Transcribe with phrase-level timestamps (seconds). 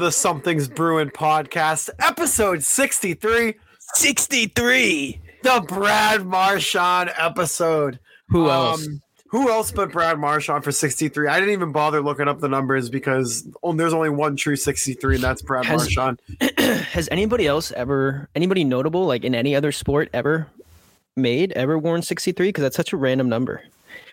[0.00, 3.54] the Something's Bruin podcast, episode 63.
[3.94, 5.20] 63.
[5.42, 8.00] The Brad Marchand episode.
[8.30, 8.86] Who else?
[8.86, 11.28] Um, who else but Brad Marchand for 63?
[11.28, 15.16] I didn't even bother looking up the numbers because oh, there's only one true 63,
[15.16, 16.20] and that's Brad Has- Marchand.
[16.58, 20.46] Has anybody else ever, anybody notable, like in any other sport, ever
[21.14, 22.48] made, ever worn 63?
[22.48, 23.62] Because that's such a random number.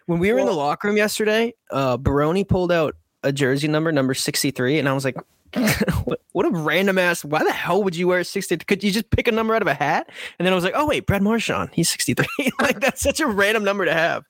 [0.06, 3.94] When we were in the locker room yesterday, uh, Baroni pulled out a jersey number,
[3.94, 5.16] number 63, and I was like,
[6.06, 7.24] what, what a random ass.
[7.24, 8.64] Why the hell would you wear 63?
[8.66, 10.10] Could you just pick a number out of a hat?
[10.38, 12.26] And then I was like, oh, wait, Brad Marchand, he's 63.
[12.60, 14.26] like, that's such a random number to have.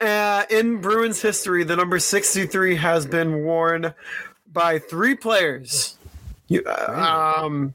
[0.00, 3.94] Uh, in Bruins history, the number 63 has been worn
[4.52, 5.98] by three players.
[6.48, 7.74] You, uh, um,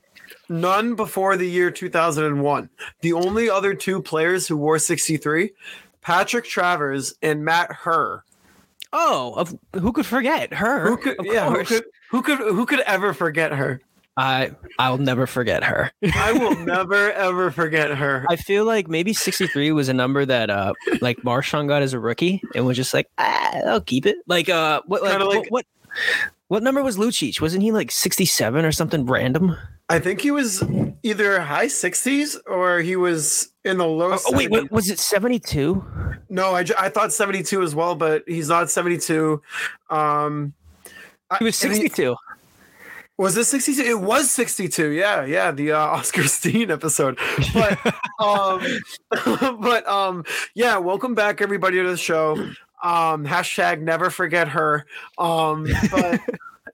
[0.49, 2.69] none before the year 2001.
[3.01, 5.51] The only other two players who wore 63,
[6.01, 8.23] Patrick Traverse and Matt Herr.
[8.93, 10.87] Oh, of, who could forget her?
[10.87, 13.81] Who could, of yeah, who could, who could, who could ever forget her?
[14.17, 15.91] I, I'll never forget her.
[16.13, 18.25] I will never ever forget her.
[18.29, 21.99] I feel like maybe 63 was a number that uh like Marchand got as a
[21.99, 24.15] rookie and was just like, ah, I'll keep it.
[24.25, 25.65] Like uh what like, Kinda what, what
[26.47, 27.41] what number was Lucic?
[27.41, 29.57] Wasn't he like 67 or something random?
[29.89, 30.63] I think he was
[31.03, 34.13] either high 60s or he was in the low.
[34.13, 34.51] Oh, oh, wait, 70s.
[34.51, 35.83] what, was it 72?
[36.29, 39.41] No, I, I thought 72 as well, but he's not 72.
[39.89, 40.53] Um,
[41.39, 42.15] He was I- 62.
[43.17, 43.81] was it 62?
[43.81, 44.89] It was 62.
[44.89, 47.17] Yeah, yeah, the uh, Oscar Steen episode.
[47.53, 47.79] But
[48.19, 48.61] um,
[49.61, 50.23] but um,
[50.53, 52.33] yeah, welcome back everybody to the show.
[52.83, 54.85] Um, hashtag never forget her.
[55.17, 56.21] Um, but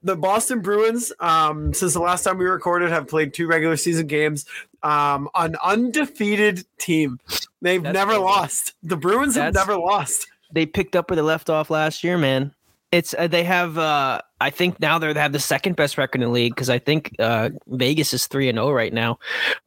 [0.02, 4.06] the Boston Bruins, um, since the last time we recorded, have played two regular season
[4.08, 4.44] games.
[4.82, 7.20] Um, an undefeated team.
[7.62, 8.24] They've That's never crazy.
[8.24, 8.72] lost.
[8.82, 10.26] The Bruins have never lost.
[10.52, 12.52] They picked up where they left off last year, man.
[12.90, 16.28] It's uh, they have uh I think now they have the second best record in
[16.28, 19.18] the league because I think uh Vegas is 3 and 0 right now.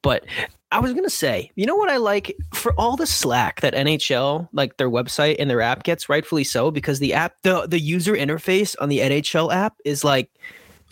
[0.02, 0.26] But
[0.72, 4.50] I was gonna say, you know what I like for all the slack that NHL,
[4.52, 8.14] like their website and their app gets, rightfully so, because the app, the the user
[8.14, 10.30] interface on the NHL app is like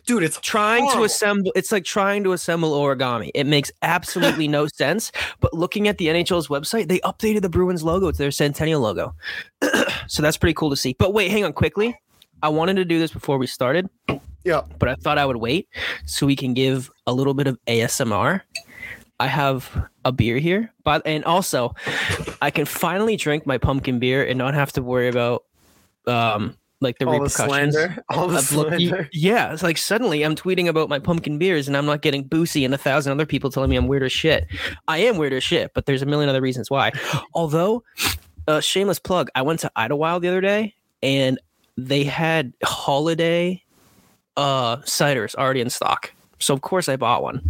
[0.06, 1.54] Dude, it's trying to assemble.
[1.56, 3.32] It's like trying to assemble origami.
[3.34, 5.14] It makes absolutely no sense.
[5.40, 9.16] But looking at the NHL's website, they updated the Bruins logo to their Centennial logo,
[10.08, 10.94] so that's pretty cool to see.
[11.00, 11.98] But wait, hang on, quickly.
[12.44, 13.90] I wanted to do this before we started,
[14.44, 14.62] Yeah.
[14.78, 15.68] but I thought I would wait
[16.06, 18.42] so we can give a little bit of ASMR.
[19.20, 21.74] I have a beer here, but and also
[22.42, 25.46] I can finally drink my pumpkin beer and not have to worry about
[26.06, 27.74] um like the all the repercussions.
[27.76, 28.04] slander.
[28.10, 29.08] All the slander.
[29.14, 32.66] yeah, it's like suddenly I'm tweeting about my pumpkin beers and I'm not getting boozy
[32.66, 34.46] and a thousand other people telling me I'm weird as shit.
[34.90, 36.92] I am weird as shit, but there's a million other reasons why.
[37.34, 37.84] Although,
[38.50, 41.40] uh, shameless plug, I went to Idlewild the other day and
[41.78, 43.62] they had holiday
[44.38, 46.12] uh ciders already in stock.
[46.40, 47.50] So of course I bought one.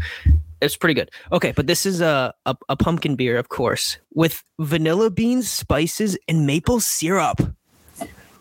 [0.63, 1.11] It's pretty good.
[1.31, 6.17] Okay, but this is a, a, a pumpkin beer, of course, with vanilla beans, spices,
[6.29, 7.41] and maple syrup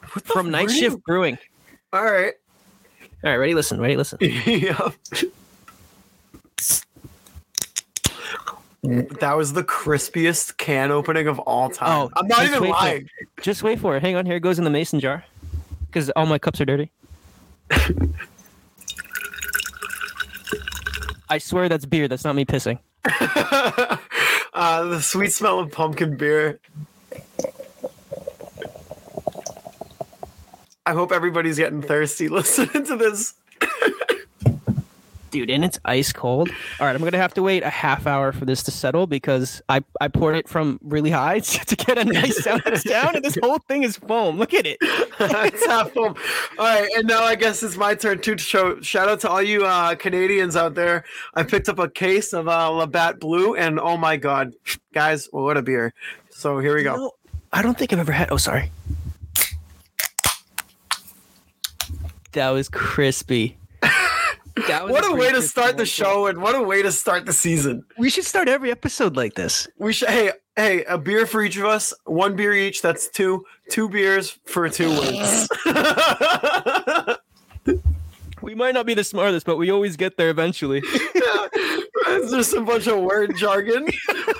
[0.06, 1.36] from Night Shift Brewing.
[1.92, 2.34] All right.
[3.24, 3.54] All right, ready?
[3.54, 3.96] Listen, ready?
[3.96, 4.18] Listen.
[4.20, 4.90] yeah.
[8.84, 12.02] That was the crispiest can opening of all time.
[12.02, 13.08] Oh, I'm not even wait lying.
[13.40, 14.02] Just wait for it.
[14.02, 14.26] Hang on.
[14.26, 15.24] Here it goes in the mason jar
[15.92, 16.90] because all my cups are dirty.
[21.28, 22.08] I swear that's beer.
[22.08, 22.78] That's not me pissing.
[24.54, 26.60] uh, the sweet smell of pumpkin beer.
[30.84, 33.34] I hope everybody's getting thirsty listening to this.
[35.32, 36.50] Dude, and it's ice cold.
[36.78, 39.62] All right, I'm gonna have to wait a half hour for this to settle because
[39.70, 43.38] I, I poured it from really high to get a nice sound down, and this
[43.42, 44.36] whole thing is foam.
[44.36, 44.76] Look at it.
[44.82, 46.14] it's half foam.
[46.58, 48.78] All right, and now I guess it's my turn too to show.
[48.82, 51.04] Shout out to all you uh, Canadians out there.
[51.32, 54.52] I picked up a case of uh, Labatt Blue, and oh my god,
[54.92, 55.94] guys, what a beer!
[56.28, 56.94] So here we go.
[56.94, 57.12] No,
[57.54, 58.30] I don't think I've ever had.
[58.30, 58.70] Oh, sorry.
[62.32, 63.56] That was crispy.
[64.68, 66.92] That was What a pretty way to start the show, and what a way to
[66.92, 67.84] start the season.
[67.98, 69.66] We should start every episode like this.
[69.78, 70.08] We should.
[70.08, 71.94] Hey, hey, a beer for each of us.
[72.04, 72.82] One beer each.
[72.82, 73.44] That's two.
[73.70, 75.48] Two beers for two wins.
[78.42, 80.82] We might not be the smartest, but we always get there eventually.
[82.14, 83.86] It's just a bunch of word jargon.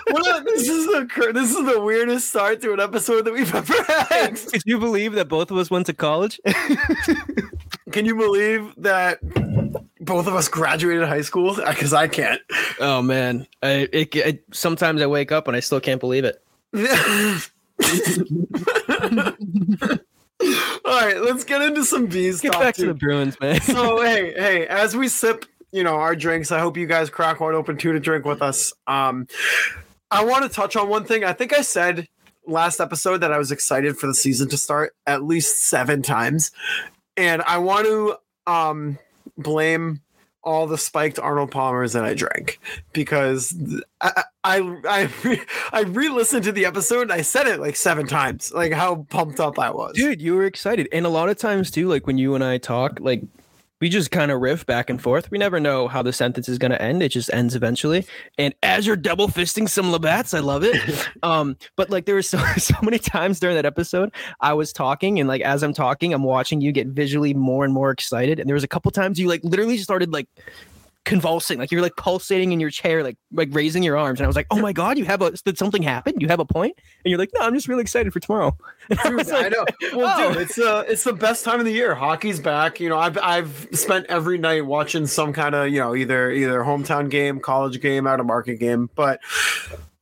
[0.09, 3.55] What a- this is the this is the weirdest start to an episode that we've
[3.55, 4.35] ever had.
[4.35, 6.39] Could you believe that both of us went to college?
[7.93, 9.21] Can you believe that
[10.03, 11.57] both of us graduated high school?
[11.73, 12.41] Because I can't.
[12.81, 16.43] oh man, I, it, sometimes I wake up and I still can't believe it.
[20.85, 22.41] All right, let's get into some bees.
[22.41, 23.61] Get back to the Bruins, man.
[23.61, 27.41] so hey, hey, as we sip, you know, our drinks, I hope you guys crack
[27.41, 28.73] one open too to drink with us.
[28.87, 29.27] Um,
[30.11, 31.25] I want to touch on one thing.
[31.25, 32.09] I think I said
[32.47, 36.51] last episode that I was excited for the season to start at least seven times,
[37.17, 38.17] and I want to
[38.47, 38.99] um
[39.37, 40.01] blame
[40.45, 42.59] all the spiked Arnold Palmers that I drank
[42.93, 43.55] because
[44.01, 44.59] I I
[44.89, 45.43] I, re-
[45.73, 49.41] I re-listened to the episode and I said it like seven times, like how pumped
[49.41, 49.95] up I was.
[49.95, 50.89] Dude, you were excited.
[50.93, 53.23] And a lot of times too, like when you and I talk, like
[53.83, 55.29] we just kind of riff back and forth.
[55.33, 57.03] We never know how the sentence is going to end.
[57.03, 58.07] It just ends eventually.
[58.39, 61.09] And as you're double fisting some Labatts, I love it.
[61.25, 65.19] um, but like there were so so many times during that episode, I was talking,
[65.19, 68.39] and like as I'm talking, I'm watching you get visually more and more excited.
[68.39, 70.29] And there was a couple times you like literally started like
[71.05, 74.21] convulsing, like you're like pulsating in your chair, like like raising your arms.
[74.21, 76.15] And I was like, oh my god, you have a did something happen?
[76.19, 76.79] You have a point?
[77.05, 78.57] And you're like, no, I'm just really excited for tomorrow.
[78.91, 79.65] And I Dude, was I know.
[79.95, 80.33] Well, oh.
[80.33, 81.95] dude, it's uh, it's the best time of the year.
[81.95, 82.81] Hockey's back.
[82.81, 86.61] You know, I've I've spent every night watching some kind of you know either either
[86.61, 88.91] hometown game, college game, out of market game.
[88.97, 89.21] But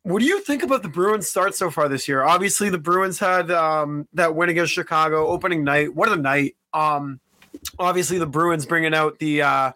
[0.03, 2.23] what do you think about the Bruins start so far this year?
[2.23, 5.95] Obviously, the Bruins had um, that win against Chicago opening night.
[5.95, 6.57] What a night!
[6.73, 7.21] Um,
[7.78, 9.73] obviously, the Bruins bringing out the uh,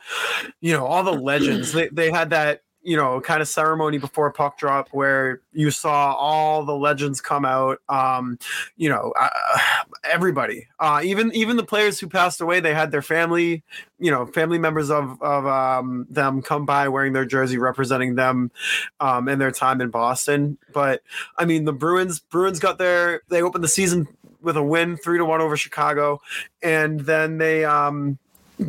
[0.60, 1.72] you know all the legends.
[1.72, 6.12] They they had that you know kind of ceremony before puck drop where you saw
[6.12, 7.80] all the legends come out.
[7.88, 8.38] Um,
[8.76, 9.28] you know uh,
[10.04, 12.60] everybody, uh, even even the players who passed away.
[12.60, 13.64] They had their family,
[13.98, 18.50] you know, family members of of um, them come by wearing their jersey representing them
[19.00, 20.58] um, and their time in Boston.
[20.72, 21.02] But
[21.38, 24.06] I mean, the Bruins Bruins got their they opened the season
[24.44, 26.20] with a win, three to one over Chicago,
[26.62, 28.18] and then they um,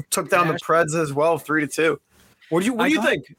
[0.09, 1.99] took down the Preds as well, three to two.
[2.49, 3.35] What do you What I do you got- think?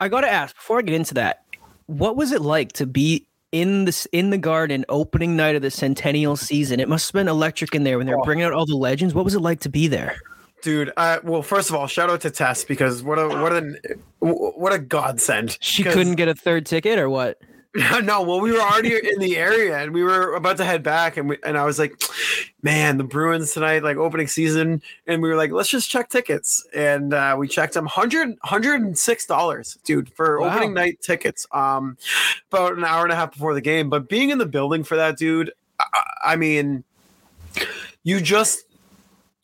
[0.00, 1.44] I gotta ask before I get into that,
[1.86, 5.70] what was it like to be in this in the garden opening night of the
[5.70, 6.80] centennial season?
[6.80, 8.22] It must have been electric in there when they're Oh.
[8.24, 9.12] bringing out all the legends.
[9.14, 10.16] What was it like to be there?
[10.62, 13.76] Dude, uh, well, first of all, shout out to Tess because what a what an
[14.20, 15.56] what a godsend.
[15.60, 17.38] She couldn't get a third ticket or what?
[18.02, 21.16] no, well, we were already in the area and we were about to head back,
[21.16, 21.92] and we, and I was like,
[22.62, 26.66] man, the Bruins tonight, like opening season, and we were like, let's just check tickets,
[26.74, 30.48] and uh, we checked them 100 106 dollars, dude, for Wow.
[30.48, 31.96] opening night tickets, um,
[32.50, 33.88] about an hour and a half before the game.
[33.88, 36.82] But being in the building for that, dude, I, I mean,
[38.02, 38.64] you just.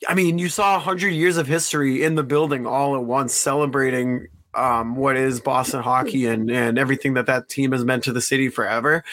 [0.07, 4.27] I mean, you saw 100 years of history in the building all at once, celebrating
[4.57, 8.21] um, what is Boston hockey and, and everything that that team has meant to the
[8.21, 9.03] city forever.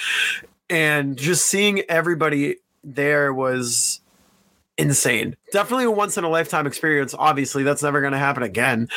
[0.70, 4.00] And just seeing everybody there was
[4.76, 5.36] insane.
[5.52, 7.14] Definitely a once in a lifetime experience.
[7.16, 8.88] Obviously, that's never going to happen again.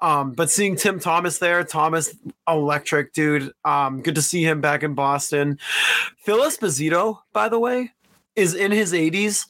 [0.00, 2.14] Um, but seeing Tim Thomas there, Thomas,
[2.48, 3.52] electric dude.
[3.64, 5.58] Um, good to see him back in Boston.
[6.18, 7.92] Phil Esposito, by the way,
[8.36, 9.46] is in his 80s.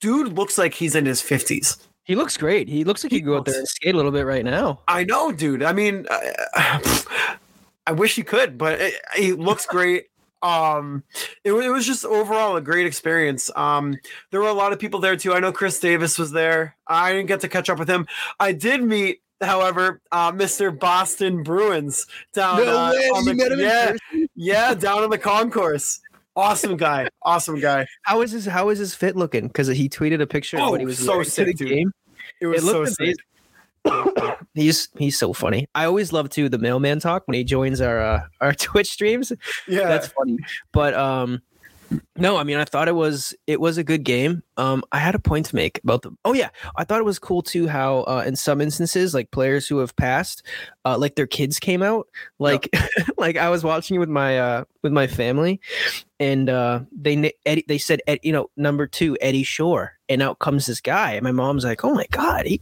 [0.00, 1.78] Dude looks like he's in his 50s.
[2.04, 2.68] He looks great.
[2.68, 4.44] He looks like he, He could go out there and skate a little bit right
[4.44, 4.80] now.
[4.86, 5.62] I know, dude.
[5.62, 7.36] I mean, I,
[7.86, 10.06] I wish he could, but it, he looks great.
[10.42, 11.04] Um,
[11.42, 13.50] it, it was just overall a great experience.
[13.56, 13.96] Um,
[14.30, 15.32] there were a lot of people there too.
[15.32, 16.76] I know Chris Davis was there.
[16.86, 18.06] I didn't get to catch up with him.
[18.38, 20.78] I did meet, however, uh, Mr.
[20.78, 22.60] Boston Bruins down.
[22.60, 25.98] uh, on the, yeah, yeah, down on the concourse.
[26.36, 27.08] Awesome guy.
[27.22, 27.86] Awesome guy.
[28.02, 29.46] How is his How is his fit looking?
[29.48, 31.52] Because he tweeted a picture of Oh, what he was so wearing to sick, the
[31.54, 31.68] dude.
[31.68, 31.92] game.
[32.40, 33.16] It was It so sick.
[34.54, 35.68] he's he's so funny.
[35.74, 39.32] I always love too the mailman talk when he joins our uh, our Twitch streams.
[39.68, 39.88] Yeah.
[39.88, 40.38] That's funny.
[40.72, 41.40] But um
[42.16, 44.42] no, I mean I thought it was it was a good game.
[44.56, 47.18] Um I had a point to make about the Oh yeah, I thought it was
[47.18, 50.42] cool too how uh in some instances like players who have passed
[50.84, 52.08] uh like their kids came out.
[52.38, 52.68] Like
[53.18, 55.60] like I was watching it with my uh with my family
[56.20, 60.66] and uh they Eddie, they said you know number 2 Eddie Shore and out comes
[60.66, 62.60] this guy and my mom's like, "Oh my god, he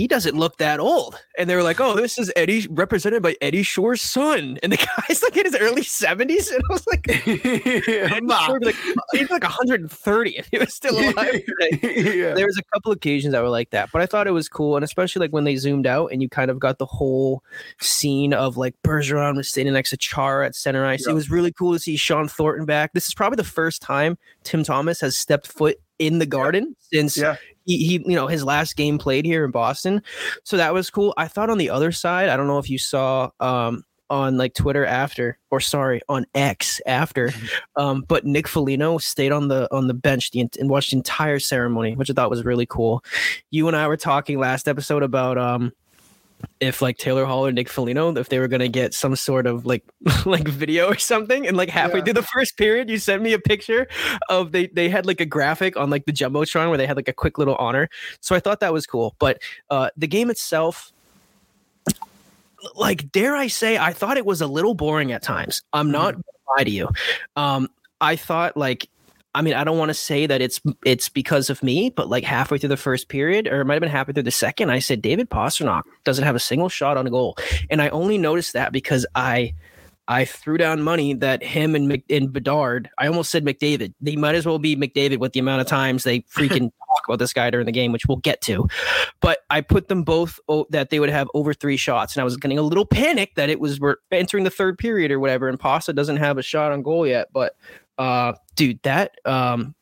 [0.00, 1.22] he doesn't look that old.
[1.36, 4.58] And they were like, oh, this is Eddie, represented by Eddie Shore's son.
[4.62, 6.50] And the guy's like in his early 70s.
[6.50, 7.06] And I was like.
[8.46, 8.76] Shore, like
[9.12, 11.34] he's like 130 if he was still alive
[11.82, 12.32] yeah.
[12.32, 14.76] There was a couple occasions that were like that, but I thought it was cool,
[14.76, 17.42] and especially like when they zoomed out and you kind of got the whole
[17.78, 21.06] scene of like Bergeron was standing next to Chara at center ice.
[21.06, 22.94] It was really cool to see Shawn Thornton back.
[22.94, 27.16] This is probably the first time Tim Thomas has stepped foot in the Garden since
[27.16, 27.36] Yeah.
[27.66, 30.02] he, he you know his last game played here in Boston.
[30.42, 31.14] So that was cool.
[31.16, 34.54] I thought on the other side, I don't know if you saw um on like
[34.54, 37.30] Twitter after or sorry on X after
[37.76, 41.38] um but Nick Foligno stayed on the on the bench the, and watched the entire
[41.38, 43.04] ceremony which I thought was really cool.
[43.52, 45.70] You and I were talking last episode about um
[46.60, 49.64] if like Taylor Hall or Nick Foligno, if they were gonna get some sort of
[49.66, 49.84] like
[50.26, 52.04] like video or something, and like halfway Yeah.
[52.04, 53.86] through the first period, you sent me a picture
[54.28, 57.08] of they they had like a graphic on like the jumbotron where they had like
[57.08, 57.88] a quick little honor.
[58.20, 59.14] So I thought that was cool.
[59.18, 60.92] But uh the game itself,
[62.76, 65.62] like dare I say, I thought it was a little boring at times.
[65.72, 66.24] I'm not gonna
[66.58, 66.88] lie to you.
[67.36, 67.68] Um,
[68.00, 68.88] I thought like
[69.34, 72.24] I mean, I don't want to say that it's it's because of me, but like
[72.24, 74.80] halfway through the first period, or it might have been halfway through the second, I
[74.80, 77.36] said David Pastrnak doesn't have a single shot on goal,
[77.70, 79.54] and I only noticed that because I
[80.10, 83.94] I threw down money that him and Mc, and Bedard, I almost said McDavid.
[84.00, 87.20] They might as well be McDavid with the amount of times they freaking talk about
[87.20, 88.66] this guy during the game, which we'll get to.
[89.20, 92.24] But I put them both oh, that they would have over three shots, and I
[92.24, 95.48] was getting a little panic that it was we're entering the third period or whatever,
[95.48, 97.54] and Pasta doesn't have a shot on goal yet, but
[98.00, 99.74] uh dude that um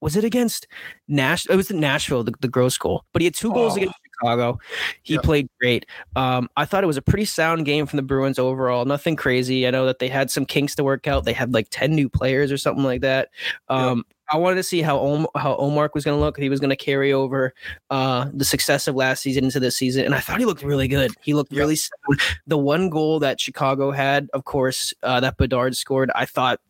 [0.00, 0.66] was it against
[1.08, 3.76] Nash it was in Nashville the, the gross goal but he had two goals Oh.
[3.76, 4.58] against Chicago.
[5.04, 5.20] He Yeah.
[5.22, 5.86] played great.
[6.16, 8.84] Um I thought it was a pretty sound game from the Bruins overall.
[8.84, 9.66] Nothing crazy.
[9.66, 11.24] I know that they had some kinks to work out.
[11.24, 13.28] They had like 10 new players or something like that.
[13.68, 16.58] Um I wanted to see how Om- how Omar was going to look he was
[16.60, 17.52] going to carry over
[17.90, 20.88] uh the success of last season into this season and I thought he looked really
[20.88, 21.12] good.
[21.20, 21.60] He looked Yeah.
[21.60, 22.20] really sound.
[22.46, 26.60] The one goal that Chicago had of course uh, that Bedard scored I thought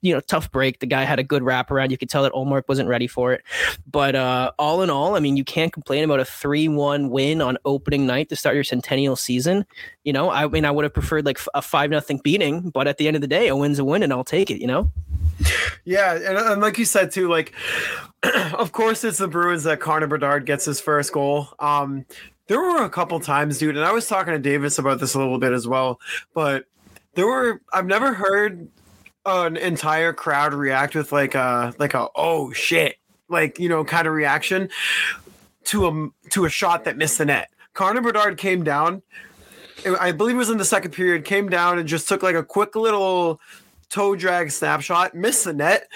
[0.00, 0.80] you know tough break.
[0.80, 1.90] The guy had a good wraparound.
[1.90, 3.42] You could tell that Ullmark wasn't ready for it.
[3.90, 7.58] But uh all in all I mean you can't complain about a 3-1 win on
[7.64, 9.66] opening night to start your centennial season.
[10.04, 12.98] You know I mean I would have preferred like a 5 nothing beating but at
[12.98, 14.90] the end of the day a win's a win and I'll take it you know?
[15.84, 17.54] Yeah, and, and like you said too, like
[18.52, 21.48] of course it's the Bruins that Connor gets his first goal.
[21.58, 22.04] Um,
[22.46, 25.18] there were a couple times, dude, and I was talking to Davis about this a
[25.18, 26.00] little bit as well,
[26.34, 26.64] but
[27.14, 28.68] there were I've never heard
[29.26, 32.96] an entire crowd react with like a like a oh shit
[33.28, 34.68] like you know kind of reaction
[35.64, 37.50] to a to a shot that missed the net.
[37.74, 39.02] Connor Bedard came down.
[39.98, 41.24] I believe it was in the second period.
[41.24, 43.40] Came down and just took like a quick little
[43.88, 45.88] toe drag snapshot, missed the net.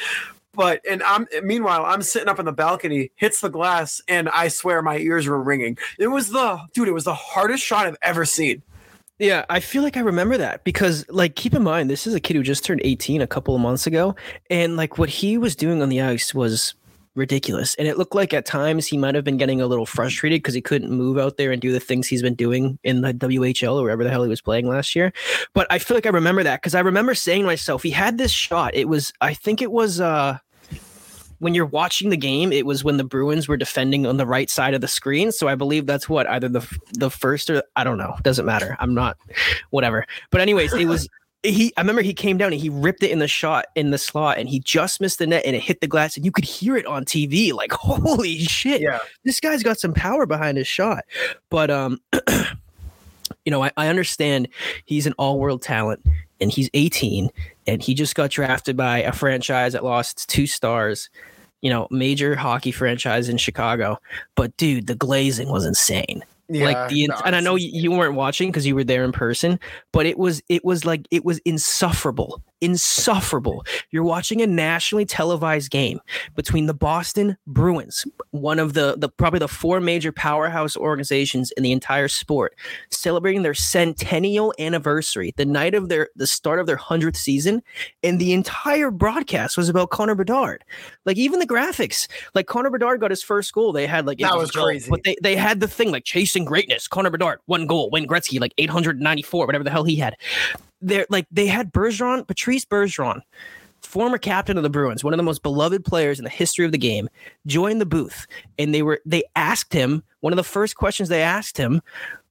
[0.53, 4.49] But and I'm meanwhile I'm sitting up on the balcony, hits the glass, and I
[4.49, 5.77] swear my ears were ringing.
[5.99, 6.89] It was the dude.
[6.89, 8.63] It was the hardest shot I've ever seen.
[9.21, 12.21] Yeah, I feel like I remember that because, like, keep in mind, this is a
[12.21, 14.17] kid who just turned 18 a couple of months ago.
[14.51, 16.75] And, like, what he was doing on the ice was
[17.15, 17.77] ridiculous.
[17.77, 20.55] And it looked like at times he might have been getting a little frustrated because
[20.55, 23.77] he couldn't move out there and do the things he's been doing in the WHL
[23.77, 25.13] or wherever the hell he was playing last year.
[25.53, 28.19] But I feel like I remember that because I remember saying to myself, he had
[28.19, 28.75] this shot.
[28.75, 30.39] It was, I think it was, uh,
[31.45, 34.49] when you're watching the game, it was when the Bruins were defending on the right
[34.49, 35.31] side of the screen.
[35.31, 38.17] So I believe that's what either the the first or I don't know.
[38.23, 38.79] Doesn't matter.
[38.81, 39.19] I'm not
[39.69, 40.07] whatever.
[40.31, 41.07] But anyways, it was
[41.43, 41.71] he.
[41.77, 44.39] I remember he came down and he ripped it in the shot in the slot,
[44.39, 46.79] and he just missed the net and it hit the glass, and you could hear
[46.79, 47.53] it on TV.
[47.53, 48.81] Like holy shit!
[48.81, 49.01] Yeah.
[49.25, 51.05] this guy's got some power behind his shot.
[51.51, 52.01] But um,
[53.45, 54.49] you know, I, I understand
[54.87, 56.07] he's an all world talent
[56.41, 57.31] and he's 18
[57.67, 61.11] and he just got drafted by a franchise that lost two stars.
[61.65, 63.99] You know, major hockey franchise in Chicago.
[64.35, 66.23] But dude, the glazing was insane.
[66.49, 69.13] Yeah, like the no, and I know you weren't watching because you were there in
[69.13, 69.59] person,
[69.93, 73.65] but it was it was like it was insufferable, insufferable.
[73.91, 76.01] You're watching a nationally televised game
[76.35, 81.63] between the Boston Bruins, one of the the probably the four major powerhouse organizations in
[81.63, 82.55] the entire sport,
[82.91, 87.63] celebrating their centennial anniversary, the night of their the start of their hundredth season,
[88.03, 90.63] and the entire broadcast was about Connor Bedard.
[91.07, 94.37] Like even the graphics, like Connor Bedard got his first goal, they had like That
[94.37, 94.91] was goal, crazy.
[94.91, 96.89] but they they had the thing like chasing greatness.
[96.89, 97.91] Connor Bedard, one goal.
[97.91, 100.17] Wayne Gretzky, like 894, whatever the hell he had.
[100.81, 103.21] They're like they had Bergeron, Patrice Bergeron,
[103.81, 106.73] former captain of the Bruins, one of the most beloved players in the history of
[106.73, 107.09] the game,
[107.47, 108.27] joined the booth,
[108.59, 111.81] and they were they asked him one of the first questions they asked him,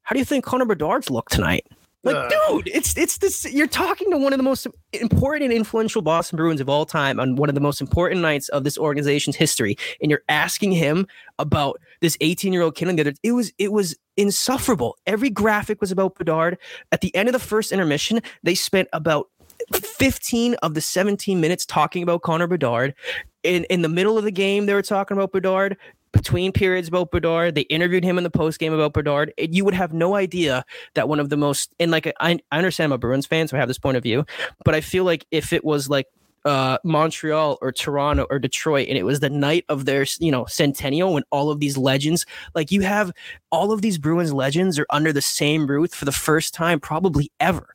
[0.03, 1.65] "How do you think Connor Bedard's look tonight?"
[2.05, 2.31] Like, Ugh.
[2.65, 3.45] dude, it's it's this.
[3.51, 7.17] You're talking to one of the most important and influential Boston Bruins of all time
[7.17, 11.07] on one of the most important nights of this organization's history, and you're asking him
[11.39, 12.87] about this 18 year old kid.
[12.89, 14.97] on the other- It was it was insufferable.
[15.07, 16.57] Every graphic was about Bedard.
[16.91, 19.29] At the end of the first intermission, they spent about
[19.73, 22.93] 15 of the 17 minutes talking about Connor Bedard.
[23.43, 25.77] In in the middle of the game, they were talking about Bedard.
[26.11, 29.33] Between periods about Bedard, they interviewed him in the post game about Bedard.
[29.37, 32.57] And you would have no idea that one of the most and like I, I
[32.57, 34.25] understand I'm a Bruins fan, so I have this point of view,
[34.65, 36.07] but I feel like if it was like
[36.45, 40.45] uh, Montreal or Toronto or Detroit, and it was the night of their you know
[40.45, 43.11] centennial when all of these legends, like you have
[43.51, 47.31] all of these Bruins legends are under the same roof for the first time probably
[47.39, 47.73] ever.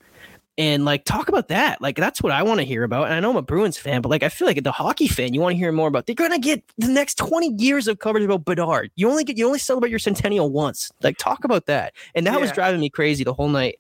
[0.58, 1.80] And like talk about that.
[1.80, 3.04] Like that's what I want to hear about.
[3.04, 5.32] And I know I'm a Bruins fan, but like I feel like the hockey fan,
[5.32, 6.06] you want to hear more about.
[6.06, 8.90] They're gonna get the next 20 years of coverage about Bedard.
[8.96, 10.90] You only get you only celebrate your centennial once.
[11.00, 11.94] Like talk about that.
[12.16, 13.78] And that was driving me crazy the whole night.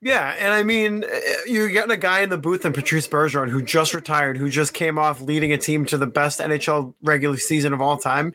[0.00, 3.48] Yeah, and I mean, eh, you're getting a guy in the booth and Patrice Bergeron
[3.48, 7.36] who just retired, who just came off leading a team to the best NHL regular
[7.36, 8.32] season of all time,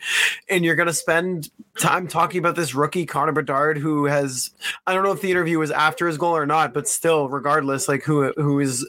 [0.49, 4.51] and you're going to spend time talking about this rookie Connor Bedard, who has
[4.87, 7.87] I don't know if the interview was after his goal or not, but still, regardless,
[7.87, 8.87] like who who is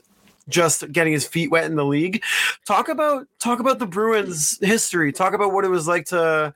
[0.48, 2.22] just getting his feet wet in the league.
[2.66, 5.12] Talk about talk about the Bruins history.
[5.12, 6.54] Talk about what it was like to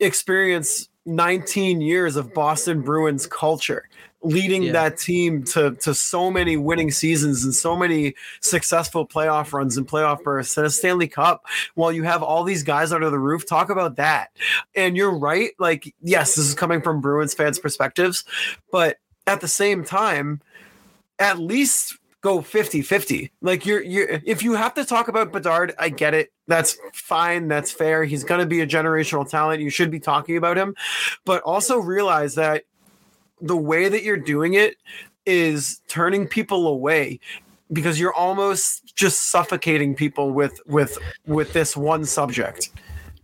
[0.00, 3.88] experience 19 years of Boston Bruins culture
[4.24, 4.72] leading Yeah.
[4.72, 9.86] that team to to so many winning seasons and so many successful playoff runs and
[9.86, 13.46] playoff bursts and a Stanley Cup while you have all these guys under the roof.
[13.46, 14.30] Talk about that.
[14.74, 15.50] And you're right.
[15.58, 18.24] Like yes this is coming from Bruins fans perspectives
[18.72, 20.40] but at the same time
[21.18, 25.90] at least go 50-50 like you're you're if you have to talk about Bedard I
[25.90, 26.32] get it.
[26.46, 27.48] That's fine.
[27.48, 28.04] That's fair.
[28.04, 29.62] He's going to be a generational talent.
[29.62, 30.74] You should be talking about him.
[31.24, 32.64] But also realize that
[33.44, 34.76] the way that you're doing it
[35.26, 37.18] is turning people away
[37.72, 42.70] because you're almost just suffocating people with with with this one subject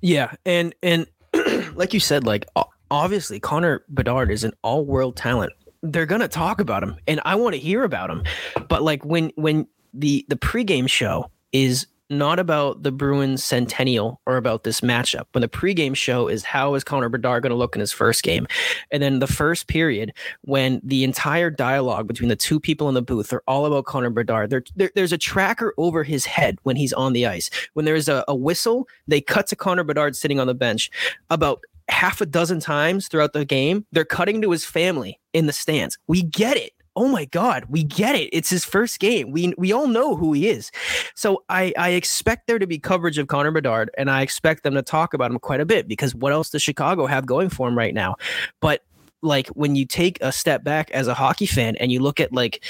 [0.00, 1.06] Yeah, and and
[1.74, 2.46] like you said, like
[2.90, 5.52] obviously Connor Bedard is an all-world talent.
[5.82, 8.24] They're gonna talk about him, and I want to hear about him.
[8.68, 14.36] But like when when the the pregame show is not about the Bruins centennial or
[14.36, 15.26] about this matchup.
[15.32, 18.22] When the pregame show is how is Connor Bedard going to look in his first
[18.22, 18.46] game,
[18.90, 23.02] and then the first period when the entire dialogue between the two people in the
[23.02, 24.50] booth are all about Connor Bedard.
[24.50, 27.50] There, there, there's a tracker over his head when he's on the ice.
[27.74, 30.90] When there's a, a whistle, they cut to Connor Bedard sitting on the bench.
[31.30, 35.52] About half a dozen times throughout the game, they're cutting to his family in the
[35.52, 35.98] stands.
[36.06, 36.72] We get it.
[36.96, 38.28] Oh my God, we get it.
[38.32, 39.30] It's his first game.
[39.30, 40.70] We we all know who he is.
[41.14, 44.74] So I I expect there to be coverage of Connor Bedard, and I expect them
[44.74, 47.68] to talk about him quite a bit because what else does Chicago have going for
[47.68, 48.16] him right now?
[48.60, 48.82] But
[49.22, 52.32] like when you take a step back as a hockey fan and you look at
[52.32, 52.64] like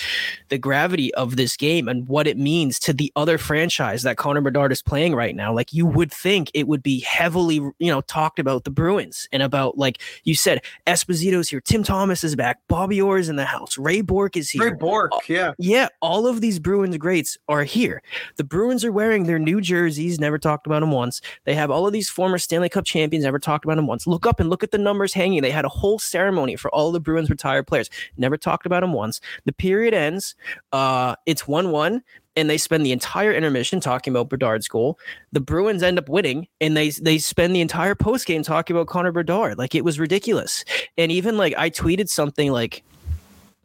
[0.48, 4.40] the gravity of this game and what it means to the other franchise that Connor
[4.40, 8.00] Bedard is playing right now, like you would think it would be heavily, you know,
[8.02, 12.58] talked about the Bruins and about like you said, Esposito's here, Tim Thomas is back,
[12.68, 14.70] Bobby Orr is in the house, Ray Bourque is here.
[14.70, 18.02] Ray Bourque yeah Yeah, all of these Bruins greats are here.
[18.36, 21.20] The Bruins are wearing their new jerseys, never talked about them once.
[21.44, 24.06] They have all of these former Stanley Cup champions, never talked about them once.
[24.06, 25.42] Look up and look at the numbers hanging.
[25.42, 28.92] They had a whole ceremony for all the Bruins retired players, never talked about them
[28.92, 29.20] once.
[29.44, 30.34] The period ends,
[30.72, 32.02] uh, it's 1 1.
[32.36, 34.98] And they spend the entire intermission talking about Bedard's goal.
[35.32, 38.86] The Bruins end up winning, and they they spend the entire post game talking about
[38.86, 39.58] Connor Bedard.
[39.58, 40.64] Like it was ridiculous.
[40.96, 42.84] And even like I tweeted something like,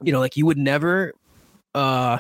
[0.02, 1.14] you know, like you would never
[1.76, 2.18] uh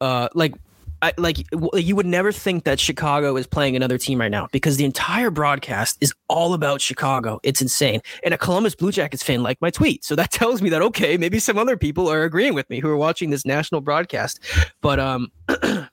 [0.00, 0.54] uh like
[1.02, 1.38] I, like
[1.74, 5.30] you would never think that Chicago is playing another team right now because the entire
[5.30, 7.40] broadcast is all about Chicago.
[7.42, 8.00] It's insane.
[8.22, 10.04] And a Columbus Blue Jackets fan liked my tweet.
[10.04, 12.88] So that tells me that okay, maybe some other people are agreeing with me who
[12.88, 14.40] are watching this national broadcast.
[14.80, 15.32] But um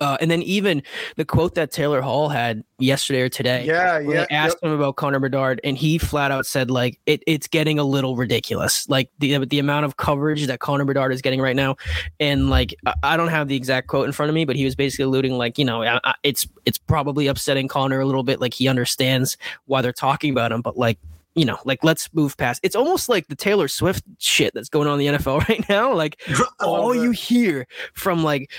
[0.00, 0.82] Uh, and then even
[1.16, 3.64] the quote that Taylor Hall had yesterday or today.
[3.64, 4.26] Yeah, when yeah.
[4.30, 4.70] Asked yep.
[4.70, 8.16] him about Connor Bedard, and he flat out said like it, it's getting a little
[8.16, 8.88] ridiculous.
[8.88, 11.76] Like the the amount of coverage that Connor Bedard is getting right now,
[12.20, 14.64] and like I- I don't have the exact quote in front of me, but he
[14.64, 18.22] was basically alluding like you know I- I- it's it's probably upsetting Connor a little
[18.22, 18.40] bit.
[18.40, 20.98] Like he understands why they're talking about him, but like
[21.34, 22.60] you know, like let's move past.
[22.62, 25.94] It's almost like the Taylor Swift shit that's going on in the NFL right now.
[25.94, 26.20] Like
[26.60, 28.50] all you hear from like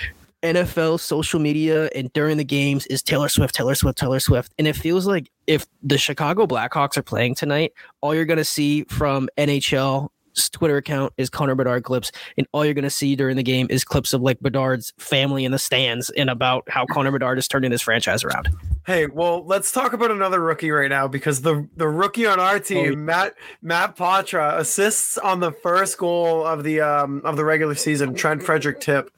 [0.44, 4.52] NFL social media and during the games is Taylor Swift, Taylor Swift, Taylor Swift.
[4.58, 8.44] And it feels like if the Chicago Blackhawks are playing tonight, all you're going to
[8.44, 10.10] see from NHL
[10.52, 13.66] Twitter account is Connor Bedard clips, and all you're going to see during the game
[13.70, 17.48] is clips of like Bedard's family in the stands and about how Connor Bedard is
[17.48, 18.48] turning this franchise around.
[18.86, 22.58] Hey, well, let's talk about another rookie right now because the the rookie on our
[22.58, 22.96] team, Oh.
[22.96, 28.14] Matt Matt Poitras, assists on the first goal of the um of the regular season.
[28.14, 29.10] Trent Frederic tip.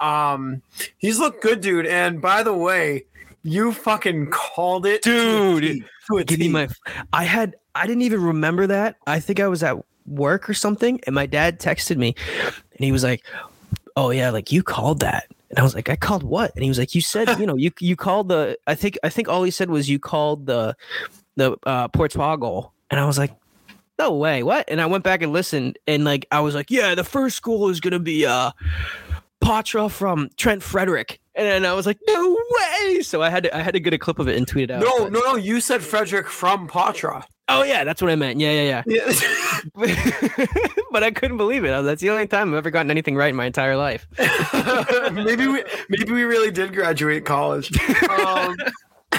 [0.00, 0.62] Um,
[0.98, 1.86] he's looked good, dude.
[1.86, 3.04] And by the way,
[3.44, 6.68] you fucking called it, to a Dude, to a Give me my.
[7.12, 7.56] I had.
[7.74, 8.96] I didn't even remember that.
[9.06, 12.14] I think I was at work or something, and my dad texted me,
[12.46, 13.24] and he was like,
[13.96, 16.68] "Oh yeah, like you called that." And I was like, "I called what?" And he
[16.68, 18.56] was like, "You said, you know, you you called the.
[18.66, 20.76] I think I think all he said was you called the
[21.36, 21.88] the uh,
[22.36, 23.32] goal." And I was like,
[23.98, 26.94] "No way, what?" And I went back and listened, and like I was like, "Yeah,
[26.94, 28.50] the first goal is gonna be uh
[29.42, 33.56] Poitras from Trent Frederic." And then I was like, "No way!" So I had to
[33.56, 34.82] I had to get a clip of it and tweet it out.
[34.82, 35.36] No, but- no, no.
[35.36, 37.24] You said Frederic from Poitras.
[37.58, 38.40] Oh yeah, that's what I meant.
[38.40, 39.12] Yeah, yeah, Yeah.
[39.76, 40.46] yeah.
[40.90, 41.82] but I couldn't believe it.
[41.82, 44.06] That's the only time I've ever gotten anything right in my entire life.
[45.12, 47.70] maybe we maybe we really did graduate college.
[48.12, 48.56] Um,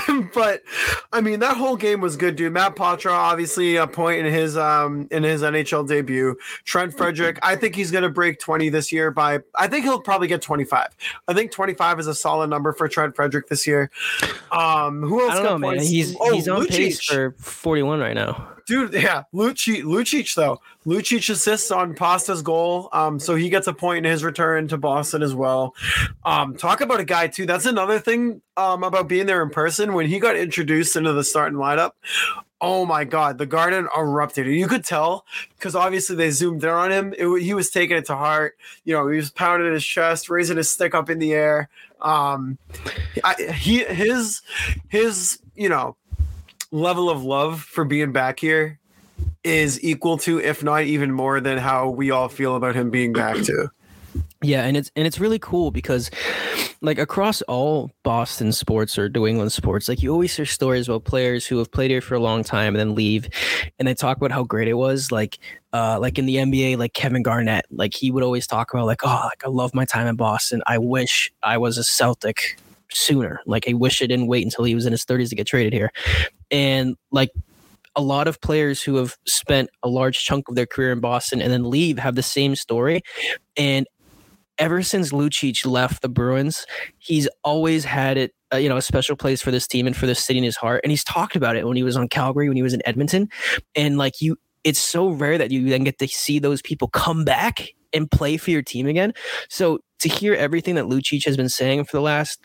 [0.33, 0.63] but
[1.11, 2.53] I mean that whole game was good, dude.
[2.53, 6.37] Matt Poitras obviously a point in his um in his NHL debut.
[6.65, 10.27] Trent Frederic, I think he's gonna break 20 this year by I think he'll probably
[10.27, 10.87] get 25.
[11.27, 13.91] I think 25 is a solid number for Trent Frederic this year.
[14.51, 15.79] Um who else I don't know, man.
[15.79, 18.49] He's Oh, he's on pace for 41 right now.
[18.65, 20.61] Dude, yeah, Lucic, Lucic though.
[20.85, 24.77] Lucic assists on Pasta's goal, um, so he gets a point in his return to
[24.77, 25.75] Boston as well.
[26.23, 27.45] Um, talk about a guy too.
[27.45, 29.93] That's another thing um, about being there in person.
[29.93, 31.91] When he got introduced into the starting lineup,
[32.61, 34.47] oh my god, the garden erupted.
[34.47, 35.25] You could tell
[35.57, 37.13] because obviously they zoomed in on him.
[37.17, 38.57] It, he was taking it to heart.
[38.85, 41.69] You know, he was pounding his chest, raising his stick up in the air.
[42.01, 42.57] Um,
[43.23, 44.41] I, he his
[44.87, 45.95] his you know
[46.73, 48.79] level of love for being back here
[49.43, 53.13] is equal to, if not even more than how we all feel about him being
[53.13, 53.69] back too.
[54.41, 56.11] Yeah, and it's and it's really cool because
[56.81, 61.05] like across all Boston sports or New England sports, like you always hear stories about
[61.05, 63.29] players who have played here for a long time and then leave
[63.79, 65.11] and they talk about how great it was.
[65.11, 65.39] Like
[65.71, 69.01] uh like in the NBA, like Kevin Garnett, like he would always talk about like,
[69.05, 70.61] oh, like I love my time in Boston.
[70.67, 72.57] I wish I was a Celtic
[72.91, 73.39] sooner.
[73.45, 75.73] Like I wish I didn't wait until he was in his 30s to get traded
[75.73, 75.91] here.
[76.53, 77.31] And like
[77.95, 81.41] a lot of players who have spent a large chunk of their career in Boston
[81.41, 83.01] and then leave have the same story.
[83.57, 83.85] And
[84.57, 86.65] ever since Lucic left the Bruins,
[86.99, 90.05] he's always had it, uh, you know, a special place for this team and for
[90.05, 90.81] this city in his heart.
[90.83, 93.29] And he's talked about it when he was on Calgary, when he was in Edmonton,
[93.75, 97.25] and like you, it's so rare that you then get to see those people come
[97.25, 99.13] back and play for your team again.
[99.49, 102.39] So to hear everything that Lucic has been saying for the last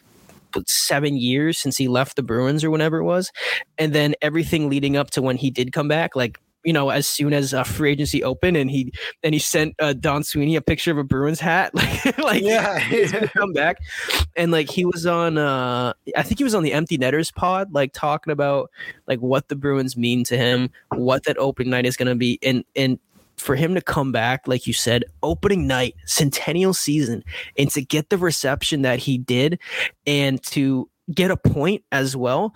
[0.67, 3.31] seven years since he left the Bruins or whenever it was,
[3.79, 7.07] and then everything leading up to when he did come back, like you know, as
[7.07, 10.61] soon as uh, free agency opened, and he and he sent uh, Don Sweeney a
[10.61, 12.81] picture of a Bruins hat, like like Yeah.
[13.13, 13.77] gonna come back,
[14.37, 17.73] and like he was on, uh I think he was on the Empty Netters pod,
[17.73, 18.71] like talking about
[19.07, 22.65] like what the Bruins mean to him, what that opening night is gonna be, and
[22.75, 22.99] and
[23.39, 27.25] for him to come back, like you said, opening night, centennial season,
[27.57, 29.59] and to get the reception that he did,
[30.07, 32.55] and to get a point as well.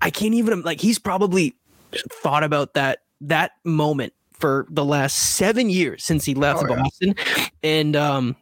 [0.00, 1.54] I can't even like he's probably
[2.10, 6.76] thought about that that moment for the last seven years since he left Oh, yeah.
[6.82, 7.14] Boston,
[7.62, 8.36] and um,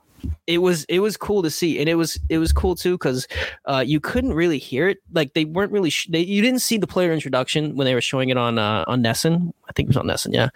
[0.47, 3.27] it was it was cool to see, and it was it was cool too because
[3.67, 4.99] uh, you couldn't really hear it.
[5.13, 8.01] Like they weren't really sh- they, you didn't see the player introduction when they were
[8.01, 9.53] showing it on uh, on NESN.
[9.69, 10.49] I think it was on NESN, yeah.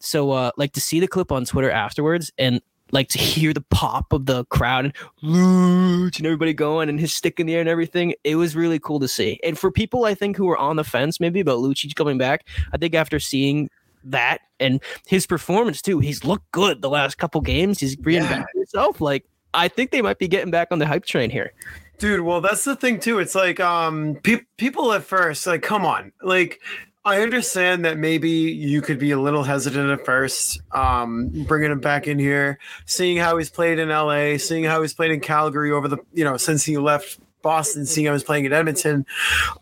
[0.00, 2.60] So uh, like to see the clip on Twitter afterwards and.
[2.92, 7.12] Like to hear the pop of the crowd and Luch and everybody going and his
[7.12, 8.14] stick in the air and everything.
[8.22, 9.40] It was really cool to see.
[9.42, 12.46] And for people I think who were on the fence maybe about Lucic coming back,
[12.72, 13.70] I think after seeing
[14.10, 17.80] that and his performance too, he's looked good the last couple games.
[17.80, 19.00] He's reinvented himself.
[19.00, 21.52] Like I think they might be getting back on the hype train here.
[21.98, 23.18] Dude, well, that's the thing too.
[23.18, 26.60] It's like um, pe- people at first, like, come on, like,
[27.06, 31.80] I understand that maybe you could be a little hesitant at first, um, bringing him
[31.80, 35.70] back in here, seeing how he's played in LA, seeing how he's played in Calgary
[35.70, 39.06] over the, you know, since he left Boston, seeing how he's playing in Edmonton.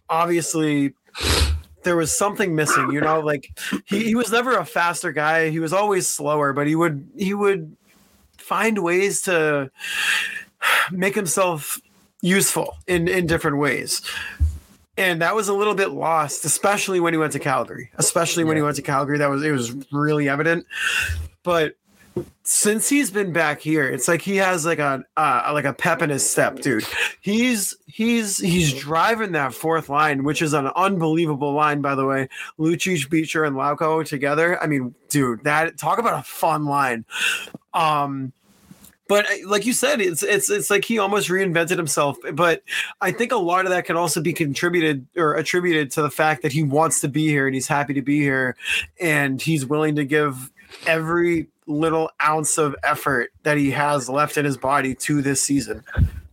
[0.09, 0.95] Obviously,
[1.85, 5.51] there was something missing, you know, like he, he was never a faster guy.
[5.51, 7.77] He was always slower, but he would, he would
[8.39, 9.71] find ways to
[10.91, 11.81] make himself
[12.23, 14.03] useful in, in different ways
[14.97, 17.91] and that was a little bit lost, especially when he went to Calgary.
[17.97, 20.67] Especially when he went to Calgary, that was it was really evident.
[21.43, 21.75] But
[22.43, 26.03] since he's been back here, it's like he has like a uh, like a pep
[26.03, 26.85] in his step, dude.
[27.21, 32.29] He's he's he's driving that fourth line, which is an unbelievable line, by the way.
[32.59, 34.63] Lucic, Beecher, and Lauko together.
[34.63, 37.05] I mean, dude, that talk about a fun line.
[37.73, 38.33] Um,
[39.09, 42.17] but uh, like you said, it's it's it's like he almost reinvented himself.
[42.35, 42.63] But
[43.01, 46.43] I think a lot of that can also be contributed or attributed to the fact
[46.43, 48.57] that he wants to be here and he's happy to be here,
[49.01, 50.51] and he's willing to give
[50.87, 55.83] every little ounce of effort that he has left in his body to this season.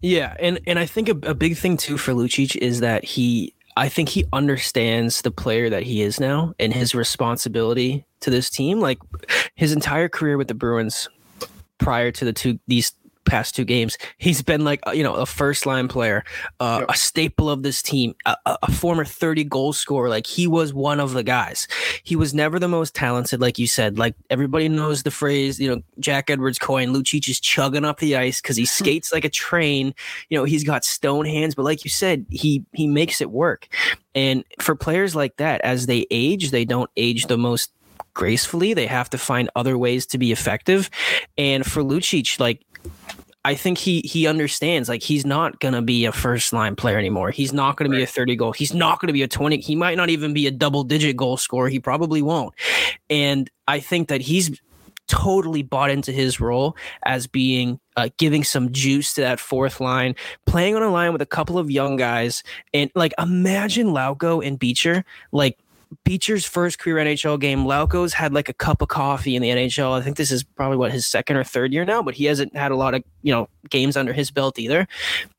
[0.01, 3.53] Yeah, and and I think a, a big thing too for Lucic is that he
[3.77, 8.49] I think he understands the player that he is now and his responsibility to this
[8.49, 8.79] team.
[8.79, 8.99] Like
[9.55, 11.07] his entire career with the Bruins,
[11.77, 12.93] prior to the two these
[13.31, 13.97] past two games.
[14.17, 16.25] He's been like you know a first line player,
[16.59, 16.89] uh, yep.
[16.89, 20.09] a staple of this team, a, a, former thirty goal scorer.
[20.09, 21.65] Like he was one of the guys.
[22.03, 23.97] He was never the most talented, like you said.
[23.97, 26.89] Like everybody knows the phrase, you know, Jack Edwards coin.
[26.89, 29.95] Lucic is chugging up the ice because he skates like a train.
[30.29, 33.69] You know, he's got stone hands, but like you said, he he makes it work.
[34.13, 37.71] And for players like that, as they age, they don't age the most
[38.13, 38.73] gracefully.
[38.73, 40.89] They have to find other ways to be effective.
[41.37, 42.65] And for Lucic, like
[43.43, 47.31] I think he he understands like he's not gonna be a first line player anymore.
[47.31, 47.97] He's not gonna right.
[47.97, 48.51] be a 30 goal.
[48.51, 49.57] He's not gonna be a 20.
[49.59, 51.67] He might not even be a double digit goal scorer.
[51.67, 52.53] He probably won't.
[53.09, 54.59] And I think that he's
[55.07, 60.15] totally bought into his role as being uh, giving some juice to that fourth line,
[60.45, 64.59] playing on a line with a couple of young guys, and like imagine Lauko and
[64.59, 65.57] Beecher like
[66.05, 69.91] Beecher's first career NHL game, Lauko's had like a cup of coffee in the NHL.
[69.91, 72.55] I think this is probably what his second or third year now, but he hasn't
[72.55, 74.87] had a lot of you know games under his belt either.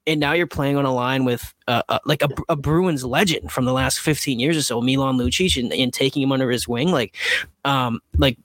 [0.06, 3.52] And now you're playing on a line with uh, uh, like a, a, Bruins legend
[3.52, 6.68] from the last 15 years or so, Milan Lucic, and, and taking him under his
[6.68, 7.16] wing, like,
[7.64, 8.38] um, like.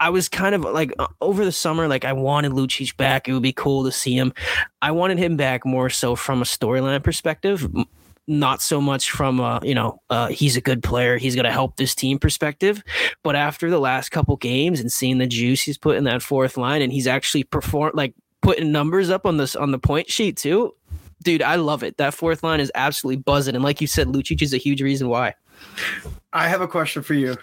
[0.00, 3.26] I was kind of like uh, over the summer, like I wanted Lucic back.
[3.26, 4.32] It would be cool to see him.
[4.80, 7.68] I wanted him back more so from a storyline perspective
[8.28, 11.52] not so much from a you know uh, he's a good player he's going to
[11.52, 12.82] help this team perspective
[13.22, 16.58] but after the last couple games and seeing the juice he's put in that fourth
[16.58, 20.36] line and he's actually performed like putting numbers up on this on the point sheet
[20.36, 20.74] too
[21.22, 21.96] dude i love it.
[21.96, 25.08] That fourth line is absolutely buzzing and like you said lucic is a huge reason
[25.08, 25.34] why.
[26.32, 27.36] I have a question for you.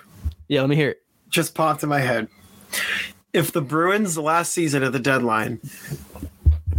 [0.48, 1.04] Yeah let me hear it.
[1.30, 2.28] Just popped in my head.
[3.34, 5.60] If the bruins last season at the deadline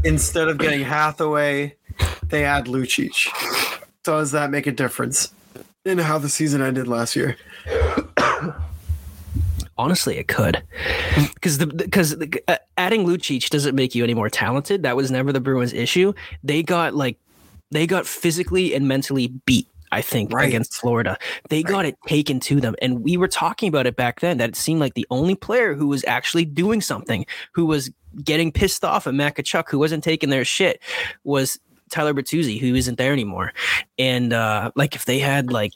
[0.04, 1.74] instead of getting hathaway
[2.28, 3.28] they add lucic
[4.12, 5.32] does that make a difference
[5.84, 7.36] in how the season ended last year?
[9.78, 10.62] Honestly, it could,
[11.34, 12.16] because the because
[12.48, 14.82] uh, adding Lucic doesn't make you any more talented.
[14.84, 16.14] That was never the Bruins' issue.
[16.42, 17.18] They got like
[17.70, 20.48] they got physically and mentally beat I think, right.
[20.48, 21.16] against Florida.
[21.48, 21.66] They right.
[21.66, 22.74] got it taken to them.
[22.82, 25.74] And we were talking about it back then that it seemed like the only player
[25.74, 27.90] who was actually doing something, who was
[28.24, 30.80] getting pissed off at Matt Tkachuk, who wasn't taking their shit,
[31.24, 31.58] was
[31.90, 33.52] Tyler Bertuzzi, who isn't there anymore.
[33.98, 35.72] And uh, like if they had like,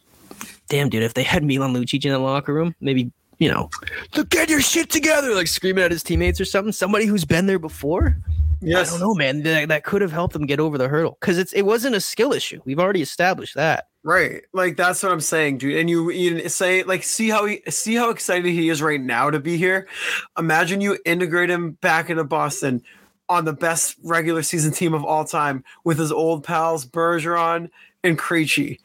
[0.68, 3.70] damn dude, if they had Milan Lucic in the locker room, maybe you know,
[4.14, 6.72] look get your shit together, like screaming at his teammates or something.
[6.72, 8.16] Somebody who's been there before.
[8.60, 8.88] Yes.
[8.88, 9.42] I don't know, man.
[9.42, 12.00] That, that could have helped them get over the hurdle because it's it wasn't a
[12.00, 12.60] skill issue.
[12.66, 13.88] We've already established that.
[14.02, 14.42] Right.
[14.52, 15.76] Like that's what I'm saying, dude.
[15.76, 19.30] And you, you say like see how he see how excited he is right now
[19.30, 19.88] to be here.
[20.38, 22.82] Imagine you integrate him back into Boston
[23.30, 27.70] on the best regular season team of all time with his old pals Bergeron
[28.02, 28.78] and Krejci,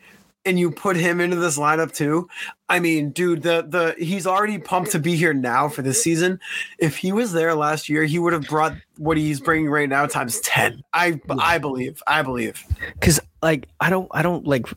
[0.45, 2.29] and you put him into this lineup too.
[2.69, 6.39] I mean, dude, the the he's already pumped to be here now for this season.
[6.77, 10.05] If he was there last year, he would have brought what he's bringing right now
[10.05, 10.83] times ten.
[10.93, 12.01] I I believe.
[12.05, 12.63] I believe.
[12.93, 14.67] Because like I don't I don't like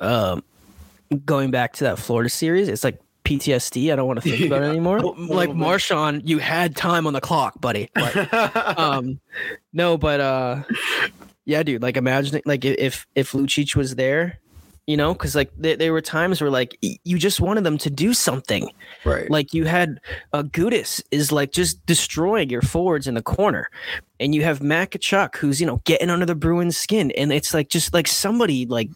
[0.00, 0.42] um
[1.24, 2.68] going back to that Florida series.
[2.68, 3.92] It's like PTSD.
[3.92, 5.00] I don't want to think yeah, about it anymore.
[5.00, 7.88] Like Marchand, you had time on the clock, buddy.
[7.94, 9.20] But, um,
[9.72, 10.62] no, but uh,
[11.44, 11.82] yeah, dude.
[11.82, 14.38] Like imagining, like if if Lucic was there,
[14.86, 17.90] you know, because like there, there, were times where like you just wanted them to
[17.90, 18.68] do something,
[19.04, 19.30] right?
[19.30, 20.00] Like you had
[20.32, 23.68] uh, Gudas is like just destroying your forwards in the corner,
[24.18, 27.68] and you have Makachuk who's you know getting under the Bruins' skin, and it's like
[27.68, 28.90] just like somebody like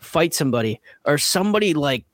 [0.00, 2.04] fight somebody or somebody like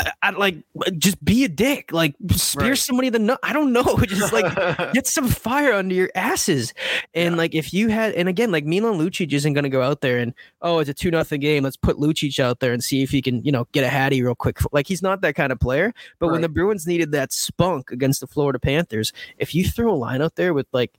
[0.00, 0.56] I, I like
[0.98, 2.78] just be a dick, like spear Right.
[2.78, 3.38] somebody the nut.
[3.42, 4.52] I don't know, just like
[4.92, 6.74] get some fire under your asses.
[7.14, 10.00] And like if you had, and again, like Milan Lucic isn't going to go out
[10.00, 11.62] there and oh, it's a two nothing game.
[11.62, 14.22] Let's put Lucic out there and see if he can, you know, get a hattie
[14.22, 14.58] real quick.
[14.72, 15.94] Like he's not that kind of player.
[16.18, 19.94] But when the Bruins needed that spunk against the Florida Panthers, if you throw a
[19.94, 20.92] line out there with like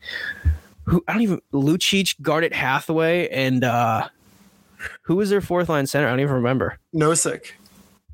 [0.86, 4.08] who I don't even Lucic, Garnet Hathaway, and uh
[5.01, 6.08] who was their fourth line center?
[6.08, 6.77] I don't even remember.
[6.93, 7.51] Nosek.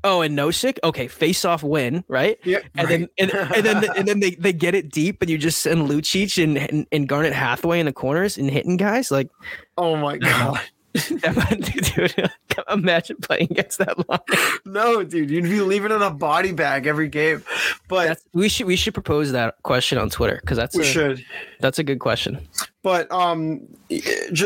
[0.04, 0.78] Oh, and Nosek.
[0.82, 2.38] Okay, face off win, right?
[2.44, 5.38] Yeah, And then and, and then and then they, they get it deep, and you
[5.38, 9.28] just send Lucic and, and and Garnet Hathaway in the corners and hitting guys like,
[9.78, 10.60] oh my god.
[11.94, 12.30] dude,
[12.70, 14.20] imagine playing against that line.
[14.66, 17.42] No, dude, you'd be leaving in a body bag every game.
[17.88, 20.86] But That's, we should we should propose that question on Twitter because that's we a,
[20.86, 21.24] should.
[21.60, 22.46] that's a good question.
[22.82, 23.68] But um,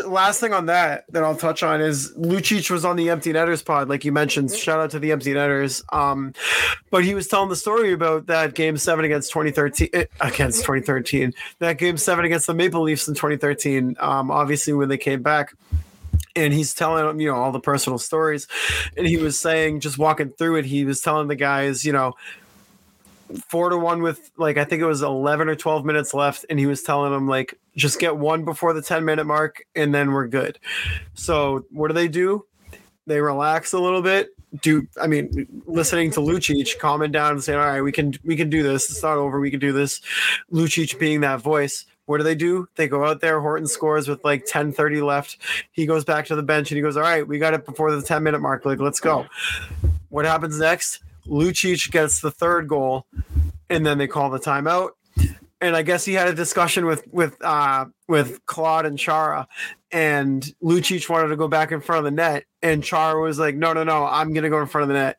[0.04, 3.62] last thing on that that I'll touch on is Lucic was on the Empty Netters
[3.62, 4.52] pod, like you mentioned.
[4.52, 5.82] Shout out to the Empty Netters.
[5.90, 6.35] Um,
[6.90, 11.32] but he was telling the story about that Game Seven against 2013 eh, against 2013.
[11.61, 13.96] That Game Seven against the Maple Leafs in 2013.
[13.98, 15.54] Um, obviously when they came back.
[16.37, 18.46] And he's telling them, you know, all the personal stories.
[18.96, 22.14] And he was saying, just walking through it, he was telling the guys, you know,
[23.49, 26.59] four to one with like I think it was eleven or twelve minutes left, and
[26.59, 30.12] he was telling them like just get one before the ten minute mark, and then
[30.12, 30.59] we're good.
[31.14, 32.46] So what do they do?
[33.07, 34.31] They relax a little bit.
[34.62, 38.37] Do I mean listening to Lucic calming down and saying, "All right, we can we
[38.37, 38.90] can do this.
[38.90, 39.40] It's not over.
[39.40, 40.01] We can do this."
[40.53, 41.85] Lucic being that voice.
[42.07, 42.69] What do they do?
[42.77, 43.40] They go out there.
[43.40, 45.38] Horton scores with like 10 30 left.
[45.73, 47.95] He goes back to the bench and he goes, All right, we got it before
[47.95, 48.64] the 10 minute mark.
[48.64, 49.27] Like, let's go.
[50.09, 51.01] What happens next?
[51.27, 53.07] Lucic gets the third goal,
[53.69, 54.90] and then they call the timeout.
[55.61, 59.49] And I guess he had a discussion with with uh, with Claude and Chara,
[59.90, 63.57] and Lucic wanted to go back in front of the net, and Chara was like,
[63.57, 65.16] "No, no, no, I'm gonna go in front of the net."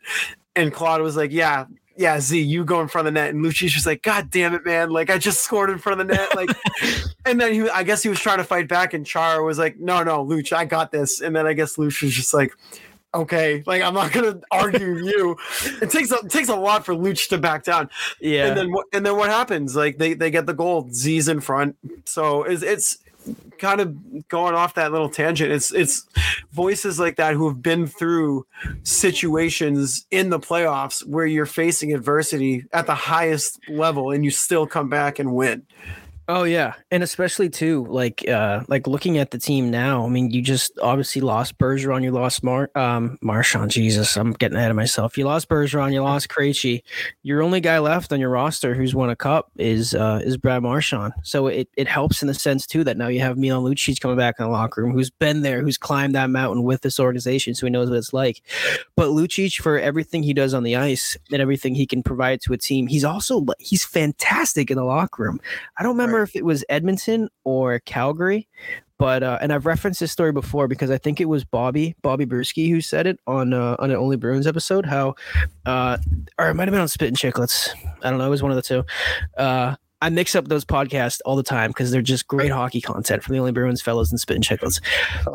[0.55, 1.65] And Claude was like, "Yeah,
[1.97, 4.53] yeah, Z, you go in front of the net." And Lucic was like, "God damn
[4.53, 4.89] it, man!
[4.89, 6.49] Like I just scored in front of the net." Like,
[7.25, 9.79] and then he, I guess he was trying to fight back, and Chara was like,
[9.79, 12.53] "No, no, Luch, I got this." And then I guess Luch was just like,
[13.13, 15.37] okay, like I'm not gonna argue with you.
[15.81, 17.89] It takes a it takes a lot for Luch to back down.
[18.19, 18.47] Yeah.
[18.47, 19.75] And then what and then what happens?
[19.75, 21.75] Like they they get the goal, Z's in front.
[22.05, 22.97] So it's it's
[23.57, 25.51] kind of going off that little tangent.
[25.51, 26.05] It's it's
[26.51, 28.45] voices like that who have been through
[28.83, 34.67] situations in the playoffs where you're facing adversity at the highest level and you still
[34.67, 35.65] come back and win.
[36.29, 40.05] Oh yeah, and especially too, like uh, like looking at the team now.
[40.05, 43.71] I mean, you just obviously lost Bergeron, you lost Mar um Marchand.
[43.71, 45.17] Jesus, I'm getting ahead of myself.
[45.17, 46.81] You lost Bergeron, you lost Krejci.
[47.23, 50.63] Your only guy left on your roster who's won a cup is uh, is Brad
[50.63, 51.13] Marchand.
[51.23, 54.17] So it it helps in the sense too that now you have Milan Lucic coming
[54.17, 57.55] back in the locker room, who's been there, who's climbed that mountain with this organization,
[57.55, 58.41] so he knows what it's like.
[58.97, 62.51] But Lucic, for everything he does on the ice and everything he can provide to
[62.51, 65.39] a team, he's also he's fantastic in the locker room.
[65.77, 68.47] I don't remember if it was Edmonton or Calgary,
[68.97, 72.25] but uh, and I've referenced this story before because I think it was Bobby Bobby
[72.25, 74.85] Brewski who said it on uh, on an Only Bruins episode.
[74.85, 75.15] How,
[75.65, 75.97] uh,
[76.39, 77.69] or it might have been on Spittin' Chiclets.
[78.03, 78.25] I don't know.
[78.25, 78.83] It was one of the two.
[79.37, 83.23] Uh, I mix up those podcasts all the time because they're just great hockey content
[83.23, 84.81] from the Only Bruins fellows and Spittin' Chiclets.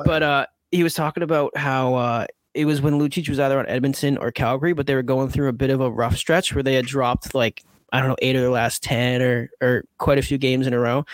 [0.04, 1.94] But uh, he was talking about how.
[1.94, 5.30] Uh, it was when Lucic was either on Edmonton or Calgary, but they were going
[5.30, 8.16] through a bit of a rough stretch where they had dropped like I don't know,
[8.22, 11.04] eight of their last 10 or, or quite a few games in a row.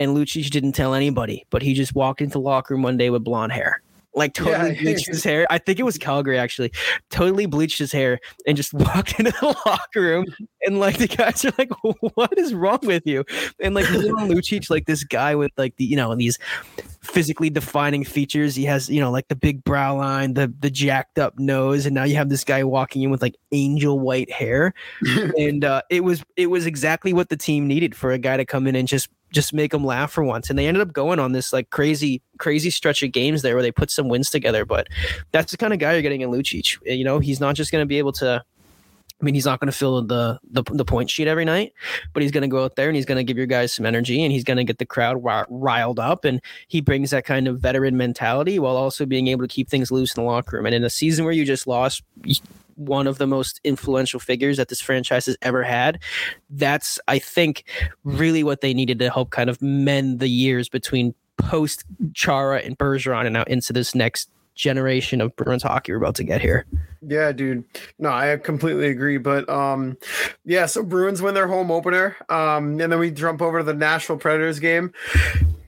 [0.00, 3.10] And Lucic didn't tell anybody, but he just walked into the locker room one day
[3.10, 3.83] with blonde hair.
[4.14, 4.82] Like totally Yeah.
[4.82, 5.46] bleached his hair.
[5.50, 6.72] I think it was Calgary actually.
[7.10, 10.24] Totally bleached his hair and just walked into the locker room.
[10.66, 11.70] And like the guys are like,
[12.14, 13.24] "What is wrong with you?"
[13.60, 16.38] And like Lucic, like this guy with like the you know these
[17.02, 18.54] physically defining features.
[18.54, 21.94] He has you know like the big brow line, the the jacked up nose, and
[21.94, 24.74] now you have this guy walking in with like angel white hair
[25.38, 28.44] and uh, it was it was exactly what the team needed for a guy to
[28.44, 30.48] come in and just just make them laugh for once.
[30.48, 33.62] And they ended up going on this like crazy crazy stretch of games there where
[33.62, 34.64] they put some wins together.
[34.64, 34.88] But
[35.32, 36.78] that's the kind of guy you're getting in Lucic.
[36.84, 38.44] You know, he's not just going to be able to.
[39.20, 41.72] I mean, he's not going to fill the, the the point sheet every night,
[42.12, 43.86] but he's going to go out there and he's going to give your guys some
[43.86, 46.24] energy and he's going to get the crowd ri- riled up.
[46.24, 49.90] And he brings that kind of veteran mentality while also being able to keep things
[49.92, 50.66] loose in the locker room.
[50.66, 52.02] And in a season where you just lost
[52.76, 56.00] one of the most influential figures that this franchise has ever had.
[56.50, 57.64] That's, I think,
[58.02, 61.84] really what they needed to help kind of mend the years between post
[62.14, 66.24] Chara and Bergeron and now into this next generation of Bruins hockey we're about to
[66.24, 66.66] get here.
[67.06, 67.64] Yeah, dude.
[67.98, 69.18] No, I completely agree.
[69.18, 69.96] But um,
[70.44, 72.16] yeah, so Bruins win their home opener.
[72.28, 74.92] Um, and then we jump over to the Nashville Predators game.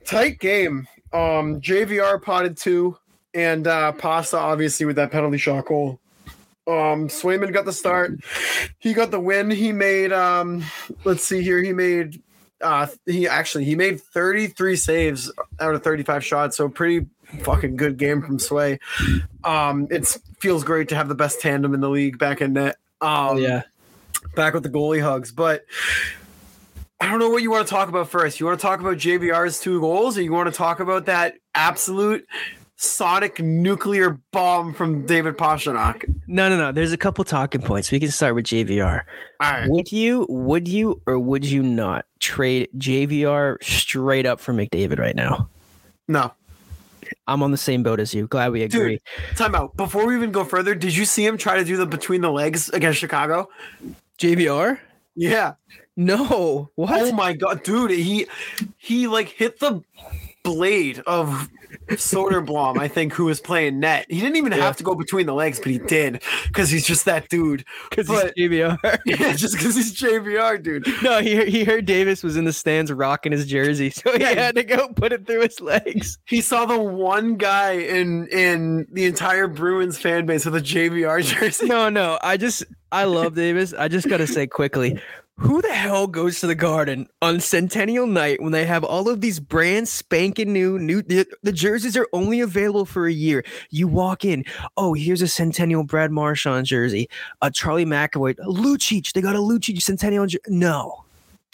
[0.05, 0.87] Tight game.
[1.13, 2.97] Um, JVR potted two,
[3.33, 5.99] and uh Pasta obviously with that penalty shot goal.
[6.67, 8.19] Um, Swayman got the start.
[8.77, 9.49] He got the win.
[9.49, 10.65] He made um,
[11.05, 11.63] let's see here.
[11.63, 12.21] He made
[12.61, 16.57] uh, he actually he made 33 saves out of 35 shots.
[16.57, 17.07] So pretty
[17.41, 18.79] fucking good game from Sway.
[19.43, 20.05] Um, it
[20.39, 22.77] feels great to have the best tandem in the league back in net.
[23.01, 23.63] Um, yeah.
[24.35, 25.65] back with the goalie hugs, but.
[26.99, 28.39] I don't know what you want to talk about first.
[28.39, 31.35] You want to talk about JVR's two goals, or you want to talk about that
[31.53, 32.27] absolute
[32.77, 36.05] sonic nuclear bomb from David Pastrnak?
[36.27, 36.71] No, no, no.
[36.71, 37.91] There's a couple talking points.
[37.91, 39.03] We can start with JVR.
[39.39, 39.69] All right.
[39.69, 45.15] Would you, would you, or would you not trade JVR straight up for McDavid right
[45.15, 45.49] now?
[46.07, 46.31] No.
[47.27, 48.27] I'm on the same boat as you.
[48.27, 48.99] Glad we agree.
[49.27, 49.75] Dude, time out.
[49.75, 52.31] Before we even go further, did you see him try to do the between the
[52.31, 53.49] legs against Chicago?
[54.17, 54.79] JVR?
[55.15, 55.53] Yeah.
[55.95, 56.69] No.
[56.75, 57.01] What?
[57.01, 58.27] Oh my god, dude, he
[58.77, 59.81] he like hit the
[60.43, 61.49] blade of
[61.89, 64.05] Soderblom, I think, who was playing net.
[64.09, 64.59] He didn't even Yeah.
[64.59, 67.63] have to go between the legs, but he did because he's just that dude.
[67.89, 68.77] Because he's JVR.
[69.05, 70.87] Yeah, just because he's JVR, dude.
[71.03, 74.33] no, he he heard Davis was in the stands rocking his jersey, so he Yeah.
[74.33, 76.17] had to go put it through his legs.
[76.25, 81.21] He saw the one guy in in the entire Bruins fan base with a JVR
[81.39, 81.67] jersey.
[81.67, 82.17] No, no.
[82.21, 83.73] I just I love Davis.
[83.73, 84.99] I just gotta say quickly.
[85.39, 89.21] Who the hell goes to the garden on Centennial Night when they have all of
[89.21, 93.45] these brand spanking new new the, the jerseys are only available for a year.
[93.69, 94.45] You walk in,
[94.77, 97.07] oh, here's a Centennial Brad Marchand jersey,
[97.43, 99.13] a Charlie McAvoy, a Lucic.
[99.13, 100.25] They got a Lucic Centennial.
[100.25, 101.05] jer- No,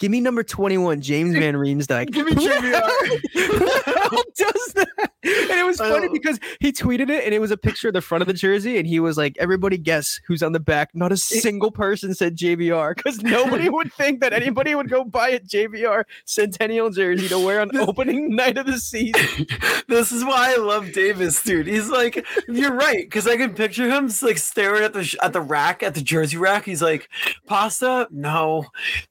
[0.04, 2.10] give me number twenty one, James Van Riemsdyk.
[2.10, 2.72] Give me Who the JVR.
[2.72, 4.88] hell- Who does that?
[5.26, 8.02] And it was funny because he tweeted it and it was a picture of the
[8.02, 10.90] front of the jersey and he was like, everybody guess who's on the back.
[10.94, 15.30] Not a single person said JVR because nobody would think that anybody would go buy
[15.30, 19.46] a JVR Centennial jersey to wear on opening night of the season.
[19.88, 21.66] this is why I love Davis, dude.
[21.68, 25.40] He's like, you're right, because I can picture him like staring at the at the
[25.40, 26.66] rack at the jersey rack.
[26.66, 27.08] He's like,
[27.46, 28.66] pasta, no,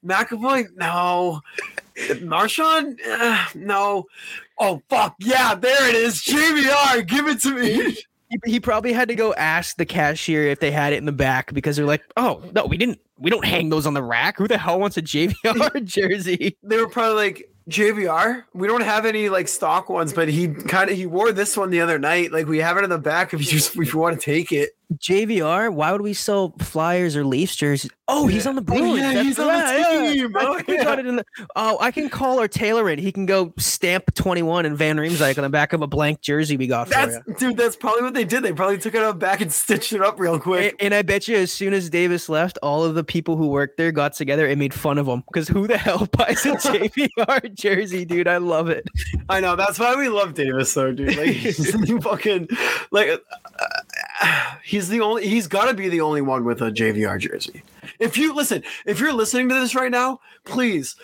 [0.06, 1.42] McAvoy, no,
[2.22, 4.06] Marchand, Eh, no.
[4.60, 7.98] Oh fuck, yeah, there it is, JVR, give it to me.
[8.30, 11.12] He, he probably had to go ask the cashier if they had it in the
[11.12, 13.00] back because they're like, oh, no, we didn't.
[13.20, 14.38] We don't hang those on the rack.
[14.38, 16.58] Who the hell wants a JVR jersey?
[16.64, 17.50] They were probably like.
[17.70, 21.56] JVR, we don't have any like stock ones, but he kind of he wore this
[21.56, 22.34] one the other night.
[22.34, 24.52] Like we have it in the back if you just if you want to take
[24.52, 24.72] it.
[24.96, 27.92] JVR, why would we sell Flyers or Leafs jerseys?
[28.10, 30.14] Oh, he's on the Oh, yeah, he's on the yeah.
[30.14, 30.36] team.
[30.36, 31.00] I Oh, we got yeah.
[31.00, 31.26] it in the.
[31.56, 33.00] Oh, I can call or tailor it.
[33.00, 36.20] He can go stamp twenty one and Van Riemsdyk on the back of a blank
[36.22, 37.56] jersey we got for That's dude.
[37.56, 38.44] That's probably what they did.
[38.44, 40.74] They probably took it out back and stitched it up real quick.
[40.74, 43.48] And, and I bet you, as soon as Davis left, all of the people who
[43.48, 46.52] worked there got together and made fun of him because who the hell buys a
[46.58, 48.28] JVR jersey, dude?
[48.28, 48.86] I love it.
[49.30, 51.16] I know that's why we love Davis, though, dude.
[51.16, 51.74] Like he's
[52.04, 52.50] fucking
[52.92, 53.66] like uh,
[54.64, 55.28] he's the only.
[55.28, 57.64] He's got to be the only one with a JVR jersey.
[58.00, 60.96] If you listen, if you're listening to this right now, please,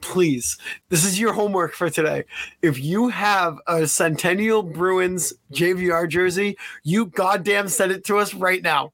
[0.00, 0.56] please,
[0.88, 2.24] this is your homework for today.
[2.62, 8.62] If you have a Centennial Bruins JVR jersey, you goddamn send it to us right
[8.62, 8.92] now.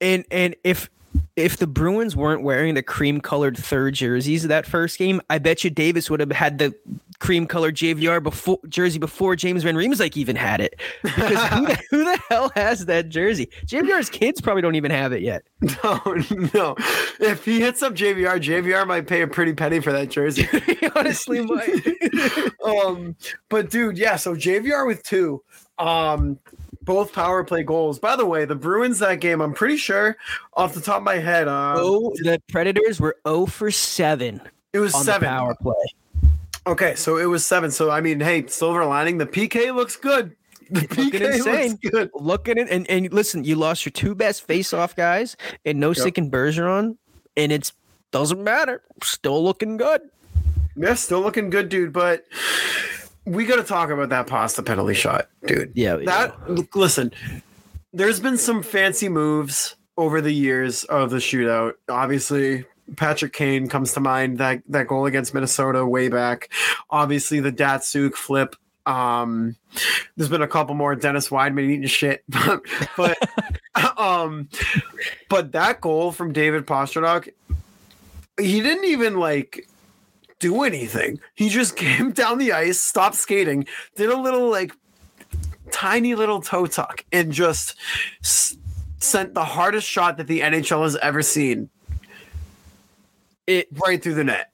[0.00, 0.90] And and if
[1.40, 5.38] if the Bruins weren't wearing the cream colored third jerseys of that first game, I
[5.38, 6.74] bet you Davis would have had the
[7.20, 10.80] cream colored JVR before jersey before James Van Riemsdyk even had it.
[11.02, 13.48] Because who, the, who the hell has that jersey?
[13.66, 15.42] JVR's kids probably don't even have it yet.
[15.84, 16.00] No,
[16.54, 16.76] no.
[17.20, 20.48] If he hits up JVR, JVR might pay a pretty penny for that jersey.
[20.80, 22.52] He honestly might.
[22.64, 23.16] um,
[23.48, 24.16] but dude, yeah.
[24.16, 25.42] So JVR with two,
[25.78, 26.38] um,
[26.90, 28.00] both power play goals.
[28.00, 30.16] By the way, the Bruins that game, I'm pretty sure,
[30.54, 34.40] off the top of my head, uh, oh, the Predators were 0 for 7
[34.72, 35.20] it was on seven.
[35.22, 35.74] the power play.
[36.66, 37.70] Okay, so it was seven.
[37.70, 39.18] So I mean, hey, silver lining.
[39.18, 40.34] The PK looks good.
[40.70, 41.70] The looking PK insane.
[41.70, 42.10] looks good.
[42.14, 46.16] Looking at and, and listen, you lost your two best face-off guys and no Yep.
[46.18, 46.96] and Bergeron,
[47.36, 47.72] and it's
[48.12, 48.82] doesn't matter.
[49.02, 50.00] Still looking good.
[50.76, 51.92] Yeah, still looking good, dude.
[51.92, 52.24] But
[53.30, 55.72] we got to talk about that pasta penalty shot, dude.
[55.74, 57.12] Yeah, that listen
[57.92, 61.74] there's been some fancy moves over the years of the shootout.
[61.88, 62.64] Obviously
[62.96, 66.50] patrick kane comes to mind that that goal against minnesota way back.
[66.90, 68.56] Obviously the Datsyuk flip
[68.86, 69.56] um
[70.16, 70.94] there's been a couple more.
[70.96, 72.62] Dennis Wideman eating shit but,
[72.96, 73.18] but
[73.98, 74.48] um
[75.28, 77.32] but that goal from david Pastrnak,
[78.38, 79.68] he didn't even like
[80.40, 83.64] do anything he just came down the ice stopped skating
[83.96, 84.72] did a little like
[85.70, 87.76] tiny little toe tuck and just
[88.22, 88.56] s-
[88.98, 91.70] sent the hardest shot that the NHL has ever seen
[93.46, 94.50] It right through the net.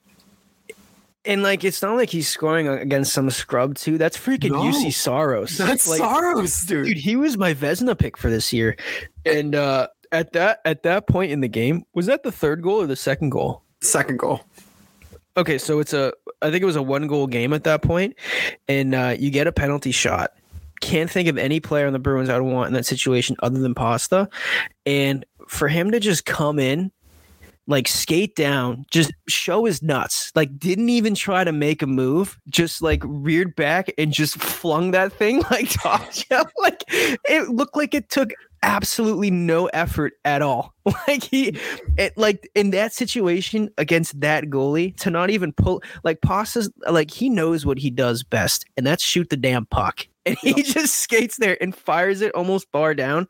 [1.24, 3.98] and like it's not like he's scoring against some scrub too.
[3.98, 4.62] That's freaking No.
[4.62, 5.56] Juuse Saros.
[5.58, 6.86] That's like, Saros, dude.
[6.86, 6.96] dude.
[6.98, 8.76] He was my Vezina pick for this year,
[9.24, 12.80] and uh at that at that point in the game, was that the third goal
[12.82, 13.62] or the second goal?
[13.82, 14.40] Second goal.
[15.36, 16.12] Okay, so it's a
[16.42, 18.16] I think it was a one goal game at that point,
[18.68, 20.32] and uh, you get a penalty shot.
[20.80, 23.58] Can't think of any player on the Bruins I would want in that situation other
[23.58, 24.28] than Pasta,
[24.84, 26.90] and for him to just come in,
[27.66, 32.38] like skate down, just show his nuts, like didn't even try to make a move,
[32.48, 35.74] just like reared back and just flung that thing like.
[36.58, 38.32] Like it looked like it took
[38.66, 40.74] absolutely no effort at all.
[41.08, 41.58] Like he,
[41.96, 47.10] it, like in that situation against that goalie to not even pull, like Pasta's, like
[47.10, 50.06] he knows what he does best, and that's shoot the damn puck.
[50.24, 53.26] And he just skates there and fires it almost bar down.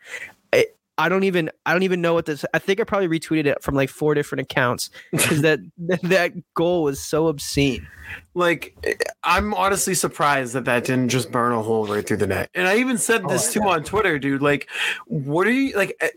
[0.99, 2.44] I, don't even, I don't even know what this.
[2.55, 6.82] I think I probably retweeted it from like four different accounts because that that goal
[6.82, 7.86] was so obscene.
[8.34, 8.94] Like, eh,
[9.24, 12.51] I'm honestly surprised that that didn't just burn a hole right through the net.
[12.55, 14.42] And I even said oh, this too on Twitter, dude.
[14.42, 14.68] Like,
[15.07, 16.09] what are you like eh,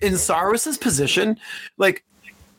[0.00, 1.38] in Saros's position?
[1.76, 2.04] Like,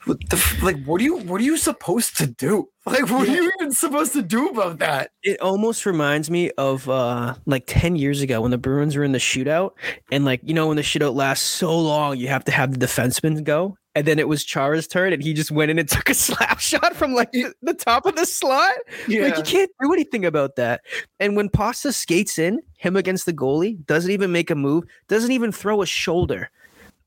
[0.07, 2.69] what the, like, what are you, what are you supposed to do?
[2.85, 5.11] Like, what are you even supposed to do about that?
[5.21, 9.11] It almost reminds me of uh like 10 years ago when the Bruins were in
[9.11, 9.71] the shootout
[10.09, 12.85] and like you know when the shootout lasts so long you have to have the
[12.85, 16.07] defenseman go and then it was Chara's turn and he just went in and took
[16.07, 18.75] a slap shot from like the, the top of the slot.
[19.23, 20.81] Like you can't do anything about that.
[21.19, 25.31] And when Pasta skates in, him against the goalie, doesn't even make a move, doesn't
[25.31, 26.51] even throw a shoulder.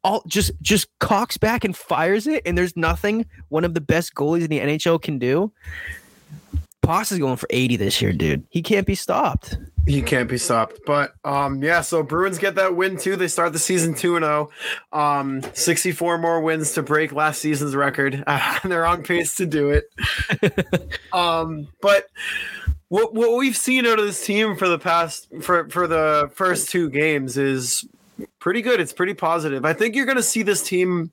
[0.02, 4.14] All just just cocks back and fires it, and there's nothing one of the best
[4.14, 5.52] goalies in the NHL can do.
[6.82, 8.44] Pasta's going for 80 this year, dude.
[8.48, 9.58] He can't be stopped.
[9.86, 10.80] He can't be stopped.
[10.86, 13.16] But um, yeah, so Bruins get that win too.
[13.16, 14.50] They start the season 2 and 0.
[14.92, 18.24] Um, 64 more wins to break last season's record.
[18.26, 20.92] Uh, they're on pace to do it.
[21.12, 22.06] um, but
[22.88, 26.70] what what we've seen out of this team for the past for for the first
[26.70, 27.86] two games is
[28.38, 28.80] pretty good.
[28.80, 29.64] It's pretty positive.
[29.64, 31.10] I think you're going to see this team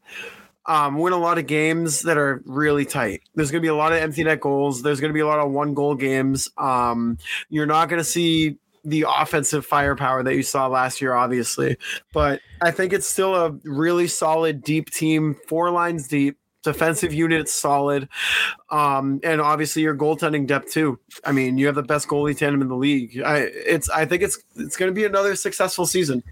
[0.66, 3.22] um, win a lot of games that are really tight.
[3.36, 4.82] There's going to be a lot of empty net goals.
[4.82, 6.50] There's going to be a lot of one goal games.
[6.58, 7.18] Um,
[7.50, 11.78] you're not going to see the offensive firepower that you saw last year, obviously,
[12.14, 16.38] but I think it's still a really solid, deep team, four lines deep.
[16.64, 18.10] Defensive unit solid,
[18.72, 21.00] um, and obviously your goaltending depth too.
[21.24, 23.22] I mean, you have the best goalie tandem in the league.
[23.22, 26.24] I, it's I think it's it's going to be another successful season.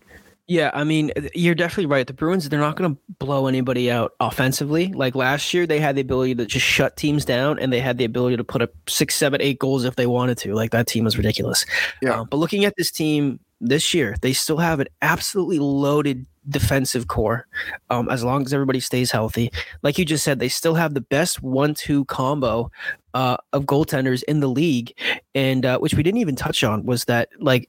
[0.48, 2.06] Yeah, I mean, you're definitely right.
[2.06, 4.94] The Bruins, they're not going to blow anybody out offensively.
[4.94, 7.98] Like last year, they had the ability to just shut teams down and they had
[7.98, 10.54] the ability to put up six, seven, eight goals if they wanted to.
[10.54, 11.66] Like that team was ridiculous.
[12.02, 12.22] Yeah.
[12.22, 17.08] Uh, but looking at this team this year, they still have an absolutely loaded defensive
[17.08, 17.48] core
[17.90, 19.52] um, as long as everybody stays healthy.
[19.82, 22.70] Like you just said, they still have the best one two combo
[23.16, 24.94] uh, of goaltenders in the league.
[25.34, 27.66] And uh, which we didn't even touch on was that, like,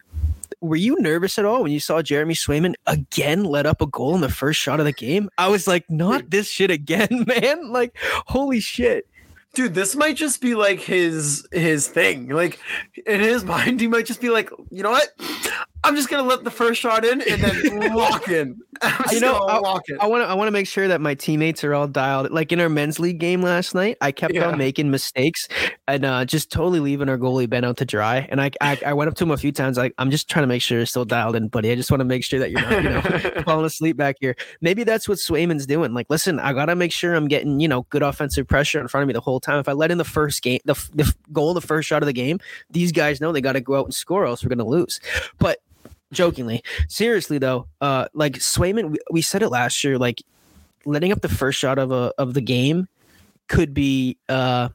[0.60, 4.14] were you nervous at all when you saw Jeremy Swayman again let up a goal
[4.14, 5.30] in the first shot of the game?
[5.38, 7.70] I was like, not this shit again, man.
[7.70, 9.06] Like, holy shit.
[9.54, 12.28] Dude, this might just be like his his thing.
[12.28, 12.58] Like
[13.06, 15.08] in his mind, he might just be like, you know what?
[15.84, 18.60] I'm just gonna let the first shot in and then walk in.
[19.10, 19.98] You know, walk in.
[20.00, 22.30] I want to I want to make sure that my teammates are all dialed.
[22.30, 24.48] Like in our men's league game last night, I kept Yeah.
[24.48, 25.48] on making mistakes
[25.88, 28.26] and uh, just totally leaving our goalie Ben out to dry.
[28.28, 29.78] And I, I I went up to him a few times.
[29.78, 31.70] Like I'm just trying to make sure you're still dialed in, buddy.
[31.70, 33.00] I just want to make sure that you're not, you know,
[33.44, 34.36] falling asleep back here.
[34.60, 35.94] Maybe that's what Swayman's doing.
[35.94, 39.04] Like, listen, I gotta make sure I'm getting you know good offensive pressure in front
[39.04, 39.58] of me the whole time.
[39.58, 42.12] If I let in the first game, the, the goal, the first shot of the
[42.12, 44.66] game, these guys know they got to go out and score, or else we're gonna
[44.68, 45.00] lose.
[45.38, 45.60] But
[46.16, 50.22] jokingly, seriously though, uh, like Swayman, we, we said it last year, like
[50.84, 52.88] letting up the first shot of a of the game
[53.48, 54.68] could be uh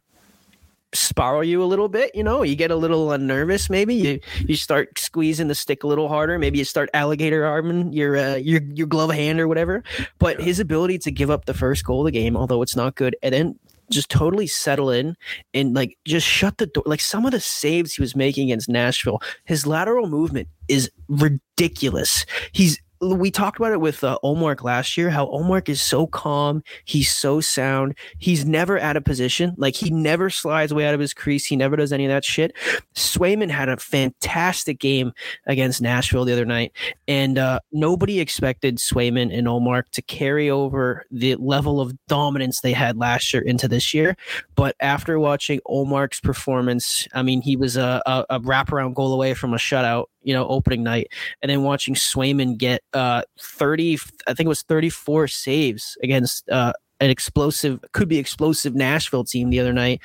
[0.93, 2.43] spiral you a little bit you know?
[2.43, 3.95] You get a little uh, nervous maybe.
[3.95, 6.37] You you start squeezing the stick a little harder.
[6.37, 9.83] Maybe you start alligator arming your uh, your your glove hand or whatever.
[10.19, 12.95] But his ability to give up the first goal of the game although it's not
[12.95, 13.59] good and then
[13.91, 15.15] just totally settle in
[15.53, 18.69] and like just shut the door like some of the saves he was making against
[18.69, 22.25] Nashville his lateral movement is ridiculous.
[22.53, 25.09] He's we talked about it with uh, Ullmark last year.
[25.09, 29.55] How Ullmark is so calm, he's so sound, he's never out of position.
[29.57, 31.45] Like he never slides way out of his crease.
[31.45, 32.55] He never does any of that shit.
[32.95, 35.13] Swayman had a fantastic game
[35.47, 36.73] against Nashville the other night,
[37.07, 42.73] and uh, nobody expected Swayman and Ullmark to carry over the level of dominance they
[42.73, 44.15] had last year into this year.
[44.55, 49.33] But after watching Ullmark's performance, I mean, he was a, a, a wraparound goal away
[49.33, 51.07] from a shutout, you know, opening night
[51.41, 53.97] and then watching Swayman get uh 30
[54.27, 59.49] I think it was 34 saves against uh an explosive could be explosive Nashville team
[59.49, 60.01] the other night.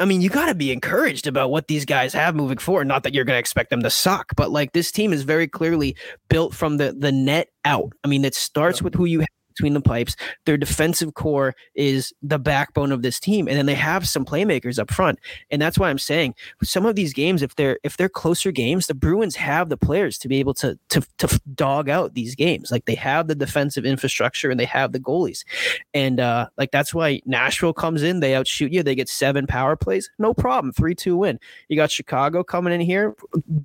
[0.00, 2.86] I mean, you got to be encouraged about what these guys have moving forward.
[2.86, 5.48] Not that you're going to expect them to suck, but like this team is very
[5.48, 5.96] clearly
[6.28, 7.92] built from the the net out.
[8.04, 10.14] I mean, it starts with who you have between the pipes.
[10.46, 14.78] Their defensive core is the backbone of this team, and then they have some playmakers
[14.78, 15.18] up front.
[15.50, 18.86] And that's why I'm saying some of these games, if they're if they're closer games,
[18.86, 22.70] the Bruins have the players to be able to to to dog out these games.
[22.70, 25.44] Like they have the defensive infrastructure and they have the goalies,
[25.92, 29.76] and uh, like that's why Nashville comes in, they outshoot you, they get seven power
[29.76, 31.40] plays, no problem, three two win.
[31.68, 33.14] You got Chicago coming in here,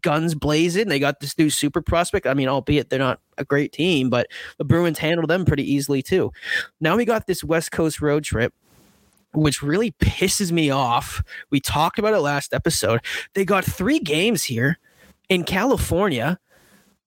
[0.02, 0.88] guns blazing.
[0.88, 2.26] They got this new super prospect.
[2.26, 4.28] I mean, albeit they're not a great team, but
[4.58, 6.32] the Bruins handled them pretty easily too.
[6.80, 8.54] Now we got this West Coast road trip
[9.34, 11.24] which really pisses me off.
[11.50, 13.02] We talked about it last episode.
[13.34, 14.78] They got three games here
[15.30, 16.40] in California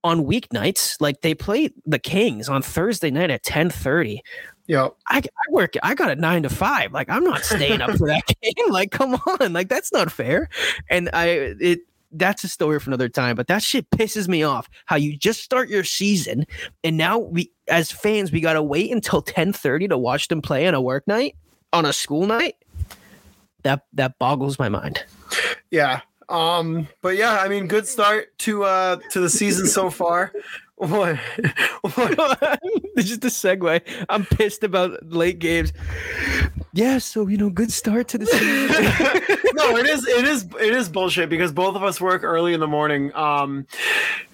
[0.04, 0.96] on weeknights.
[1.00, 4.18] Like they play the Kings on Thursday night at 10:30.
[4.68, 4.96] Yep.
[5.06, 6.92] I, I work I got a nine to five.
[6.92, 8.70] Like I'm not staying up for that game.
[8.70, 9.52] Like, come on.
[9.52, 10.48] Like that's not fair.
[10.90, 11.80] And I it
[12.12, 13.36] that's a story for another time.
[13.36, 14.68] But that shit pisses me off.
[14.86, 16.46] How you just start your season
[16.84, 20.74] and now we as fans we gotta wait until 10:30 to watch them play on
[20.74, 21.36] a work night,
[21.72, 22.56] on a school night.
[23.62, 25.04] That that boggles my mind.
[25.70, 26.00] Yeah.
[26.28, 30.32] Um, but yeah, I mean, good start to uh to the season so far.
[30.76, 31.16] What?
[31.80, 32.60] what?
[32.96, 33.80] is the segue.
[34.10, 35.72] I'm pissed about late games.
[36.74, 38.46] Yeah, so you know, good start to the season.
[39.54, 42.60] no, it is it is it is bullshit because both of us work early in
[42.60, 43.14] the morning.
[43.14, 43.66] Um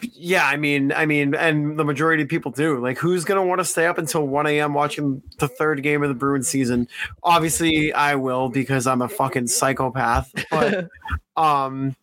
[0.00, 2.80] yeah, I mean, I mean, and the majority of people do.
[2.80, 4.74] Like, who's gonna want to stay up until 1 a.m.
[4.74, 6.88] watching the third game of the Bruins season?
[7.22, 10.32] Obviously, I will because I'm a fucking psychopath.
[10.50, 10.88] But
[11.36, 11.94] um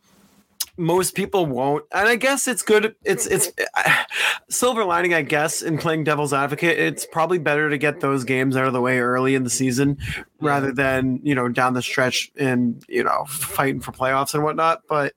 [0.79, 1.85] most people won't.
[1.93, 4.03] And i guess it's good it's it's uh,
[4.49, 8.55] silver lining i guess in playing devil's advocate it's probably better to get those games
[8.55, 9.97] out of the way early in the season
[10.39, 14.81] rather than you know down the stretch and you know fighting for playoffs and whatnot.
[14.87, 15.13] But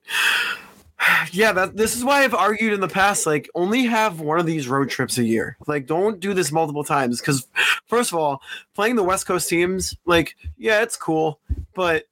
[1.31, 4.45] yeah that this is why i've argued in the past like only have one of
[4.45, 5.57] these road trips a year.
[5.67, 7.47] Like don't do this multiple times because
[7.87, 8.41] first of all
[8.75, 11.39] playing the west coast teams like yeah it's cool
[11.73, 12.05] but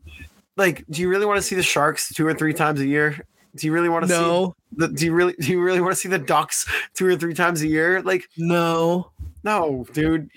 [0.57, 3.25] like do you really want to see the sharks two or three times a year
[3.55, 4.55] do you really want to no.
[4.71, 7.15] see the, do you really do you really want to see the ducks two or
[7.15, 8.01] three times a year?
[8.01, 9.11] Like no.
[9.43, 10.29] No, dude.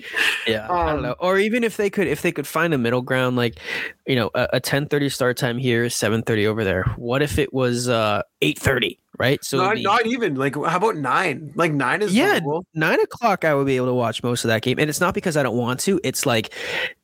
[0.46, 1.14] Yeah, um, I don't know.
[1.18, 3.58] Or even if they could if they could find a middle ground like,
[4.06, 6.84] you know, a, a 10:30 start time here, 7:30 over there.
[6.96, 8.98] What if it was uh 8:30?
[9.18, 9.44] Right?
[9.44, 11.52] So not, not even like how about nine?
[11.54, 12.40] Like nine is yeah,
[12.74, 13.44] nine o'clock.
[13.44, 15.42] I would be able to watch most of that game, and it's not because I
[15.42, 16.00] don't want to.
[16.04, 16.52] It's like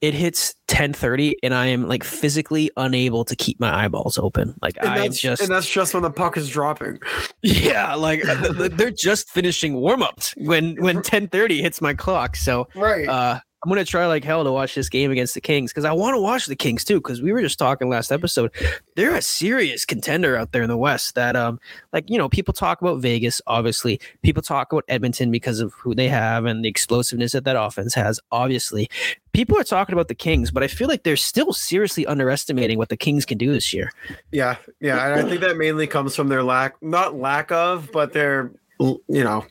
[0.00, 4.54] it hits ten thirty, and I am like physically unable to keep my eyeballs open.
[4.62, 6.98] Like I just, and that's just when the puck is dropping.
[7.42, 12.36] Yeah, like they're just finishing warm ups when when ten thirty hits my clock.
[12.36, 13.08] So right.
[13.08, 15.92] Uh, I'm gonna try like hell to watch this game against the Kings because I
[15.92, 16.94] want to watch the Kings too.
[16.94, 18.50] Because we were just talking last episode,
[18.96, 21.14] they're a serious contender out there in the West.
[21.14, 21.60] That um,
[21.92, 23.42] like you know, people talk about Vegas.
[23.46, 27.60] Obviously, people talk about Edmonton because of who they have and the explosiveness that that
[27.60, 28.18] offense has.
[28.32, 28.88] Obviously,
[29.34, 32.88] people are talking about the Kings, but I feel like they're still seriously underestimating what
[32.88, 33.92] the Kings can do this year.
[34.32, 38.14] Yeah, yeah, and I think that mainly comes from their lack, not lack of, but
[38.14, 39.44] their you know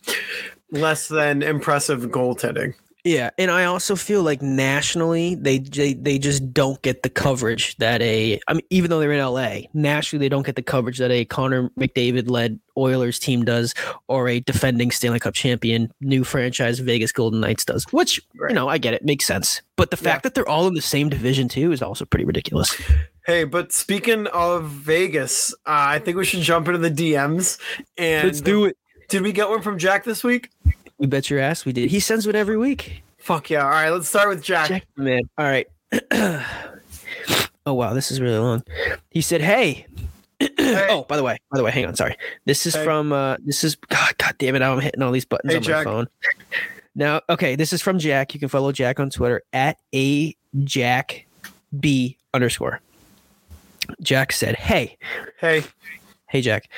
[0.72, 2.74] less than impressive goaltending.
[3.06, 7.78] Yeah, and I also feel like nationally they, they they just don't get the coverage
[7.78, 10.98] that a I mean even though they're in LA, nationally they don't get the coverage
[10.98, 13.74] that a Connor McDavid led Oilers team does
[14.08, 17.86] or a defending Stanley Cup champion new franchise Vegas Golden Knights does.
[17.92, 19.62] Which, you know, I get it, makes sense.
[19.78, 20.20] But the fact yeah.
[20.24, 22.76] that they're all in the same division too is also pretty ridiculous.
[23.26, 27.60] Hey, but speaking of Vegas, uh, I think we should jump into the DMs
[27.98, 28.78] and let's do it.
[29.08, 30.52] Did we get one from Jack this week?
[31.00, 31.90] We bet your ass we did.
[31.90, 33.02] He sends one every week.
[33.18, 33.64] Fuck yeah.
[33.64, 34.68] All right, let's start with Jack.
[34.68, 35.22] Jack man.
[35.38, 35.66] All right.
[37.66, 38.64] oh wow, this is really long.
[39.10, 39.88] He said, "Hey."
[40.40, 40.88] hey.
[40.90, 41.96] Oh, by the way, by the way, hang on.
[41.96, 42.16] Sorry.
[42.46, 42.84] This is hey.
[42.84, 43.12] from.
[43.12, 43.76] uh This is.
[43.76, 44.62] God, God damn it!
[44.62, 45.86] I'm hitting all these buttons hey, on Jack.
[45.86, 46.08] my phone.
[46.96, 48.34] Now, okay, this is from Jack.
[48.34, 51.26] You can follow Jack on Twitter at a Jack
[51.80, 52.82] B underscore.
[54.02, 54.98] Jack said, "Hey,
[55.40, 55.64] hey,
[56.28, 56.70] hey, Jack.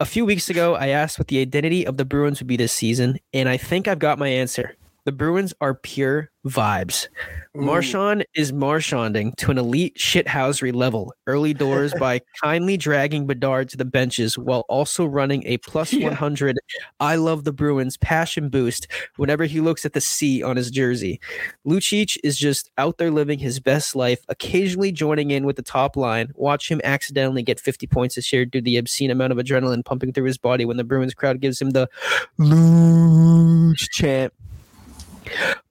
[0.00, 2.72] A few weeks ago, I asked what the identity of the Bruins would be this
[2.72, 4.74] season, and I think I've got my answer.
[5.04, 7.08] The Bruins are pure vibes.
[7.54, 13.76] Marchand is marchanding to an elite shithousery level early doors by kindly dragging Bedard to
[13.76, 16.08] the benches while also running a plus yeah.
[16.08, 16.58] 100
[17.00, 18.86] I love the Bruins passion boost
[19.16, 21.20] whenever he looks at the C on his jersey.
[21.66, 25.96] Lucic is just out there living his best life, occasionally joining in with the top
[25.96, 26.32] line.
[26.36, 29.84] Watch him accidentally get 50 points this year due to the obscene amount of adrenaline
[29.84, 31.88] pumping through his body when the Bruins crowd gives him the
[32.38, 34.32] Luch chant.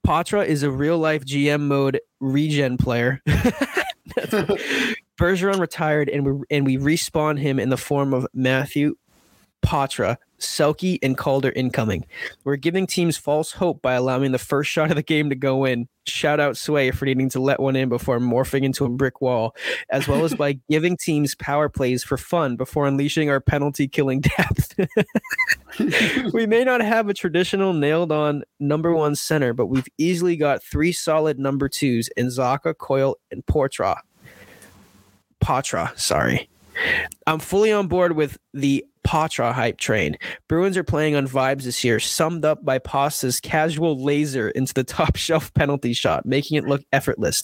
[0.06, 3.22] Poitras is a real life GM mode regen player.
[5.20, 8.96] Bergeron retired, and we and we respawn him in the form of Matthew
[9.64, 12.04] Poitras, Selke and Calder incoming.
[12.44, 15.64] We're giving teams false hope by allowing the first shot of the game to go
[15.64, 15.88] in.
[16.06, 19.54] Shout out Sway for needing to let one in before morphing into a brick wall,
[19.90, 24.20] as well as by giving teams power plays for fun before unleashing our penalty killing
[24.20, 24.74] depth.
[26.32, 30.62] we may not have a traditional nailed on number one center, but we've easily got
[30.62, 33.98] three solid number twos in Zacha, Coyle, and Portra.
[35.40, 36.48] Poitras, sorry.
[37.26, 40.16] I'm fully on board with the Poitras hype train.
[40.48, 44.84] Bruins are playing on vibes this year, summed up by Pasta's casual laser into the
[44.90, 47.42] top shelf penalty shot, making it look effortless.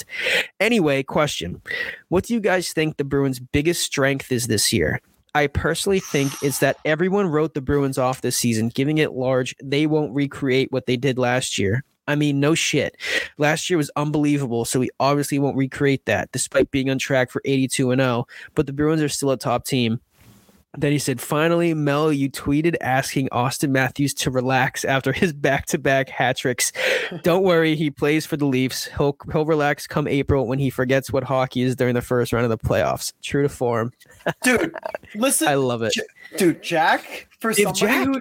[0.60, 1.60] Anyway, question
[2.08, 5.00] What do you guys think the Bruins' biggest strength is this year?
[5.34, 9.54] I personally think it's that everyone wrote the Bruins off this season, giving it large.
[9.62, 11.84] They won't recreate what they did last year.
[12.08, 12.96] I mean, no shit.
[13.36, 17.42] Last year was unbelievable, so we obviously won't recreate that, despite being on track for
[17.44, 18.26] 82 and 0.
[18.54, 20.00] But the Bruins are still a top team.
[20.76, 25.66] Then he said, finally, Mel, you tweeted asking Auston Matthews to relax after his back
[25.66, 26.72] to back hat tricks.
[27.22, 28.86] Don't worry, he plays for the Leafs.
[28.96, 32.44] He'll, he'll relax come April when he forgets what hockey is during the first round
[32.44, 33.12] of the playoffs.
[33.22, 33.92] True to form.
[34.42, 34.74] Dude,
[35.14, 35.48] listen.
[35.48, 35.92] I love it.
[35.94, 36.02] J-
[36.36, 38.20] dude, Jack, for If somebody Jack- who.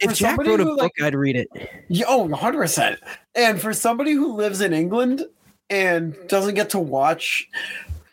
[0.00, 1.48] If Jack wrote a book, like- I'd read it.
[1.88, 2.98] Yeah, oh, 100%.
[3.34, 5.24] And for somebody who lives in England
[5.70, 7.48] and doesn't get to watch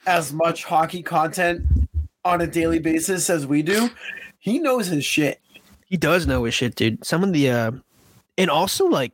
[0.07, 1.61] as much hockey content
[2.25, 3.89] on a daily basis as we do,
[4.39, 5.39] he knows his shit.
[5.85, 7.05] He does know his shit, dude.
[7.05, 7.71] Some of the uh
[8.37, 9.13] and also like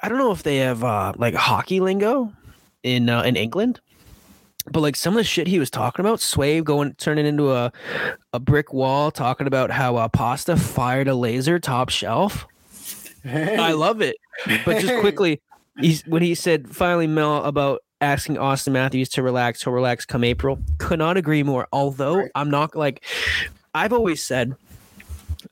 [0.00, 2.32] I don't know if they have uh like hockey lingo
[2.82, 3.80] in uh, in England.
[4.70, 7.72] But like some of the shit he was talking about, Sway going turning into a
[8.32, 12.46] a brick wall, talking about how uh, Pasta fired a laser top shelf.
[13.24, 14.16] I love it.
[14.64, 15.40] But just quickly,
[15.78, 20.24] he's when he said finally Mel about asking Auston Matthews to relax, to relax come
[20.24, 20.58] April.
[20.78, 21.68] Could not agree more.
[21.72, 22.30] Although Right.
[22.34, 23.04] I'm not like
[23.74, 24.54] I've always said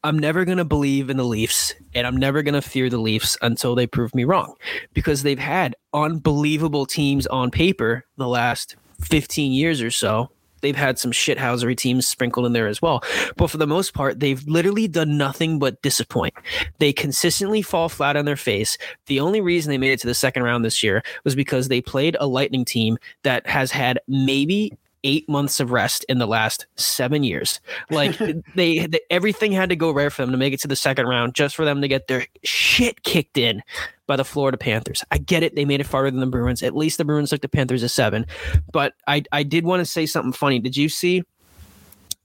[0.04, 3.74] I'm never gonna believe in the Leafs and I'm never gonna fear the Leafs until
[3.74, 4.54] they prove me wrong.
[4.92, 10.30] Because they've had unbelievable teams on paper the last 15 years or so.
[10.60, 13.02] They've had some shithousery teams sprinkled in there as well.
[13.36, 16.34] But for the most part, they've literally done nothing but disappoint.
[16.78, 18.78] They consistently fall flat on their face.
[19.06, 21.80] The only reason they made it to the second round this year was because they
[21.80, 24.72] played a Lightning team that has had maybe
[25.08, 27.60] eight months of rest in the last seven years.
[27.90, 28.18] Like
[28.54, 31.06] they, they, everything had to go right for them to make it to the second
[31.06, 33.62] round, just for them to get their shit kicked in
[34.06, 35.02] by the Florida Panthers.
[35.10, 36.62] I get it; they made it farther than the Bruins.
[36.62, 38.26] At least the Bruins took the Panthers a seven.
[38.70, 40.58] But I, I did want to say something funny.
[40.58, 41.22] Did you see?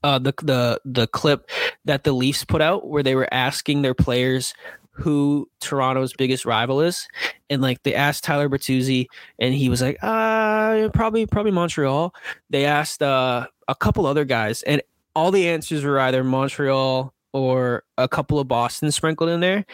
[0.02, 1.48] Uh, the the the clip
[1.86, 4.52] that the Leafs put out where they were asking their players
[4.94, 7.06] who Toronto's biggest rival is,
[7.50, 9.06] and like they asked Tyler Bertuzzi,
[9.38, 12.14] and he was like, "Uh, probably probably Montreal."
[12.50, 14.82] They asked uh, a couple other guys, and
[15.14, 19.66] all the answers were either Montreal or a couple of Boston sprinkled in there.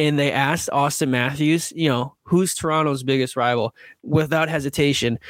[0.00, 3.72] And they asked Auston Matthews, you know, who's Toronto's biggest rival?
[4.02, 5.20] Without hesitation,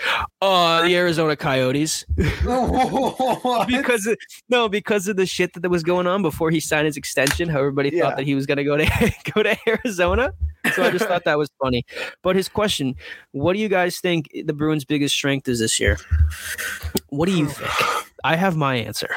[0.41, 2.07] uh, the Arizona Coyotes
[3.67, 4.17] because of,
[4.49, 7.51] no, because of the shit that was going on before he signed his extension.
[7.51, 8.05] How everybody Yeah.
[8.05, 10.33] thought that he was going to go to go to Arizona.
[10.75, 11.85] So I just thought that was funny.
[12.23, 12.95] But his question:
[13.33, 15.99] What do you guys think the Bruins' biggest strength is this year?
[17.11, 17.71] What do you think?
[18.25, 19.09] I have my answer.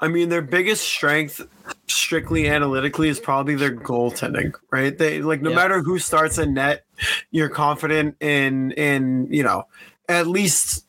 [0.00, 1.40] I mean, their biggest strength,
[1.86, 4.96] strictly analytically, is probably their goaltending, right?
[4.96, 5.56] They like no Yeah.
[5.56, 6.84] matter who starts a net,
[7.30, 9.66] you're confident in in you know
[10.08, 10.84] at least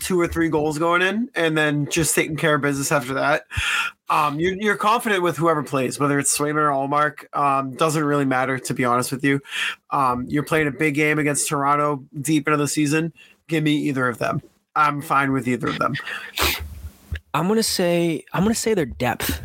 [0.00, 3.44] two or three goals going in, and then just taking care of business after that.
[4.10, 7.34] Um, you're, you're confident with whoever plays, whether it's Swayman or Ullmark.
[7.36, 9.40] Um, doesn't really matter, to be honest with you.
[9.90, 13.12] Um, you're playing a big game against Toronto deep into the season.
[13.46, 14.42] Give me either of them.
[14.76, 15.94] I'm fine with either of them.
[17.34, 19.40] I'm gonna say I'm gonna say their depth.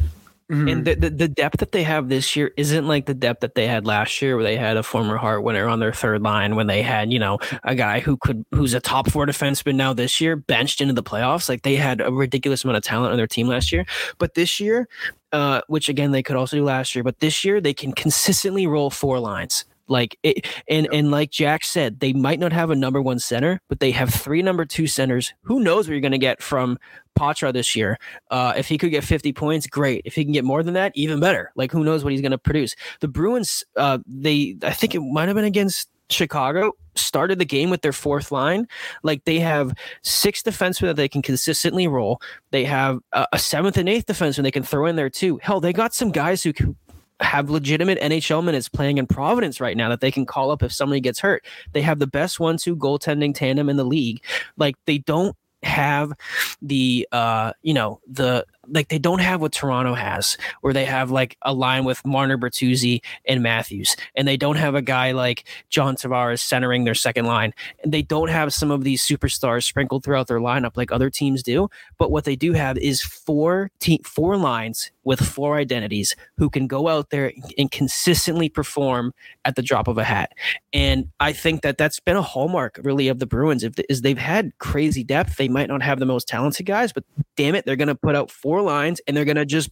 [0.51, 0.71] Mhm.
[0.71, 3.55] And the, the, the depth that they have this year isn't like the depth that
[3.55, 6.55] they had last year, where they had a former Hart winner on their third line,
[6.55, 9.91] when they had, you know, a guy who could who's a top four defenseman now
[9.91, 11.49] this year, benched into the playoffs.
[11.49, 13.85] Like they had a ridiculous amount of talent on their team last year.
[14.19, 14.87] But this year,
[15.31, 18.67] uh, which again they could also do last year, but this year they can consistently
[18.67, 19.65] roll four lines.
[19.87, 23.61] Like it, and and like Jack said, they might not have a number one center,
[23.69, 25.33] but they have three number two centers.
[25.43, 26.79] Who knows what you're going to get from
[27.17, 27.99] Poitras this year?
[28.31, 30.01] Uh, if he could get 50 points, great.
[30.05, 31.51] If he can get more than that, even better.
[31.55, 32.75] Like who knows what he's going to produce?
[32.99, 37.69] The Bruins, uh, they I think it might have been against Chicago, started the game
[37.69, 38.67] with their fourth line.
[39.03, 39.73] Like they have
[40.03, 42.21] six defensemen that they can consistently roll.
[42.51, 45.39] They have a, a seventh and eighth defenseman they can throw in there too.
[45.41, 46.75] Hell, they got some guys who can
[47.21, 50.71] have legitimate NHL minutes playing in Providence right now that they can call up if
[50.71, 51.45] somebody gets hurt.
[51.71, 54.23] They have the best one-two goaltending tandem in the league.
[54.57, 56.13] Like they don't have
[56.61, 61.11] the uh you know the like they don't have what Toronto has, where they have
[61.11, 65.47] like a line with Marner, Bertuzzi, and Matthews, and they don't have a guy like
[65.69, 67.53] John Tavares centering their second line,
[67.83, 71.43] and they don't have some of these superstars sprinkled throughout their lineup like other teams
[71.43, 71.69] do.
[71.97, 76.67] But what they do have is four te- four lines with four identities who can
[76.67, 79.13] go out there and consistently perform
[79.45, 80.33] at the drop of a hat.
[80.73, 84.17] And I think that that's been a hallmark really of the Bruins if is they've
[84.17, 85.37] had crazy depth.
[85.37, 87.03] They might not have the most talented guys, but
[87.37, 89.69] damn it, they're going to put out four lines and they're going to just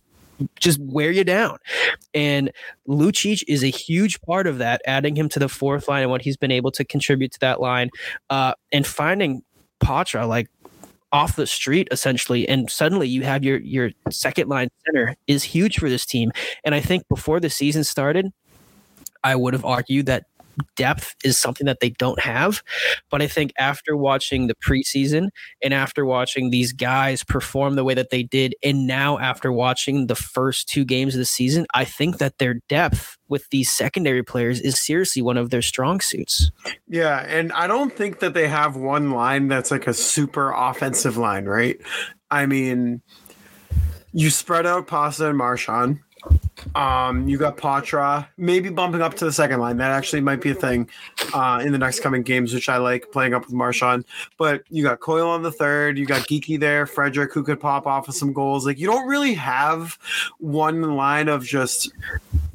[0.60, 1.58] just wear you down.
[2.14, 2.52] And
[2.88, 6.24] Lucic is a huge part of that, adding him to the fourth line and what
[6.24, 7.90] he's been able to contribute to that line.
[8.30, 9.44] Uh, and finding
[9.80, 10.48] Poitras like
[11.12, 15.78] off the street essentially and suddenly you have your your second line center is huge
[15.78, 16.32] for this team
[16.64, 18.34] and i think before the season started
[19.24, 20.26] i would have argued that
[20.76, 22.62] depth is something that they don't have.
[23.10, 25.30] But I think after watching the preseason
[25.64, 30.08] and after watching these guys perform the way that they did, and now after watching
[30.08, 34.24] the first two games of the season, I think that their depth with these secondary
[34.24, 36.52] players is seriously one of their strong suits.
[36.88, 41.18] Yeah, and I don't think that they have one line that's like a super offensive
[41.18, 41.80] line, right?
[42.30, 43.02] I mean,
[44.12, 46.00] you spread out Pasta and Marchand
[46.76, 49.78] um, you got Poitras, maybe bumping up to the second line.
[49.78, 50.90] That actually might be a thing
[51.34, 54.06] uh, in the next coming games, which I like playing up with Marchand.
[54.38, 57.86] But you got Coyle on the third, you got Geekie there, Frederic, who could pop
[57.86, 58.66] off with some goals.
[58.66, 59.98] Like you don't really have
[60.40, 61.92] one line of just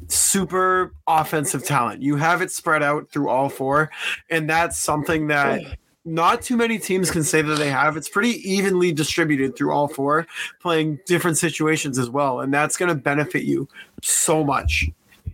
[0.07, 2.01] super offensive talent.
[2.01, 3.91] You have it spread out through all four,
[4.29, 5.61] and that's something that
[6.05, 7.97] not too many teams can say that they have.
[7.97, 10.27] It's pretty evenly distributed through all four,
[10.61, 13.67] playing different situations as well, and that's going to benefit you
[14.01, 14.89] so much.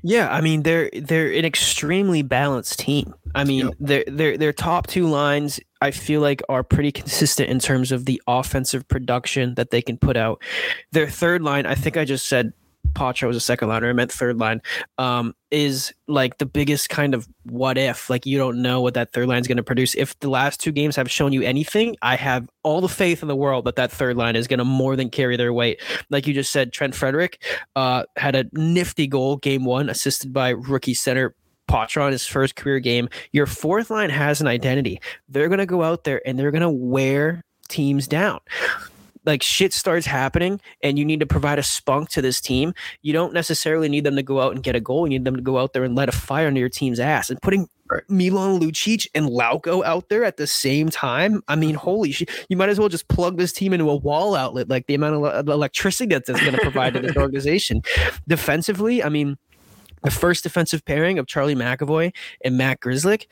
[0.07, 3.15] Yeah, I mean they're they're an extremely balanced team.
[3.33, 3.73] I mean yep.
[3.79, 8.05] their their their top two lines I feel like are pretty consistent in terms of
[8.05, 10.43] the offensive production that they can put out.
[10.91, 12.53] Their third line, I think I just said
[12.93, 13.89] Poitras was a second liner.
[13.89, 14.61] I meant third line.
[14.97, 18.09] Um, is like the biggest kind of what if.
[18.09, 19.95] Like you don't know what that third line is going to produce.
[19.95, 23.27] If the last two games have shown you anything, I have all the faith in
[23.27, 25.81] the world that that third line is going to more than carry their weight.
[26.09, 27.41] Like you just said, Trent Frederic
[27.75, 31.35] uh, had a nifty goal game one, assisted by rookie center
[31.69, 33.09] Poitras in his first career game.
[33.31, 35.01] Your fourth line has an identity.
[35.29, 38.39] They're going to go out there and they're going to wear teams down
[39.25, 43.13] like shit starts happening and you need to provide a spunk to this team, you
[43.13, 45.05] don't necessarily need them to go out and get a goal.
[45.05, 47.29] You need them to go out there and let a fire under your team's ass.
[47.29, 48.03] And putting right.
[48.09, 52.57] Milan Lucic and Lauko out there at the same time, I mean, holy shit, you
[52.57, 55.47] might as well just plug this team into a wall outlet, like the amount of
[55.47, 57.81] electricity that that's going to provide to this organization.
[58.27, 59.37] Defensively, I mean,
[60.03, 62.13] the first defensive pairing of Charlie McAvoy
[62.43, 63.25] and Matt Grzelcyk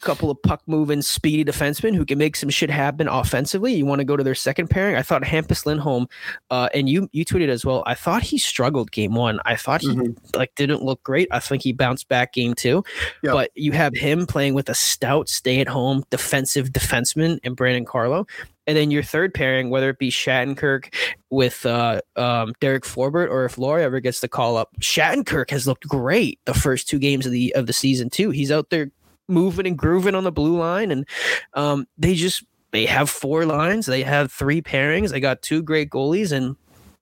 [0.00, 3.74] couple of puck moving, speedy defensemen who can make some shit happen offensively.
[3.74, 4.96] You want to go to their second pairing.
[4.96, 6.08] I thought Hampus Lindholm,
[6.50, 7.82] uh, and you you tweeted as well.
[7.86, 9.40] I thought he struggled game one.
[9.44, 10.38] I thought he mm-hmm.
[10.38, 11.28] like didn't look great.
[11.30, 12.82] I think he bounced back game two.
[13.22, 13.32] Yep.
[13.32, 17.84] But you have him playing with a stout, stay at home defensive defenseman and Brandon
[17.84, 18.26] Carlo.
[18.66, 20.94] And then your third pairing, whether it be Shattenkirk
[21.30, 25.66] with uh, um, Derek Forbort, or if Lohrei ever gets the call up, Shattenkirk has
[25.66, 28.30] looked great the first two games of the of the season too.
[28.30, 28.92] He's out there
[29.30, 31.06] moving and grooving on the blue line, and
[31.54, 35.90] um, they just they have four lines, they have three pairings, they got two great
[35.90, 36.56] goalies, and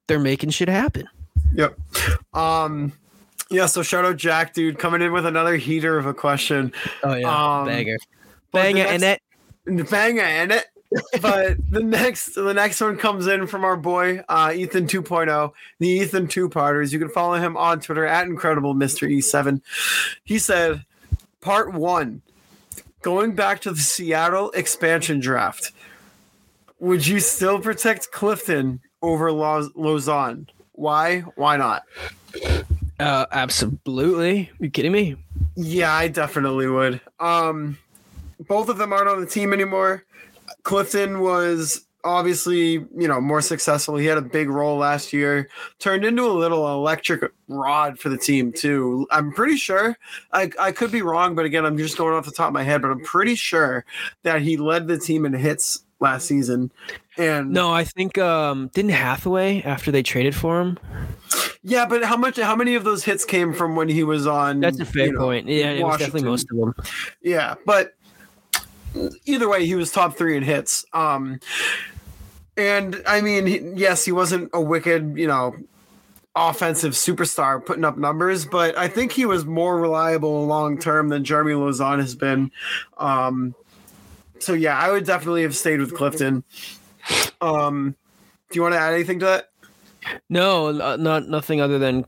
[0.07, 1.09] they're making shit happen.
[1.55, 1.79] Yep.
[2.35, 2.93] Um,
[3.51, 3.67] yeah.
[3.67, 6.73] So shout out Jack, dude, coming in with another heater of a question.
[7.03, 7.97] Oh yeah, um, banger,
[8.53, 9.23] banger, and it,
[9.91, 10.67] banger, and it.
[11.21, 15.89] but the next the next one comes in from our boy uh, Ethan 2.0, the
[15.89, 16.93] Ethan two parters.
[16.93, 19.07] You can follow him on Twitter at incredible Mr.
[19.07, 19.61] E7.
[20.25, 20.85] He said,
[21.41, 22.23] Part one
[23.03, 25.73] going back to the Seattle expansion draft,
[26.81, 30.49] would you still protect Clifton over Lauzon?
[30.73, 31.21] Why?
[31.37, 31.83] Why not?
[33.01, 34.51] Uh, absolutely.
[34.61, 35.17] Are you kidding me?
[35.57, 37.01] Yeah, I definitely would.
[37.21, 37.79] Um,
[38.47, 40.05] both of them aren't on the team anymore.
[40.63, 43.97] Clifton was obviously, you know, more successful.
[43.97, 45.49] He had a big role last year,
[45.79, 49.07] turned into a little electric rod for the team too.
[49.11, 49.97] I'm pretty sure.
[50.33, 52.63] I I could be wrong, but again, I'm just going off the top of my
[52.63, 53.85] head, but I'm pretty sure
[54.23, 56.71] that he led the team in hits last season.
[57.17, 60.79] And no, I think um didn't Hathaway after they traded for him.
[61.63, 62.39] Yeah, but how much?
[62.39, 64.61] How many of those hits came from when he was on?
[64.61, 65.49] That's a fair know, point.
[65.49, 66.75] Yeah, it was definitely most of them.
[67.21, 67.95] Yeah, but
[69.27, 70.85] either way, he was top three in hits.
[70.93, 71.41] Um,
[72.59, 75.55] and I mean, yes, he wasn't a wicked, you know,
[76.35, 81.25] offensive superstar putting up numbers, but I think he was more reliable long term than
[81.25, 82.51] Jeremy Lauzon has been.
[82.99, 83.55] Um,
[84.41, 86.45] so yeah, I would definitely have stayed with Clifton.
[87.41, 87.95] Um,
[88.51, 89.51] do you want to add anything to that?
[90.29, 92.05] No, uh, not nothing other than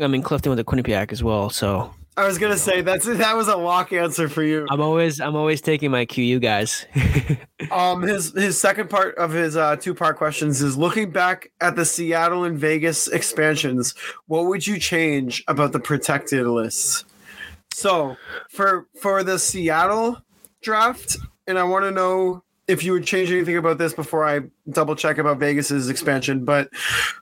[0.00, 1.50] I mean Clifton with the Quinnipiac as well.
[1.50, 4.66] So I was gonna say that's that was a lock answer for you.
[4.70, 6.86] I'm always I'm always taking my QU guys.
[7.70, 11.76] Um, his his second part of his uh, two part questions is looking back at
[11.76, 13.94] the Seattle and Vegas expansions.
[14.26, 17.06] What would you change about the protected list?
[17.72, 18.16] So
[18.50, 20.22] for for the Seattle
[20.62, 24.40] draft, and I want to know if you would change anything about this before I
[24.70, 26.44] double check about Vegas's expansion.
[26.44, 26.70] But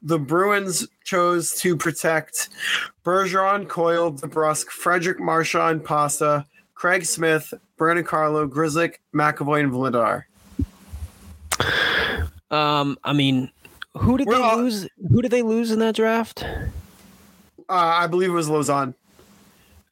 [0.03, 2.49] the Bruins chose to protect
[3.05, 10.25] Bergeron, Coyle, DeBrusk, Frederic Marchand, Pasta, Craig Smith, Brandon Carlo, Grzelcyk, McAvoy, and Vladar.
[12.51, 13.51] um, I mean,
[13.97, 14.89] who did We're they all- lose?
[15.11, 16.45] Who did they lose in that draft?
[16.45, 18.95] Uh, I believe it was Lauzon.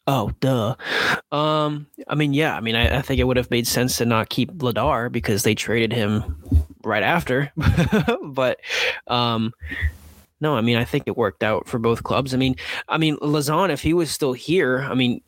[0.07, 0.74] Oh, duh.
[1.30, 2.57] Um, I mean, yeah.
[2.57, 5.42] I mean, I, I think it would have made sense to not keep Ladar because
[5.42, 6.42] they traded him
[6.82, 7.53] right after.
[8.24, 8.61] but,
[9.07, 9.53] um,
[10.40, 12.32] no, I mean, I think it worked out for both clubs.
[12.34, 12.57] I mean,
[12.88, 15.20] I mean, Lauzon, if he was still here, I mean,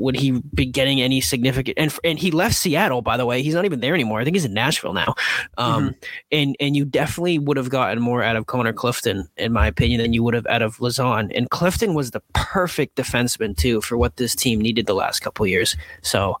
[0.00, 1.78] would he be getting any significant?
[1.78, 3.42] And and he left Seattle, by the way.
[3.42, 4.20] He's not even there anymore.
[4.20, 5.14] I think he's in Nashville now.
[5.58, 5.94] Um,
[6.30, 10.00] and and you definitely would have gotten more out of Connor Clifton, in my opinion,
[10.00, 11.30] than you would have out of Lauzon.
[11.34, 15.46] And Clifton was the perfect defenseman too for what this team needed the last couple
[15.46, 15.76] years.
[16.02, 16.38] So.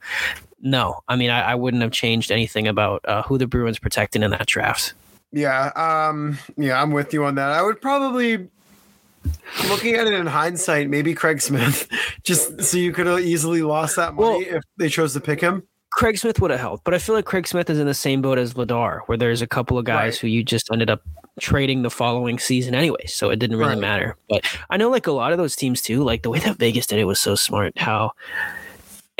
[0.64, 4.22] No, I mean I, I wouldn't have changed anything about uh, who the Bruins protected
[4.22, 4.94] in that draft.
[5.32, 7.50] Yeah, um, yeah, I'm with you on that.
[7.50, 8.48] I would probably,
[9.68, 11.88] looking at it in hindsight, maybe Craig Smith,
[12.24, 15.62] just so you could have easily lost that money if they chose to pick him.
[15.94, 18.22] Craig Smith would have helped, but I feel like Craig Smith is in the same
[18.22, 20.18] boat as Ladar, where there's a couple of guys Right.
[20.20, 21.02] who you just ended up
[21.38, 23.78] trading the following season anyway, so it didn't really Right.
[23.80, 24.16] matter.
[24.30, 26.86] But I know like a lot of those teams too, like the way that Vegas
[26.86, 27.76] did it was so smart.
[27.76, 28.12] How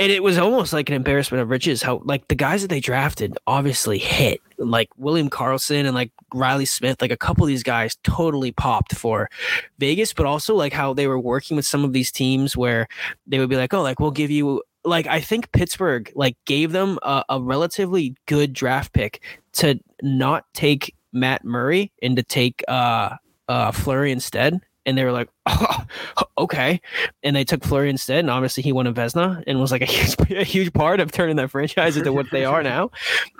[0.02, 1.80] and it was almost like an embarrassment of riches.
[1.80, 6.64] How like the guys that they drafted obviously hit, like William Karlsson and like Riley
[6.64, 9.30] Smith, like a couple of these guys totally popped for
[9.78, 12.88] Vegas, but also like how they were working with some of these teams where
[13.28, 16.72] they would be like, oh, like we'll give you like I think Pittsburgh like gave
[16.72, 19.22] them a, a relatively good draft pick
[19.52, 23.10] to not take Matt Murray and to take uh
[23.48, 24.60] uh Fleury instead.
[24.84, 25.84] And they were like, oh,
[26.38, 26.80] okay.
[27.22, 28.20] And they took Fleury instead.
[28.20, 31.12] And obviously he won a Vezina and was like a huge, a huge part of
[31.12, 32.90] turning that franchise into what they are now.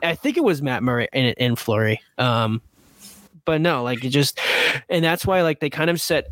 [0.03, 2.01] I think it was Matt Murray and, and Fleury.
[2.19, 2.63] Um,
[3.45, 4.39] but no, like it just,
[4.89, 6.29] and that's why like they kind of set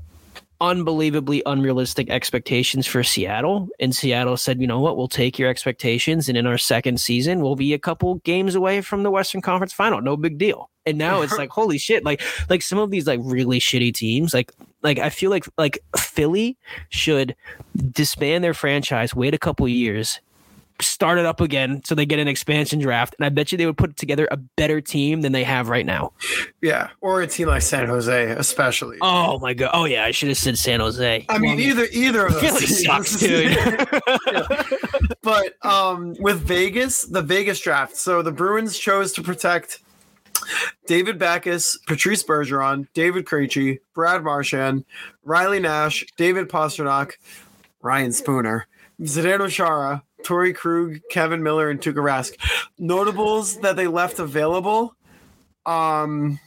[0.60, 3.68] unbelievably unrealistic expectations for Seattle.
[3.80, 6.28] And Seattle said, you know what, we'll take your expectations.
[6.28, 9.72] And in our second season, we'll be a couple games away from the Western Conference
[9.72, 10.02] final.
[10.02, 10.70] No big deal.
[10.84, 14.34] And now it's like, holy shit, like like some of these like really shitty teams,
[14.34, 14.52] like
[14.82, 16.56] like I feel like like Philly
[16.88, 17.36] should
[17.90, 20.20] disband their franchise, wait a couple years,
[20.82, 23.14] start it up again so they get an expansion draft.
[23.18, 25.84] And I bet you they would put together a better team than they have right
[25.86, 26.12] now.
[26.62, 28.98] Yeah, or a team like San Jose, especially.
[29.00, 29.70] Oh my god.
[29.74, 31.26] Oh yeah, I should have said San Jose.
[31.28, 32.42] I mean, either either of those.
[32.42, 32.84] Philly teams.
[32.84, 33.56] sucks, dude.
[35.22, 37.96] but um, with Vegas, the Vegas draft.
[37.96, 39.80] So the Bruins chose to protect
[40.86, 44.84] David Backes, Patrice Bergeron, David Krejci, Brad Marchand,
[45.24, 47.12] Riley Nash, David Pastrnak,
[47.82, 48.66] Ryan Spooner,
[49.00, 52.36] Zdeno Chara, Torey Krug, Kevan Miller, and Tuukka Rask.
[52.78, 54.94] Notables that they left available.
[55.66, 56.38] Um,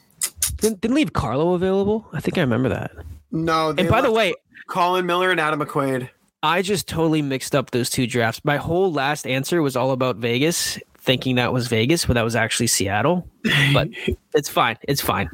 [0.57, 2.07] didn't, didn't leave Carlo available.
[2.13, 2.91] I think I remember that.
[3.31, 3.73] no.
[3.77, 4.33] And by the way,
[4.67, 6.09] Colin Miller and Adam McQuaid.
[6.41, 8.41] I just totally mixed up those two drafts.
[8.43, 12.35] My whole last answer was all about Vegas, thinking that was Vegas, but that was
[12.35, 13.27] actually Seattle.
[13.73, 13.89] But
[14.33, 14.77] it's fine.
[14.87, 15.29] It's fine.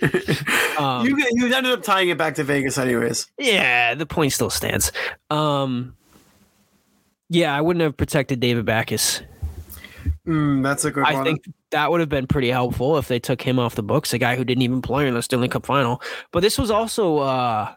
[0.76, 3.28] Um, you you ended up tying it back to Vegas, anyways.
[3.38, 4.92] yeah, the point still stands.
[5.30, 5.96] Um,
[7.30, 9.22] yeah, I wouldn't have protected David Backes.
[10.26, 11.24] Mm, that's a good I one.
[11.24, 14.18] think that would have been pretty helpful if they took him off the books, a
[14.18, 16.02] guy who didn't even play in the Stanley Cup final.
[16.30, 17.74] But this was also uh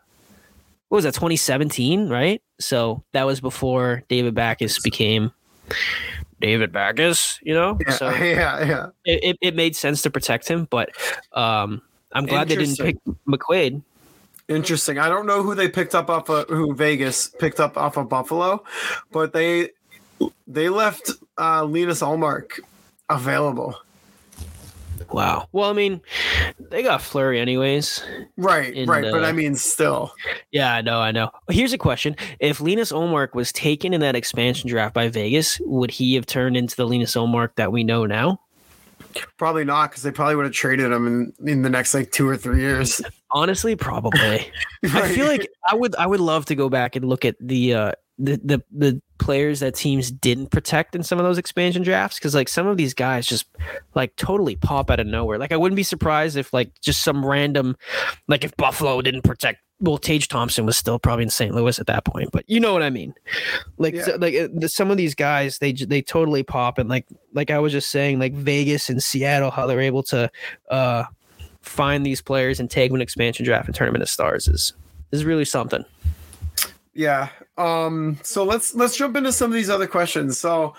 [0.90, 2.42] what was that, 2017, right?
[2.60, 5.32] So that was before David Backes became
[6.40, 7.78] David Backes, you know?
[7.82, 8.88] yeah, So yeah, yeah.
[9.06, 10.90] it, it, it made sense to protect him, but
[11.34, 11.82] um
[12.12, 13.84] I'm glad they didn't pick McQuaid.
[14.48, 14.98] Interesting.
[14.98, 18.10] I don't know who they picked up off of who Vegas picked up off of
[18.10, 18.64] Buffalo,
[19.12, 19.70] but they
[20.48, 22.60] they left uh Linus Ullmark
[23.10, 23.76] available.
[25.12, 25.48] Wow.
[25.52, 26.02] Well, I mean,
[26.70, 28.04] they got Fleury anyways.
[28.38, 29.04] Right, In right.
[29.04, 30.14] But I mean still.
[30.52, 31.32] Yeah, I know, I know.
[31.50, 35.92] Here's a question: If Linus Ullmark was taken in that expansion draft by Vegas, would
[35.92, 38.40] he have turned into the Linus Ullmark that we know now?
[39.38, 42.28] Probably not, because they probably would have traded him in, in the next like two
[42.28, 43.02] or three years.
[43.32, 44.52] Honestly, probably.
[44.84, 47.74] I feel like I would I would love to go back and look at the
[47.74, 52.18] uh the the, the players that teams didn't protect in some of those expansion drafts
[52.18, 53.46] because like some of these guys just
[53.94, 55.38] like totally pop out of nowhere.
[55.38, 57.78] Like I wouldn't be surprised if like just some random
[58.28, 61.56] like if Buffalo didn't protect well, Tage Thompson was still probably in St.
[61.56, 63.14] Louis at that point, but you know what I mean.
[63.78, 64.04] Like, Yeah.
[64.04, 67.50] so, like uh, the, some of these guys, they they totally pop, and like like
[67.50, 70.30] I was just saying, like Vegas and Seattle, how they're able to
[70.70, 71.06] uh
[71.62, 74.74] find these players and take them an expansion draft and turn them into stars is
[75.12, 75.86] is really something.
[76.94, 77.30] Yeah.
[77.58, 80.40] Um, so let's let's jump into some of these other questions.
[80.40, 80.74] So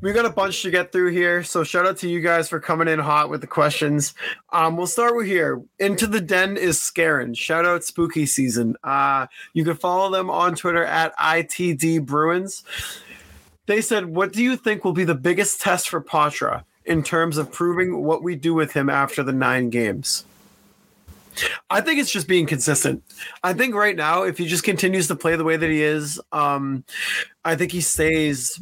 [0.00, 1.42] we got a bunch to get through here.
[1.42, 4.14] So shout out to you guys for coming in hot with the questions.
[4.52, 5.62] Um, we'll start with here.
[5.78, 7.34] Into the Den is scaring.
[7.34, 8.76] Shout out spooky season.
[8.84, 12.64] Uh, you can follow them on Twitter at ITD Bruins.
[13.66, 17.38] They said, What do you think will be the biggest test for Poitras in terms
[17.38, 20.24] of proving what we do with him after the nine games?
[21.70, 23.02] I think it's just being consistent.
[23.42, 26.20] I think right now, if he just continues to play the way that he is,
[26.32, 26.84] um,
[27.44, 28.60] I think he stays,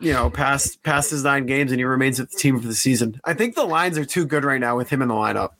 [0.00, 2.74] you know, past past his nine games and he remains with the team for the
[2.74, 3.20] season.
[3.24, 5.50] I think the lines are too good right now with him in the lineup.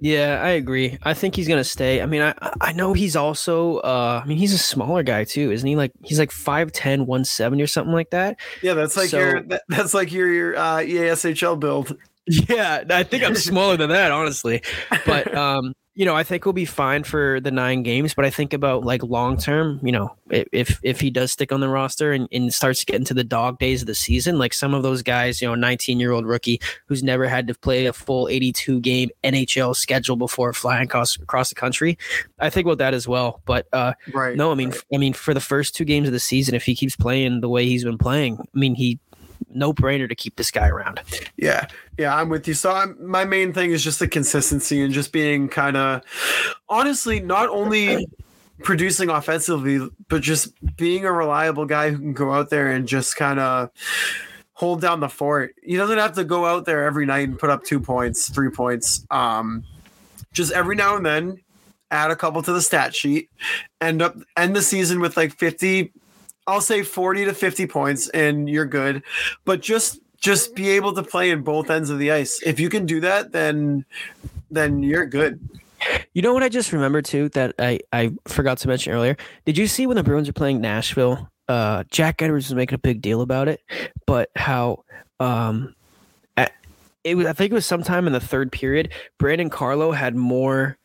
[0.00, 0.96] Yeah, I agree.
[1.02, 2.00] I think he's gonna stay.
[2.00, 5.50] I mean, I I know he's also uh I mean he's a smaller guy too,
[5.50, 5.74] isn't he?
[5.74, 8.38] Like he's like 5'10, 170 or something like that.
[8.62, 11.96] Yeah, that's like So- your that, that's like your your uh, EASHL build.
[12.30, 14.60] Yeah, I think I'm smaller than that, honestly.
[15.06, 18.14] But um, you know, I think we'll be fine for the nine games.
[18.14, 21.58] But I think about like long term, you know, if if he does stick on
[21.58, 24.74] the roster and, and starts getting to the dog days of the season, like some
[24.74, 27.92] of those guys, you know, 19 year old rookie who's never had to play a
[27.92, 31.98] full 82 game NHL schedule before flying across across the country.
[32.38, 33.42] I think about that as well.
[33.44, 34.36] But uh, Right.
[34.36, 36.76] no, I mean, I mean, for the first two games of the season, if he
[36.76, 39.00] keeps playing the way he's been playing, I mean, he
[39.52, 41.00] no brainer to keep this guy around.
[41.36, 41.66] Yeah,
[41.98, 42.54] yeah, I'm with you.
[42.54, 46.02] So I'm, my main thing is just the consistency and just being kind of,
[46.68, 48.06] honestly, not only
[48.62, 53.16] producing offensively, but just being a reliable guy who can go out there and just
[53.16, 53.70] kind of
[54.54, 55.54] hold down the fort.
[55.62, 58.50] He doesn't have to go out there every night and put up two points, three
[58.50, 59.06] points.
[59.10, 59.64] Um,
[60.32, 61.40] just every now and then,
[61.90, 63.30] add a couple to the stat sheet,
[63.80, 65.92] end up end the season with like 50
[66.48, 69.02] I'll say 40 to 50 points and you're good.
[69.44, 72.42] But just just be able to play in both ends of the ice.
[72.44, 73.84] If you can do that, then
[74.50, 75.38] then you're good.
[76.12, 79.16] You know what I just remembered too that I, I forgot to mention earlier?
[79.44, 81.30] Did you see when the Bruins were playing Nashville?
[81.48, 83.60] Uh, Jack Edwards was making a big deal about it,
[84.06, 84.84] but how
[85.20, 85.74] um,
[86.36, 86.52] at,
[87.04, 88.90] it was I think it was sometime in the third period.
[89.18, 90.78] Brandon Carlo had more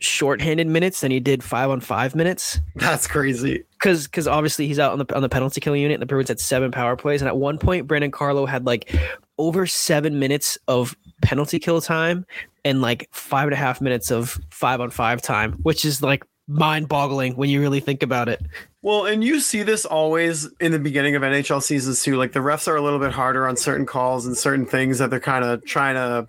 [0.00, 3.64] shorthanded minutes than he did five on five minutes That's crazy.
[3.72, 5.94] because because obviously he's out on the on the penalty kill unit.
[5.94, 8.94] And the Bruins had seven power plays, and at one point Brandon Carlo had like
[9.38, 12.26] over seven minutes of penalty kill time
[12.64, 16.24] and like five and a half minutes of five on five time, which is like
[16.46, 18.42] mind boggling when you really think about it.
[18.84, 22.16] Well, and you see this always in the beginning of NHL seasons too.
[22.16, 25.08] Like the refs are a little bit harder on certain calls and certain things that
[25.08, 26.28] they're kind of trying to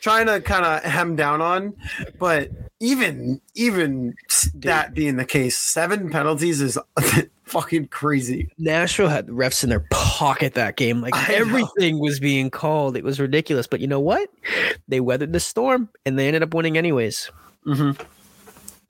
[0.00, 1.72] trying to kind of hem down on.
[2.18, 4.16] But even even
[4.56, 6.76] that being the case, seven penalties is
[7.44, 8.48] fucking crazy.
[8.58, 11.00] Nashville had refs in their pocket that game.
[11.00, 11.34] Like I know.
[11.34, 12.96] everything was being called.
[12.96, 13.68] It was ridiculous.
[13.68, 14.28] But you know what?
[14.88, 17.30] They weathered the storm and they ended up winning anyways.
[17.64, 17.96] Mhm.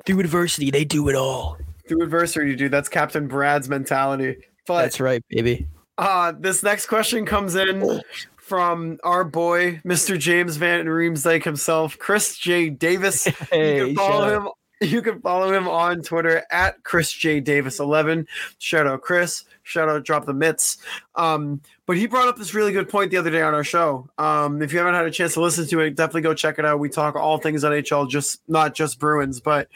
[0.07, 1.59] Through adversity, they do it all.
[1.89, 2.71] Through adversity, dude.
[2.71, 4.37] That's Captain Brad's mentality.
[4.67, 5.67] But That's right, baby.
[5.99, 8.03] Uh, this next question comes in
[8.37, 10.19] from our boy, Mr.
[10.19, 12.69] James Van Riemsdyk himself, Chris J.
[12.69, 13.27] Davis.
[13.53, 14.49] you can follow him.
[14.81, 17.41] You can follow him on Twitter at Chris J.
[17.41, 18.27] Davis 11.
[18.59, 19.45] Shout out Chris.
[19.63, 20.77] Shout out Drop the Mitts.
[21.15, 24.11] Um, but he brought up this really good point the other day on our show.
[24.19, 26.67] Um, if you haven't had a chance to listen to it, definitely go check it
[26.67, 26.81] out.
[26.81, 29.69] We talk all things NHL, just not just Bruins, but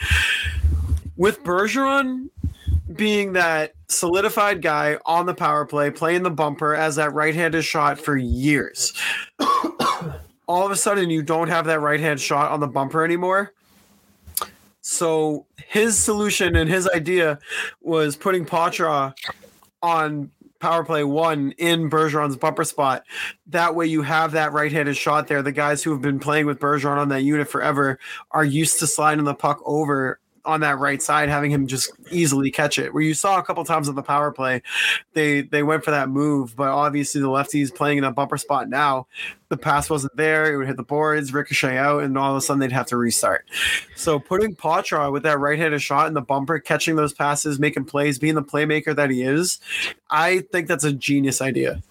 [1.18, 2.30] with Bergeron
[2.94, 7.98] being that solidified guy on the power play, playing the bumper as that right-handed shot
[7.98, 8.94] for years.
[10.48, 13.52] All of a sudden, you don't have that right-hand shot on the bumper anymore.
[14.80, 17.38] So his solution and his idea
[17.82, 19.12] was putting Poitras
[19.82, 20.30] on
[20.60, 23.04] power play one in Bergeron's bumper spot.
[23.48, 25.42] That way, you have that right-handed shot there.
[25.42, 27.98] The guys who have been playing with Bergeron on that unit forever
[28.30, 32.50] are used to sliding the puck over on that right side, having him just easily
[32.50, 32.94] catch it.
[32.94, 34.62] Where you saw a couple times on the power play,
[35.12, 38.68] they they went for that move, but obviously the lefties playing in a bumper spot
[38.68, 39.06] now,
[39.48, 42.40] the pass wasn't there, it would hit the boards, ricochet out, and all of a
[42.40, 43.46] sudden they'd have to restart.
[43.96, 48.18] So putting Poitras with that right-handed shot in the bumper, catching those passes, making plays,
[48.18, 49.58] being the playmaker that he is,
[50.10, 51.82] I think that's a genius idea.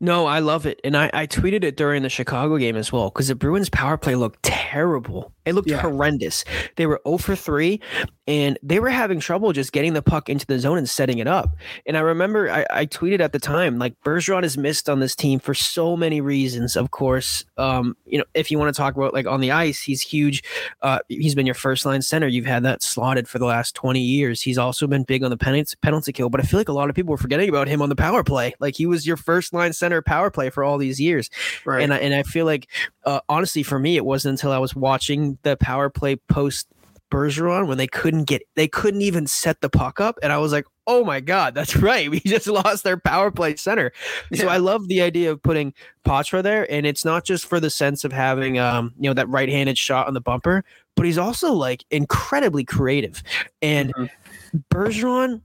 [0.00, 0.80] No, I love it.
[0.82, 3.96] And I, I tweeted it during the Chicago game as well because the Bruins power
[3.96, 5.32] play looked terrible.
[5.44, 5.80] It looked Yeah.
[5.80, 6.44] horrendous.
[6.76, 7.80] They were 0 for 3
[8.26, 11.26] and they were having trouble just getting the puck into the zone and setting it
[11.28, 11.56] up.
[11.86, 15.14] And I remember I, I tweeted at the time, like Bergeron has missed on this
[15.16, 16.76] team for so many reasons.
[16.76, 19.82] Of course, um, you know, if you want to talk about like on the ice,
[19.82, 20.44] he's huge.
[20.80, 22.28] Uh, he's been your first line center.
[22.28, 24.40] You've had that slotted for the last 20 years.
[24.40, 26.88] He's also been big on the penalty, penalty kill, but I feel like a lot
[26.88, 28.54] of people were forgetting about him on the power play.
[28.60, 31.28] Like he was your first line center power play for all these years.
[31.64, 31.82] Right.
[31.82, 32.68] And I, and I feel like,
[33.04, 36.68] uh, honestly, for me, it wasn't until I was watching the power play post
[37.12, 40.50] Bergeron when they couldn't get, they couldn't even set the puck up, and I was
[40.50, 43.92] like, oh my god, that's right, we just lost their power play center.
[44.34, 47.70] So I love the idea of putting Poitras there, and it's not just for the
[47.70, 50.64] sense of having, um, you know, that right-handed shot on the bumper,
[50.96, 53.22] but he's also like incredibly creative,
[53.60, 54.10] and Mhm.
[54.70, 55.40] Bergeron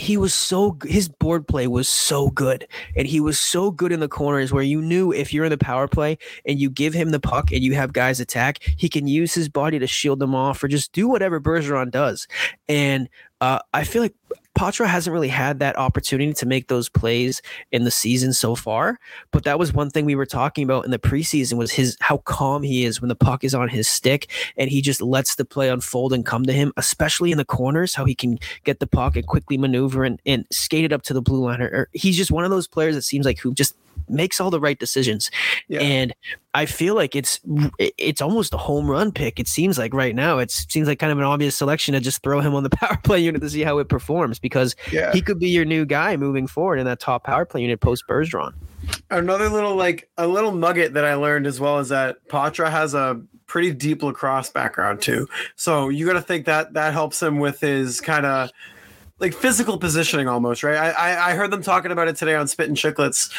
[0.00, 2.66] he was so his board play was so good
[2.96, 5.58] and he was so good in the corners where you knew if you're in the
[5.58, 6.16] power play
[6.46, 9.48] and you give him the puck and you have guys attack he can use his
[9.48, 12.26] body to shield them off or just do whatever Bergeron does
[12.68, 13.08] and
[13.40, 14.14] uh, I feel like
[14.58, 17.40] Poitras hasn't really had that opportunity to make those plays
[17.72, 18.98] in the season so far
[19.30, 22.18] but that was one thing we were talking about in the preseason was his how
[22.18, 25.44] calm he is when the puck is on his stick and he just lets the
[25.44, 28.86] play unfold and come to him especially in the corners how he can get the
[28.86, 31.62] puck and quickly maneuver and, and skate it up to the blue line.
[31.62, 33.74] Or, or he's just one of those players that seems like who just
[34.10, 35.30] makes all the right decisions.
[35.68, 35.80] Yeah.
[35.80, 36.14] And
[36.54, 37.40] I feel like it's
[37.78, 39.38] it's almost a home run pick.
[39.38, 42.22] It seems like right now it seems like kind of an obvious selection to just
[42.22, 45.12] throw him on the power play unit to see how it performs because yeah.
[45.12, 48.04] he could be your new guy moving forward in that top power play unit post
[48.08, 48.54] Bergeron.
[49.10, 52.94] Another little like a little nugget that I learned as well is that Poitras has
[52.94, 55.28] a pretty deep lacrosse background too.
[55.56, 58.50] So you got to think that that helps him with his kind of
[59.18, 60.76] like physical positioning almost, right?
[60.76, 63.32] I, I I heard them talking about it today on Spittin' Chiclets.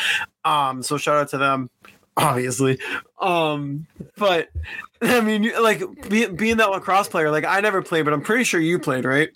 [0.45, 1.69] Um, so shout out to them,
[2.17, 2.79] obviously.
[3.21, 3.87] Um,
[4.17, 4.49] but
[5.01, 8.43] I mean, like be, being that lacrosse player, like I never played, but I'm pretty
[8.43, 9.29] sure you played, right?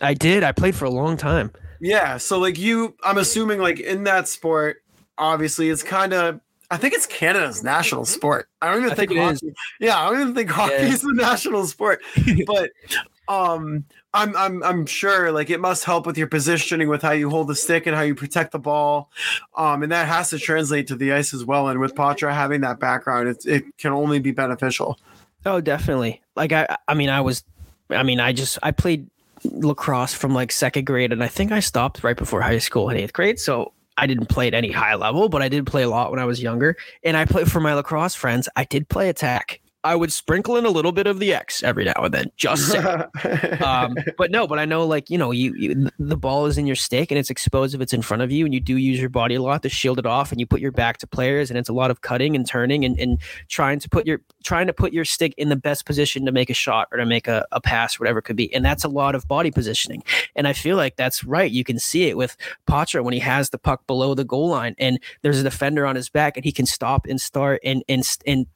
[0.00, 0.44] I did.
[0.44, 1.50] I played for a long time.
[1.80, 2.18] Yeah.
[2.18, 4.82] So like you, I'm assuming like in that sport,
[5.18, 6.40] obviously it's kind of.
[6.72, 8.48] I think it's Canada's national sport.
[8.62, 9.40] I don't even I think, think it is.
[9.40, 9.54] hockey.
[9.80, 10.92] Yeah, I don't even think hockey Yeah.
[10.92, 12.00] is the national sport.
[12.46, 12.70] But
[13.30, 17.30] um, I'm I'm I'm sure like it must help with your positioning, with how you
[17.30, 19.08] hold the stick and how you protect the ball,
[19.56, 21.68] um, and that has to translate to the ice as well.
[21.68, 24.98] And with Poitras having that background, it it can only be beneficial.
[25.46, 26.20] Oh, definitely.
[26.34, 27.44] Like I I mean I was
[27.88, 29.08] I mean I just I played
[29.44, 32.96] lacrosse from like second grade and I think I stopped right before high school in
[32.96, 33.38] 8th grade.
[33.38, 36.18] So I didn't play at any high level, but I did play a lot when
[36.18, 36.76] I was younger.
[37.04, 38.48] And I played for my lacrosse friends.
[38.56, 39.60] I did play attack.
[39.82, 42.74] I would sprinkle in a little bit of the X every now and then, just
[43.62, 46.66] um, but no, but I know like you know you, you the ball is in
[46.66, 49.00] your stick and it's exposed if it's in front of you, and you do use
[49.00, 51.50] your body a lot to shield it off, and you put your back to players,
[51.50, 54.66] and it's a lot of cutting and turning and, and trying to put your trying
[54.66, 57.26] to put your stick in the best position to make a shot or to make
[57.26, 60.02] a, a pass, whatever it could be, and that's a lot of body positioning.
[60.36, 61.50] And I feel like that's right.
[61.50, 62.36] You can see it with
[62.66, 65.96] Poitras when he has the puck below the goal line, and there's a defender on
[65.96, 68.46] his back, and he can stop and start and and and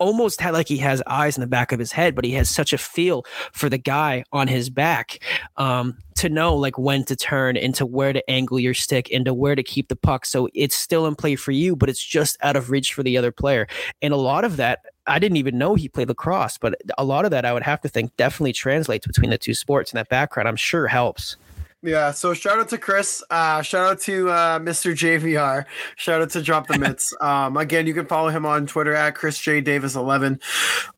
[0.00, 2.50] almost had like he has eyes in the back of his head, but he has
[2.50, 5.22] such a feel for the guy on his back
[5.58, 9.54] um, to know like when to turn into where to angle your stick into where
[9.54, 10.26] to keep the puck.
[10.26, 13.16] So it's still in play for you, but it's just out of reach for the
[13.16, 13.68] other player.
[14.02, 17.24] And a lot of that, I didn't even know he played lacrosse, but a lot
[17.24, 20.08] of that I would have to think definitely translates between the two sports and that
[20.08, 21.36] background I'm sure helps.
[21.82, 23.22] Yeah, so shout out to Chris.
[23.30, 24.92] Uh, shout out to uh, Mr.
[24.92, 25.64] JVR.
[25.96, 27.14] Shout out to Drop the Mitts.
[27.20, 30.40] Um, again, you can follow him on Twitter at Chris J Davis eleven.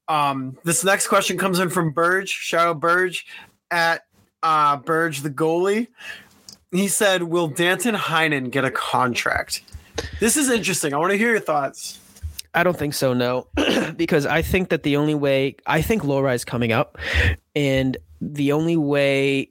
[0.08, 2.30] Um, this next question comes in from Burge.
[2.30, 3.26] Shout out Burge
[3.70, 4.04] at
[4.42, 5.88] uh, Burge the goalie.
[6.70, 9.62] He said, "Will Danton Heinen get a contract?"
[10.20, 10.94] This is interesting.
[10.94, 11.98] I want to hear your thoughts.
[12.54, 13.46] I don't think so, no,
[13.96, 16.98] because I think that the only way I think Lohrei is coming up,
[17.56, 19.50] and the only way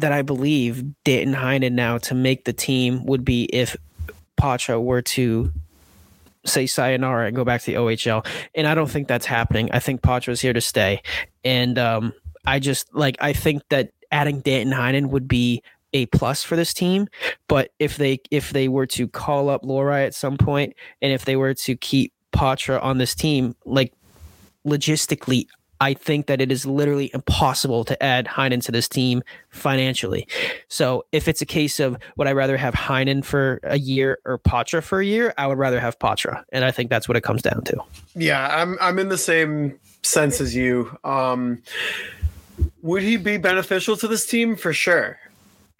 [0.00, 3.76] that I believe Danton Heinen now to make the team would be if
[4.40, 5.52] Poitras were to
[6.44, 9.70] say sayonara and go back to the OHL, and I don't think that's happening.
[9.72, 11.02] I think Poitras's here to stay,
[11.44, 12.12] and um,
[12.46, 15.62] I just like I think that adding Danton Heinen would be
[15.92, 17.08] a plus for this team.
[17.48, 21.24] But if they if they were to call up Lohrei at some point, and if
[21.24, 23.92] they were to keep Poitras on this team, like
[24.66, 25.46] logistically,
[25.80, 30.28] I think that it is literally impossible to add Heinen to this team financially.
[30.68, 34.38] So if it's a case of would I rather have Heinen for a year or
[34.38, 36.44] Poitras for a year, I would rather have Poitras.
[36.52, 37.78] and I think that's what it comes down to.
[38.14, 40.96] Yeah, I'm I'm in the same sense as you.
[41.04, 41.62] Um,
[42.82, 45.18] would he be beneficial to this team for sure?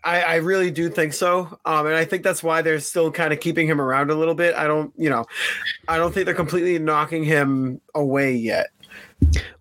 [0.03, 1.59] I, I really do think so.
[1.65, 4.35] Um, and I think that's why they're still kind of keeping him around a little
[4.35, 4.55] bit.
[4.55, 5.27] I don't, you know,
[5.89, 8.71] I don't think they're completely knocking him away yet.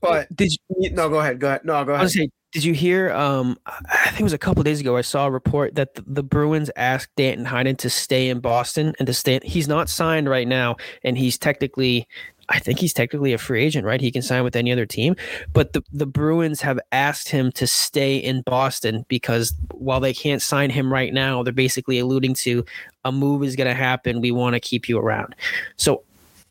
[0.02, 1.40] But did you, no, go ahead.
[1.40, 1.66] Go ahead.
[1.66, 2.12] No, go ahead.
[2.12, 3.12] Say, did you hear?
[3.12, 4.98] Um, I think it was a couple days ago.
[4.98, 8.94] I saw a report that the, the, Bruins asked Danton Heinen to stay in Boston
[8.98, 9.40] and to stay.
[9.44, 12.08] He's not signed right now, and he's technically
[12.50, 14.02] I think he's technically a free agent, right?
[14.02, 15.16] He can sign with any other team.
[15.54, 20.42] But the, the Bruins have asked him to stay in Boston because while they can't
[20.42, 22.66] sign him right now, they're basically alluding to
[23.06, 24.20] a move is going to happen.
[24.20, 25.36] We want to keep you around.
[25.78, 26.04] So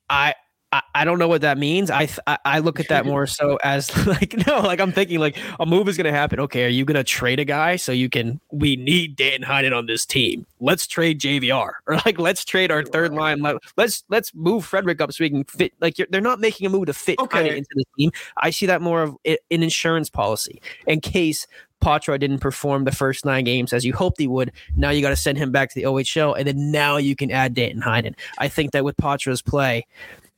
[0.09, 0.35] I
[0.71, 1.91] I, I don't know what that means.
[1.91, 5.39] I, I, I look at that more so as like no, like I'm thinking like
[5.59, 6.41] a move is gonna happen.
[6.41, 8.41] Okay, are you gonna trade a guy so you can?
[8.51, 10.47] We need Dan Heinen on this team.
[10.61, 13.43] Let's trade JVR or like let's trade our third line.
[13.77, 15.73] Let's let's move Frederic up so we can fit.
[15.81, 17.57] Like they're not making a move to fit okay.
[17.57, 18.11] into the team.
[18.37, 21.47] I see that more of an insurance policy in case
[21.83, 24.53] Poitras didn't perform the first nine games as you hoped he would.
[24.77, 27.31] Now you got to send him back to the OHL, and then now you can
[27.31, 28.15] add Danton Heinen.
[28.39, 29.87] I think that with Poitras's play,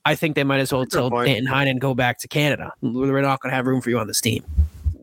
[0.05, 2.73] I think they might as well tell Danton Heinen go back to Canada.
[2.81, 4.45] We're not going to have room for you on this team.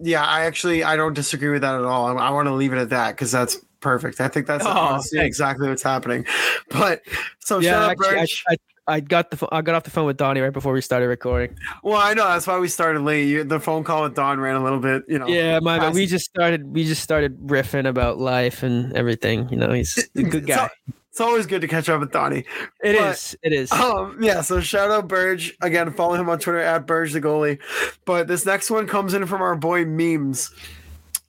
[0.02, 2.18] Yeah, I actually I don't disagree with that at all.
[2.18, 4.22] I, I want to leave it at that because that's perfect.
[4.22, 6.26] I think that's oh, exactly what's happening.
[6.69, 7.02] But
[7.40, 8.57] so yeah, actually, I, I,
[8.88, 11.57] I, got the I got off the phone with Donnie right before we started recording.
[11.82, 13.24] Well, I know that's why we started late.
[13.24, 15.28] You, the phone call with Don ran a little bit, you know.
[15.28, 19.48] Yeah, my we just started we just started riffing about life and everything.
[19.49, 20.69] You know, he's a good guy.
[21.18, 22.45] It's always good to catch up with Donnie.
[22.84, 23.35] It but, is.
[23.41, 23.72] It is.
[23.72, 24.41] Um, yeah.
[24.41, 25.91] So shout out Burge again.
[25.91, 27.57] Follow him on Twitter at Burge the goalie.
[28.06, 30.52] But this next one comes in from our boy Memes.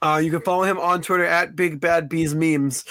[0.03, 2.85] Uh, you can follow him on Twitter at Big Bad Bees Memes.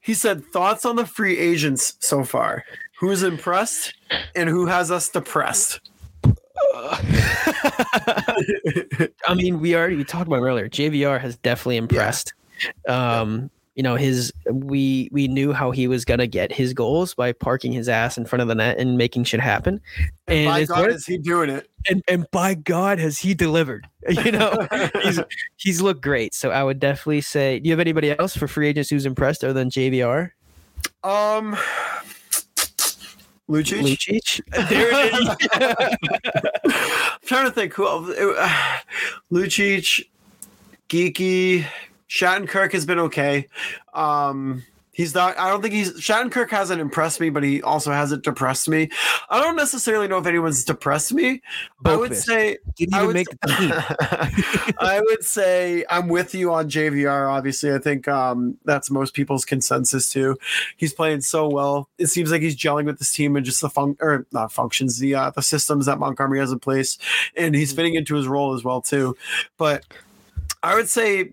[0.00, 2.64] He said thoughts on the free agents so far.
[2.98, 3.92] Who's impressed
[4.34, 5.78] and who has us depressed?
[6.74, 7.02] I
[9.36, 10.70] mean, we already we talked about him earlier.
[10.70, 12.32] JVR has definitely impressed.
[12.88, 13.20] Yeah.
[13.20, 17.32] Um, you know his we we knew how he was gonna get his goals by
[17.32, 19.80] parking his ass in front of the net and making shit happen.
[20.26, 21.70] And, and by God, is he doing it?
[21.88, 23.88] And and by God, has he delivered?
[24.24, 24.66] You know,
[25.02, 25.20] he's
[25.56, 26.34] he's looked great.
[26.34, 29.44] So I would definitely say, do you have anybody else for free agents who's impressed
[29.44, 30.30] other than JVR?
[31.04, 31.56] Um.
[33.48, 33.82] Lucic.
[33.82, 34.40] Lucic.
[34.68, 36.38] There it is.
[36.64, 38.08] I'm trying to think who else.
[38.10, 38.78] Uh,
[39.32, 40.06] Lucic,
[40.88, 41.66] Geekie,
[42.12, 43.48] Shattenkirk has been okay.
[43.94, 45.38] Um, he's not.
[45.38, 45.92] I don't think he's.
[45.94, 48.90] Shattenkirk hasn't impressed me, but he also hasn't depressed me.
[49.30, 51.40] I don't necessarily know if anyone's depressed me.
[51.80, 52.58] Both I would say.
[52.76, 54.74] Didn't even make the team.
[54.78, 57.30] I would say I'm with you on JVR.
[57.30, 60.36] Obviously, I think um, that's most people's consensus too.
[60.76, 61.88] He's playing so well.
[61.96, 64.98] It seems like he's gelling with this team and just the fun or not functions,
[64.98, 66.98] the uh, the systems that Montgomery has in place,
[67.38, 67.76] and he's mm-hmm.
[67.76, 69.16] fitting into his role as well too.
[69.56, 69.86] But
[70.62, 71.32] I would say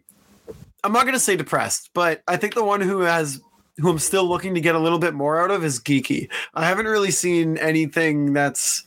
[0.84, 3.41] I'm not going to say depressed, but I think the one who has
[3.77, 6.30] who I'm still looking to get a little bit more out of is Geekie.
[6.53, 8.84] I haven't really seen anything that's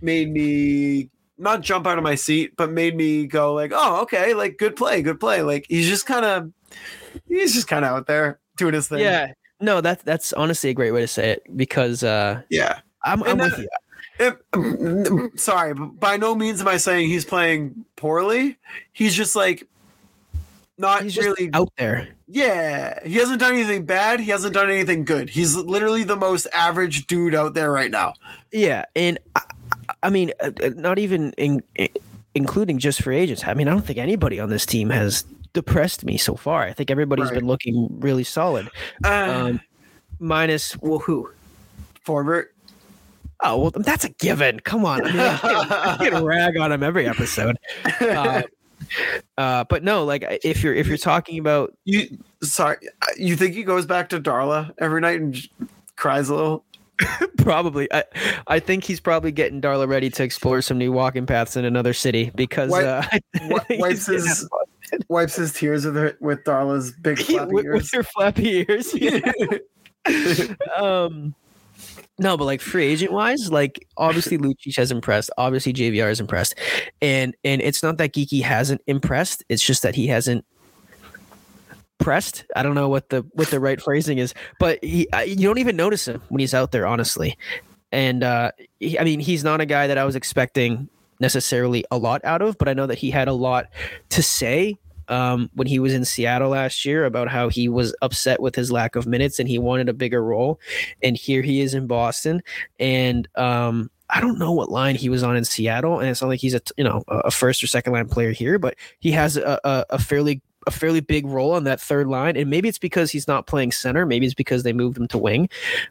[0.00, 4.34] made me not jump out of my seat, but made me go like, "Oh, okay,
[4.34, 6.52] like good play, good play." Like he's just kind of
[7.28, 9.00] he's just kind of out there doing his thing.
[9.00, 9.32] Yeah.
[9.60, 12.80] No, that's that's honestly a great way to say it because uh yeah.
[13.04, 13.68] I'm, I'm with you.
[14.18, 18.58] If, sorry, but by no means am I saying he's playing poorly.
[18.92, 19.68] He's just like
[20.78, 22.08] not he's really out there.
[22.28, 24.20] Yeah, he hasn't done anything bad.
[24.20, 25.30] He hasn't done anything good.
[25.30, 28.14] He's literally the most average dude out there right now.
[28.52, 29.42] Yeah, and I,
[30.02, 31.88] I mean, uh, uh, not even in, in,
[32.34, 33.44] including just for agents.
[33.46, 36.62] I mean, I don't think anybody on this team has depressed me so far.
[36.62, 37.34] I think everybody's right.
[37.34, 38.68] been looking really solid.
[39.04, 39.60] Uh, um,
[40.18, 41.30] minus well, who?
[42.04, 42.46] Forbort.
[43.42, 44.60] Oh well, that's a given.
[44.60, 47.58] Come on, I mean, I can't, I can't rag on him every episode.
[48.00, 48.42] Uh,
[49.38, 52.78] uh, but no, like if you're if you're talking about you, sorry,
[53.16, 55.36] you think he goes back to Darla every night and
[55.96, 56.64] cries a little?
[57.38, 57.92] probably.
[57.92, 58.04] I
[58.46, 61.92] I think he's probably getting Darla ready to explore some new walking paths in another
[61.92, 63.18] city because Wipe, uh,
[63.70, 64.48] wipes his
[65.08, 67.74] wipes his tears with her, with Darla's big flappy with, ears.
[67.74, 68.94] With her flappy ears.
[70.76, 71.34] um
[72.18, 75.30] no, but like free agent wise, like obviously Lucic has impressed.
[75.36, 76.54] Obviously JVR is impressed,
[77.02, 79.44] and and it's not that Geekie hasn't impressed.
[79.48, 80.44] It's just that he hasn't
[81.98, 82.44] pressed.
[82.54, 85.76] I don't know what the what the right phrasing is, but he you don't even
[85.76, 87.36] notice him when he's out there, honestly.
[87.92, 90.88] And uh, he, I mean, he's not a guy that I was expecting
[91.20, 93.66] necessarily a lot out of, but I know that he had a lot
[94.10, 94.76] to say
[95.08, 98.72] um, when he was in Seattle last year about how he was upset with his
[98.72, 100.60] lack of minutes and he wanted a bigger role.
[101.02, 102.42] And here he is in Boston,
[102.78, 106.28] and um, I don't know what line he was on in Seattle, and it's not
[106.28, 109.36] like he's a you know a first or second line player here, but he has
[109.36, 112.78] a, a, a fairly a fairly big role on that third line, and maybe it's
[112.78, 115.48] because he's not playing center, maybe it's because they moved him to wing,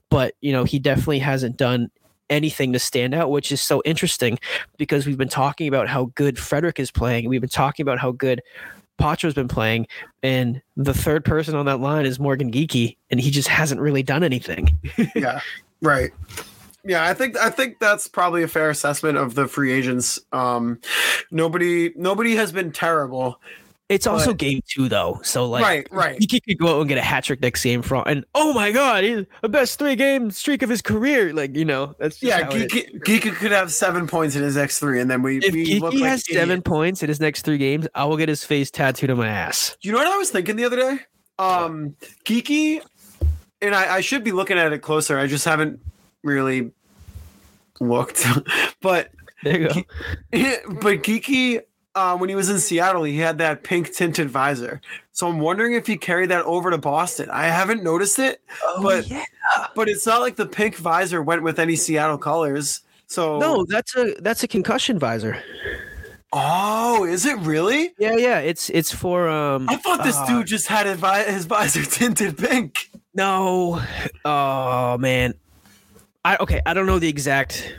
[0.10, 1.90] but you know he definitely hasn't done
[2.30, 4.40] anything to stand out, which is so interesting
[4.78, 7.30] because we've been talking about how good Frederic is playing.
[7.30, 8.42] We've been talking about how good
[8.98, 9.88] Poitras's been playing,
[10.24, 14.04] and the third person on that line is Morgan Geekie, and he just hasn't really
[14.04, 14.78] done anything.
[15.16, 15.42] yeah,
[15.82, 16.12] right.
[16.84, 20.20] Yeah, I think I think that's probably a fair assessment of the free agents.
[20.32, 20.80] Um,
[21.32, 23.42] nobody nobody has been terrible.
[23.88, 26.18] It's also but, game two though, so like right, right.
[26.20, 28.72] He could go out and get a hat trick next game from, and oh my
[28.72, 31.34] god, he's the best three game streak of his career.
[31.34, 32.50] Like you know, that's yeah.
[32.50, 35.38] Geekie, Geekie could have seven points in his next three, and then we.
[35.38, 36.68] If we Geekie has like seven idiots.
[36.68, 39.78] points in his next three games, I will get his face tattooed on my ass.
[39.82, 41.00] You know what I was thinking the other day?
[41.38, 42.82] Um, Geekie,
[43.62, 45.20] and I, I should be looking at it closer.
[45.20, 45.80] I just haven't
[46.24, 46.72] really
[47.80, 48.26] looked,
[48.82, 49.12] but
[49.46, 49.74] There you go.
[50.82, 51.62] but Geekie,
[51.96, 54.82] uh, when he was in Seattle, he had that pink tinted visor.
[55.14, 57.30] So I'm wondering if he carried that over to Boston.
[57.32, 58.42] I haven't noticed it,
[58.82, 59.24] but yeah.
[59.76, 62.82] but it's not like the pink visor went with any Seattle colors.
[63.08, 65.42] So No, that's a that's a concussion visor.
[66.34, 67.94] oh, is it really?
[67.98, 68.40] Yeah, yeah.
[68.40, 69.70] It's it's for um.
[69.70, 71.00] I thought this uh, dude just had his,
[71.34, 72.90] his visor tinted pink.
[73.14, 73.82] No.
[74.26, 75.34] Oh man.
[76.26, 77.74] I okay, I don't know the exact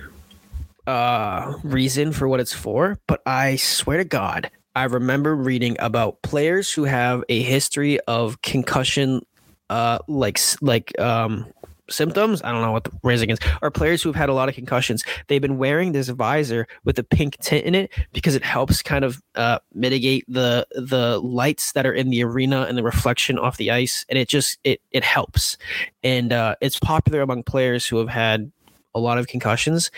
[0.86, 6.22] uh reason for what it's for, but I swear to god, I remember reading about
[6.22, 9.22] players who have a history of concussion
[9.70, 11.46] uh like like um
[11.88, 14.54] symptoms i don't know what the phrase against are players who've had a lot of
[14.54, 15.04] concussions.
[15.28, 19.04] They've been wearing this visor with a pink tint in it because it helps kind
[19.04, 23.56] of uh, mitigate the the lights that are in the arena and the reflection off
[23.56, 25.56] the ice and it just it it helps.
[26.02, 28.52] And uh, it's popular among players who have had
[28.96, 29.90] a lot of concussions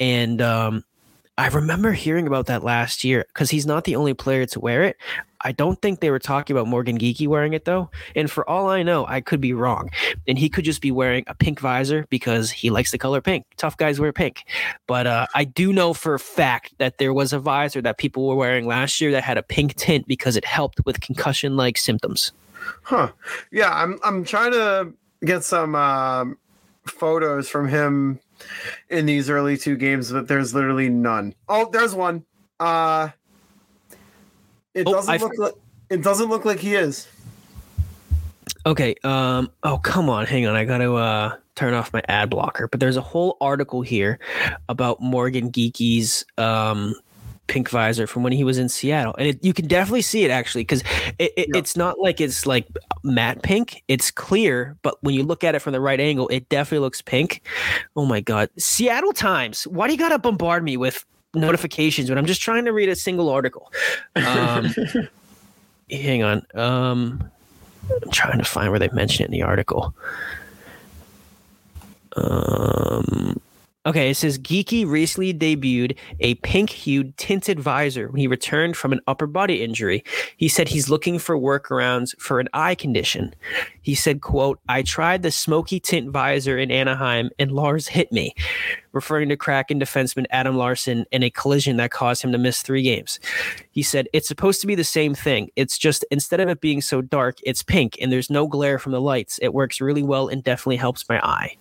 [0.00, 0.84] and um,
[1.38, 4.82] i remember hearing about that last year because he's not the only player to wear
[4.82, 4.96] it
[5.46, 7.88] I don't think they were talking about Morgan Geekie wearing it though.
[8.14, 9.90] And for all I know, I could be wrong.
[10.26, 13.44] And he could just be wearing a pink visor because he likes the color pink.
[13.56, 14.44] Tough guys wear pink.
[14.88, 18.26] But uh, I do know for a fact that there was a visor that people
[18.26, 21.78] were wearing last year that had a pink tint because it helped with concussion like
[21.78, 22.32] symptoms.
[22.82, 23.12] Huh.
[23.52, 24.92] Yeah, I'm I'm trying to
[25.24, 26.38] get some um
[26.86, 28.18] photos from him
[28.90, 31.34] in these early two games, but there's literally none.
[31.48, 32.24] Oh, there's one.
[32.60, 33.08] Uh
[34.74, 35.54] it Oh, doesn't I- look like
[35.90, 37.06] it doesn't look like he is.
[38.64, 38.96] Okay.
[39.04, 39.50] Um.
[39.62, 40.26] Oh, come on.
[40.26, 40.56] Hang on.
[40.56, 42.66] I got to uh turn off my ad blocker.
[42.68, 44.18] But there's a whole article here
[44.68, 46.94] about Morgan Geekie's um
[47.46, 50.30] pink visor from when he was in Seattle, and it, you can definitely see it
[50.30, 50.82] actually because
[51.18, 51.58] it, it, Yeah.
[51.58, 52.66] it's not like it's like
[53.04, 53.82] matte pink.
[53.88, 57.02] It's clear, but when you look at it from the right angle, it definitely looks
[57.02, 57.42] pink.
[57.96, 59.66] Oh my god, Seattle Times.
[59.66, 61.04] Why do you gotta bombard me with
[61.34, 63.72] notifications when I'm just trying to read a single article?
[64.14, 64.74] Um,
[65.90, 66.46] hang on.
[66.54, 67.30] Um.
[67.88, 69.94] I'm trying to find where they mention it in the article.
[72.16, 73.40] Um,
[73.86, 78.92] okay, it says Geekie recently debuted a pink hued tinted visor when he returned from
[78.92, 80.04] an upper body injury.
[80.36, 83.34] He said he's looking for workarounds for an eye condition.
[83.82, 88.34] He said, quote, I tried the smoky tint visor in Anaheim and Lars hit me,
[88.92, 92.82] referring to Kraken defenseman Adam Larsson in a collision that caused him to miss three
[92.82, 93.20] games.
[93.70, 95.50] He said, It's supposed to be the same thing.
[95.54, 98.92] It's just instead of it being so dark, it's pink and there's no glare from
[98.92, 99.38] the lights.
[99.40, 101.56] It works really well and definitely helps my eye.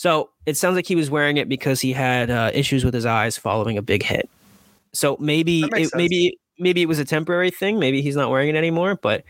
[0.00, 3.04] So it sounds like he was wearing it because he had uh, issues with his
[3.04, 4.30] eyes following a big hit.
[4.94, 7.78] So maybe it, maybe maybe it was a temporary thing.
[7.78, 8.94] Maybe he's not wearing it anymore.
[8.94, 9.24] But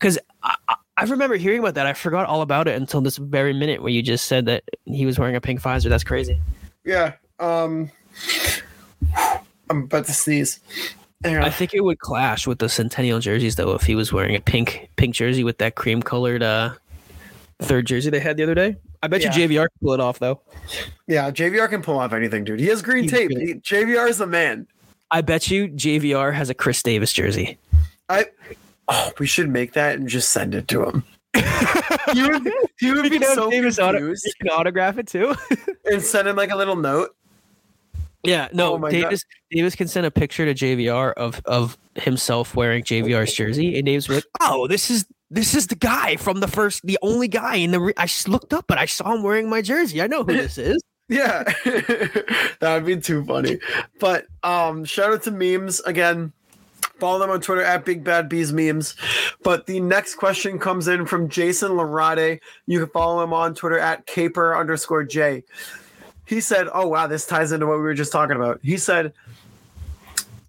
[0.00, 0.54] because I,
[0.96, 3.90] I- remember hearing about that, I forgot all about it until this very minute where
[3.92, 5.90] you just said that he was wearing a pink visor.
[5.90, 6.40] That's crazy.
[6.86, 7.12] Yeah.
[7.38, 7.90] Um
[9.68, 10.58] I'm about to sneeze.
[11.22, 14.40] I think it would clash with the Centennial jerseys though if he was wearing a
[14.40, 16.72] pink pink jersey with that cream colored uh
[17.60, 18.76] third jersey they had the other day.
[19.04, 19.36] I bet Yeah.
[19.36, 20.40] you JVR can pull it off though.
[21.06, 22.58] yeah, JVR can pull off anything, dude.
[22.58, 23.30] He has green He's tape.
[23.30, 24.66] He- JVR is the man.
[25.10, 27.58] I bet you JVR has a Chris Davis jersey.
[28.08, 28.26] I
[28.88, 31.04] oh, we should make that and just send it to him.
[32.14, 32.42] he would,
[33.02, 35.34] would be so Davis auto- you can autograph it too.
[35.84, 37.14] and send him like a little note.
[38.22, 39.02] yeah, no, Oh my God.
[39.02, 43.84] Davis Davis can send a picture to JVR of of himself wearing JVR's jersey, and
[43.84, 45.04] Davis like, "Oh, this is
[45.34, 47.80] this is the guy from the first, the only guy in the.
[47.80, 50.00] Re- I looked up, but I saw him wearing my jersey.
[50.00, 53.58] I know who this is." Yeah, that would be too funny.
[54.00, 56.32] But um, shout out to memes again.
[56.98, 58.94] Follow them on Twitter at Big Bad Bees Memes.
[59.42, 62.40] But the next question comes in from Jason Larade.
[62.64, 65.44] You can follow him on Twitter at Caper underscore J.
[66.24, 69.12] He said, "Oh wow, this ties into what we were just talking about." He said,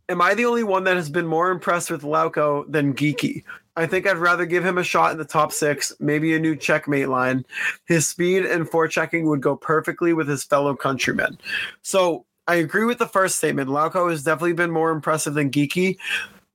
[0.07, 3.43] "Am I the only one that has been more impressed with Lauko than Geekie?
[3.77, 6.55] I think I'd rather give him a shot in the top six, maybe a new
[6.55, 7.45] checkmate line.
[7.85, 11.37] His speed and forechecking would go perfectly with his fellow countrymen."
[11.81, 13.69] So I agree with the first statement.
[13.69, 15.97] Lauko has definitely been more impressive than Geekie,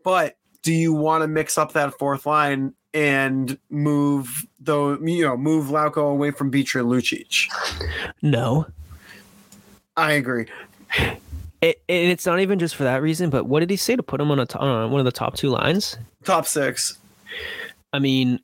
[0.05, 5.37] but do you want to mix up that fourth line and move though you know
[5.37, 7.49] move Lauko away from Beecher and Lucic?
[8.23, 8.67] No.
[9.97, 10.47] I agree.
[11.61, 14.03] It, and it's not even just for that reason, but what did he say to
[14.03, 15.99] put him on a t- on one of the top two lines?
[16.25, 16.97] Top six.
[17.93, 18.41] I mean,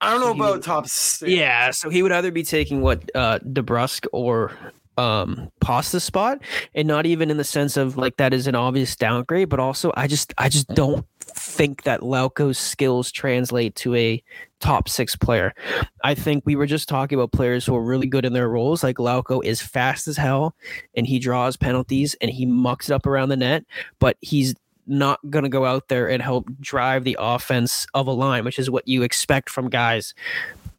[0.00, 1.30] I don't know He- about top six.
[1.30, 1.70] yeah.
[1.70, 4.52] So he would either be taking what uh DeBrusk or
[4.98, 6.40] um Pasta spot,
[6.74, 9.92] and not even in the sense of like that is an obvious downgrade, but also
[9.96, 14.22] I just I just don't think that Lauko's skills translate to a
[14.58, 15.54] top six player.
[16.02, 18.82] I think we were just talking about players who are really good in their roles.
[18.82, 20.54] Like Lauko is fast as hell
[20.96, 23.64] and he draws penalties and he mucks it up around the net,
[24.00, 24.54] but he's
[24.90, 28.58] not going to go out there and help drive the offense of a line, which
[28.58, 30.12] is what you expect from guys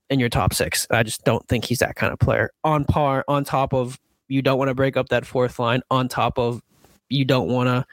[0.10, 0.86] in your top six.
[0.92, 2.52] I just don't think he's that kind of player.
[2.64, 6.08] On par, on top of you don't want to break up that fourth line, on
[6.08, 6.62] top of
[7.10, 7.86] you don't want to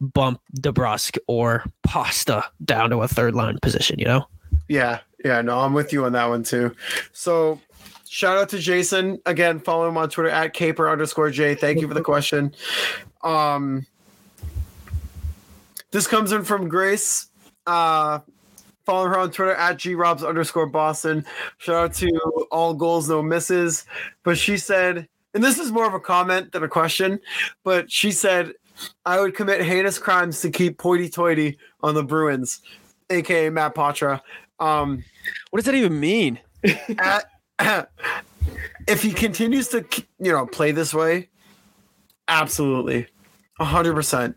[0.00, 4.26] bump DeBrusk or Pasta down to a third line position, you know?
[4.68, 5.00] Yeah.
[5.24, 5.42] Yeah.
[5.42, 6.74] No, I'm with you on that one too.
[7.12, 7.60] So
[8.08, 9.20] shout out to Jason.
[9.26, 11.54] Again, follow him on Twitter at caper underscore J.
[11.54, 12.54] Thank you for the question.
[13.22, 13.86] Um
[15.94, 17.28] this comes in from Grace.
[17.66, 18.18] Uh
[18.84, 21.24] follow her on Twitter at grobs underscore Boston.
[21.58, 22.10] Shout out to
[22.50, 23.86] all goals, no misses.
[24.22, 27.18] But she said, and this is more of a comment than a question,
[27.64, 28.52] but she said,
[29.06, 32.60] I would commit heinous crimes to keep Poity Toity on the Bruins,
[33.10, 34.20] aka Matt Poitras.
[34.60, 35.04] Um,
[35.50, 36.38] What does that even mean?
[36.98, 37.30] at,
[38.88, 39.84] if he continues to,
[40.18, 41.28] you know, play this way,
[42.28, 43.06] absolutely,
[43.60, 44.36] hundred percent.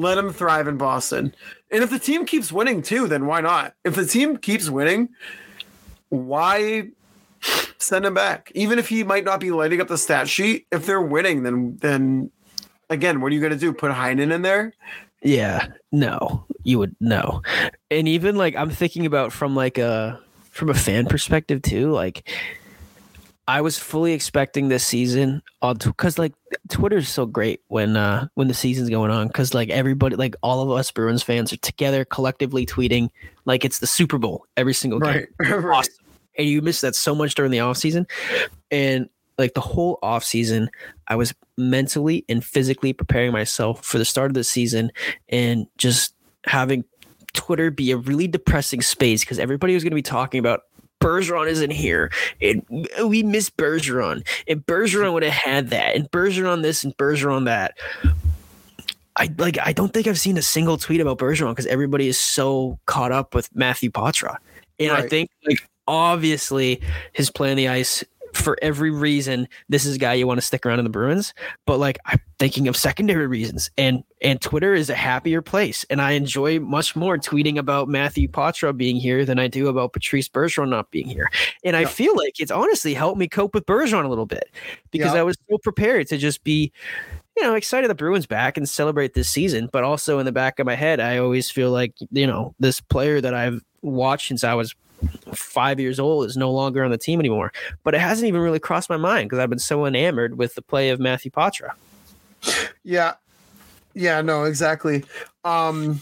[0.00, 1.34] Let him thrive in Boston,
[1.70, 3.74] and if the team keeps winning too, then why not?
[3.84, 5.10] If the team keeps winning,
[6.08, 6.88] why
[7.78, 8.50] send him back?
[8.54, 11.76] Even if he might not be lighting up the stat sheet, if they're winning, then
[11.80, 12.30] then
[12.88, 13.72] again, what are you going to do?
[13.72, 14.72] Put Heinen in there?
[15.22, 17.42] Yeah, no, you would no.
[17.90, 20.18] And even like I'm thinking about from like a
[20.50, 22.28] from a fan perspective too, like
[23.50, 26.34] I was fully expecting this season on because like
[26.68, 30.62] Twitter's so great when uh when the season's going on because like everybody like all
[30.62, 33.08] of us Bruins fans are together collectively tweeting
[33.46, 35.26] like it's the Super Bowl every single game.
[35.40, 35.64] right.
[35.64, 35.94] awesome.
[36.38, 38.06] And you miss that so much during the off season.
[38.70, 40.70] And like the whole off season,
[41.08, 44.92] I was mentally and physically preparing myself for the start of the season
[45.28, 46.14] and just
[46.46, 46.84] having
[47.32, 50.62] Twitter be a really depressing space because everybody was going to be talking about
[51.00, 52.10] Bergeron isn't here.
[52.40, 52.64] And
[53.04, 54.26] we miss Bergeron.
[54.46, 55.96] And Bergeron would have had that.
[55.96, 57.76] And Bergeron this and Bergeron that.
[59.16, 62.18] I like I don't think I've seen a single tweet about Bergeron because everybody is
[62.18, 64.36] so caught up with Matthew Poitras.
[64.78, 66.80] And I think like obviously
[67.12, 70.46] his play on the ice for every reason this is a guy you want to
[70.46, 71.34] stick around in the Bruins.
[71.66, 75.84] But like I'm thinking of secondary reasons and and Twitter is a happier place.
[75.90, 79.92] And I enjoy much more tweeting about Matthew Poitras being here than I do about
[79.92, 81.28] Patrice Bergeron not being here.
[81.64, 81.88] And I Yeah.
[81.88, 84.50] feel like it's honestly helped me cope with Bergeron a little bit
[84.90, 85.20] because Yeah.
[85.20, 86.72] I was so prepared to just be
[87.36, 90.58] you know, excited the Bruins back and celebrate this season, but also in the back
[90.58, 94.44] of my head, I always feel like, you know, this player that I've watched since
[94.44, 94.74] I was
[95.34, 97.52] five years old is no longer on the team anymore.
[97.84, 100.62] But it hasn't even really crossed my mind because I've been so enamored with the
[100.62, 101.70] play of Matthew Poitras.
[102.84, 103.14] Yeah.
[103.94, 105.04] Yeah, no, exactly.
[105.44, 106.00] Um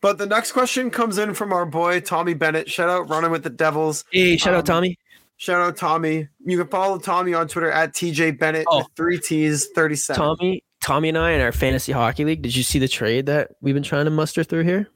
[0.00, 2.70] but the next question comes in from our boy Tommy Bennett.
[2.70, 4.04] Shout out running with the Devils.
[4.10, 4.98] Hey, shout Um, out Tommy.
[5.38, 6.28] Shout out Tommy.
[6.46, 8.86] You can follow Tommy on Twitter at TJ Bennett Oh.
[8.96, 10.16] three T's, 37.
[10.18, 12.40] Tommy, Tommy and I in our fantasy hockey league.
[12.40, 14.88] Did you see the trade that we've been trying to muster through here?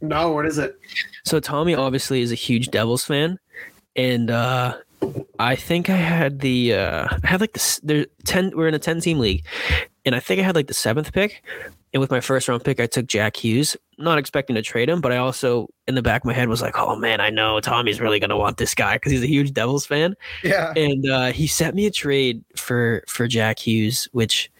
[0.00, 0.78] No, what is it?
[1.24, 3.38] So Tommy obviously is a huge Devils fan,
[3.96, 4.76] and uh,
[5.38, 8.52] I think I had the uh, I had like the there ten.
[8.56, 9.44] We're in a ten team league,
[10.04, 11.42] and I think I had like the seventh pick.
[11.92, 15.00] And with my first round pick, I took Jack Hughes, not expecting to trade him,
[15.00, 17.58] but I also in the back of my head was like, oh man, I know
[17.58, 20.14] Tommy's really gonna want this guy because he's a huge Devils fan
[20.44, 20.72] Yeah.
[20.76, 24.52] and uh, he sent me a trade for for Jack Hughes, which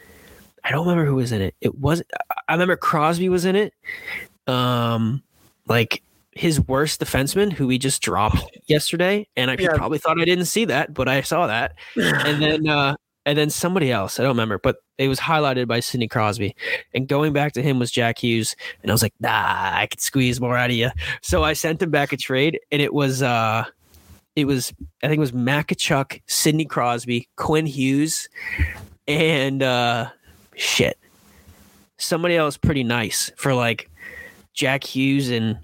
[0.65, 1.55] I don't remember who was in it.
[1.61, 2.03] It was
[2.49, 3.75] I remember Crosby was in it.
[4.49, 5.23] Um,
[5.71, 6.03] like
[6.33, 9.69] his worst defenseman, who we just dropped yesterday, and I Yeah.
[9.75, 11.73] probably thought I didn't see that, but I saw that.
[11.97, 14.19] And then uh, and then somebody else.
[14.19, 16.55] I don't remember, but it was highlighted by Sidney Crosby.
[16.95, 18.55] And going back to him was Jack Hughes.
[18.83, 19.31] And I was like, nah,
[19.75, 20.91] I could squeeze more out of you.
[21.23, 23.65] So I sent him back a trade, and it was uh
[24.37, 24.73] it was
[25.03, 28.29] I think it was Makachuk, Sidney Crosby, Quinn Hughes,
[29.09, 30.09] and uh
[30.57, 30.97] shit.
[31.99, 33.90] Somebody else pretty nice for like
[34.55, 35.59] Jack Hughes and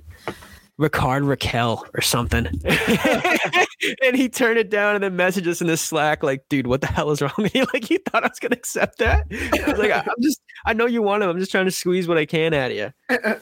[0.78, 2.46] Rickard Rakell or something.
[4.02, 6.82] and he turned it down and then messaged us in the Slack, like, dude, what
[6.82, 7.64] the hell is wrong with you?
[7.72, 9.26] Like, he thought I was gonna accept that.
[9.30, 11.30] I was like, I- I'm just I know you want him.
[11.30, 12.92] I'm just trying to squeeze what I can out of you.
[13.10, 13.38] Yeah,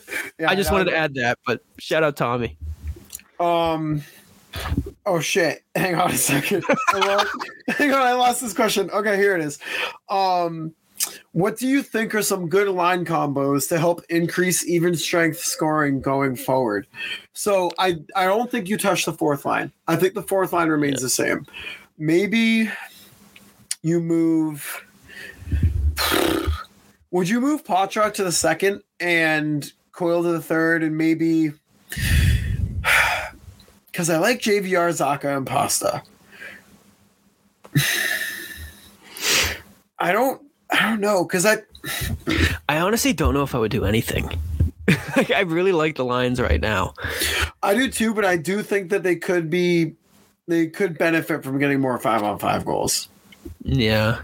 [0.49, 2.57] I just that wanted to add that, but shout out Tommy.
[3.41, 4.03] Um.
[5.05, 5.65] Oh shit!
[5.75, 6.65] Hang on a second.
[6.93, 8.89] Hang on, I lost this question.
[8.91, 9.59] Okay, here it is.
[10.09, 10.73] Um,
[11.33, 16.01] what do you think are some good line combos to help increase even strength scoring
[16.01, 16.87] going forward?
[17.33, 19.73] So I I don't think you touch the fourth line.
[19.89, 21.47] I think the fourth line remains the same.
[21.99, 22.71] Maybe
[23.83, 24.85] you move.
[27.11, 31.53] Would you move Potrock to the second and Coyle to the third, and maybe
[33.87, 36.03] because I like JVR, Zacha, and Pasta.
[39.99, 40.43] I don't.
[40.75, 41.59] I don't know because I.
[42.69, 44.29] I honestly don't know if I would do anything.
[45.17, 46.95] like, I really like the lines right now.
[47.63, 49.95] I do too, but I do think that they could be.
[50.47, 53.09] They could benefit from getting more five on five goals.
[53.63, 54.23] Yeah.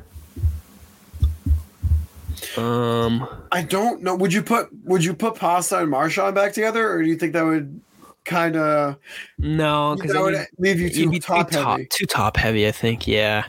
[2.57, 4.17] Um, I don't know.
[4.17, 7.33] Would you put Would you put Pasta and Marchand back together, or do you think
[7.35, 7.81] that would
[8.25, 8.97] kind of
[9.39, 11.87] no, because that would leave you too top too top, heavy?
[11.91, 12.67] too top heavy.
[12.67, 13.07] I think.
[13.07, 13.45] Yeah.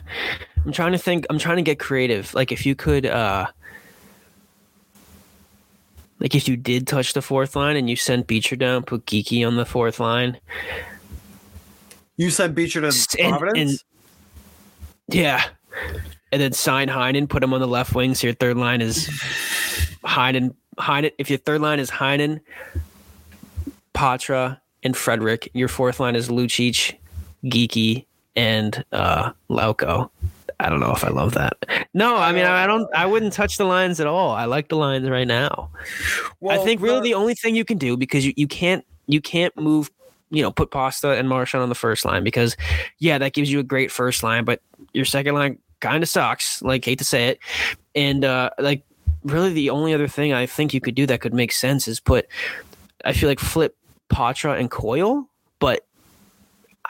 [0.64, 1.26] I'm trying to think.
[1.30, 2.32] I'm trying to get creative.
[2.34, 3.46] Like if you could, uh
[6.20, 9.46] like if you did touch the fourth line and you sent Beecher down, put Geekie
[9.46, 10.38] on the fourth line.
[12.16, 12.86] You said Beecher to
[13.20, 13.70] and- Providence.
[15.08, 15.42] and- Yeah.
[16.30, 18.14] And then sign Heinen, put him on the left wing.
[18.14, 19.08] So your third line is
[20.04, 20.54] Heinen.
[20.78, 21.10] Heinen.
[21.18, 22.40] If your third line is Heinen,
[23.94, 26.96] Poitras, and Frederic, your fourth line is Lucic,
[27.44, 28.06] Geekie,
[28.36, 30.10] and uh, Lauko.
[30.60, 31.54] I don't know if I love that.
[31.92, 32.88] No, I mean I, don't.
[32.94, 34.30] I wouldn't touch the lines at all.
[34.30, 35.70] I like the lines right now.
[36.40, 39.20] Well, I think really the only thing you can do because you, you can't you
[39.20, 39.90] can't move
[40.30, 42.56] you know put Pasta and Marchand on the first line because
[42.98, 44.60] yeah that gives you a great first line but
[44.92, 47.38] your second line kind of sucks like hate to say it
[47.94, 48.84] and uh like
[49.24, 52.00] really the only other thing I think you could do that could make sense is
[52.00, 52.26] put
[53.04, 53.76] I feel like flip
[54.12, 55.28] Poitras and Coyle
[55.58, 55.86] but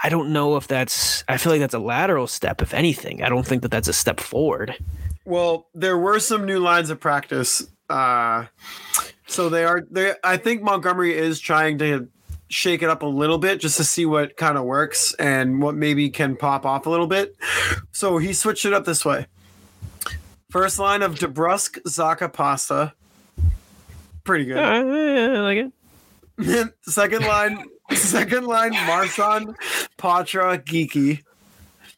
[0.05, 3.29] I don't know if that's I feel like that's a lateral step if anything I
[3.29, 4.77] don't think that that's a step forward
[5.25, 7.63] Well, there were some new lines of practice.
[7.89, 8.47] Uh,
[9.27, 12.09] so they are they I think Montgomery is trying to
[12.49, 15.75] shake it up a little bit just to see what kind of works and what
[15.75, 17.37] maybe can pop off a little bit.
[17.93, 19.27] So he switched it up this way.
[20.51, 22.93] First line of DeBrusk, Zacha, Pasta.
[24.25, 24.59] Pretty good.
[24.59, 24.81] I
[25.41, 25.73] like it
[26.83, 29.57] second line, second line, Marchand,
[29.99, 31.23] Poitras, Geekie.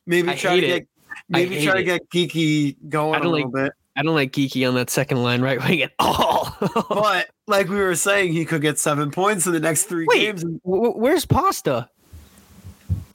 [0.07, 0.87] Maybe I try to get
[1.29, 3.73] maybe try to get Geekie going a little like- bit.
[3.97, 6.57] I don't like Geekie on that second line right wing at all.
[6.89, 10.37] But like we were saying, he could get seven points in the next three Wait,
[10.37, 10.43] games.
[10.65, 11.89] wh- where's Pasta?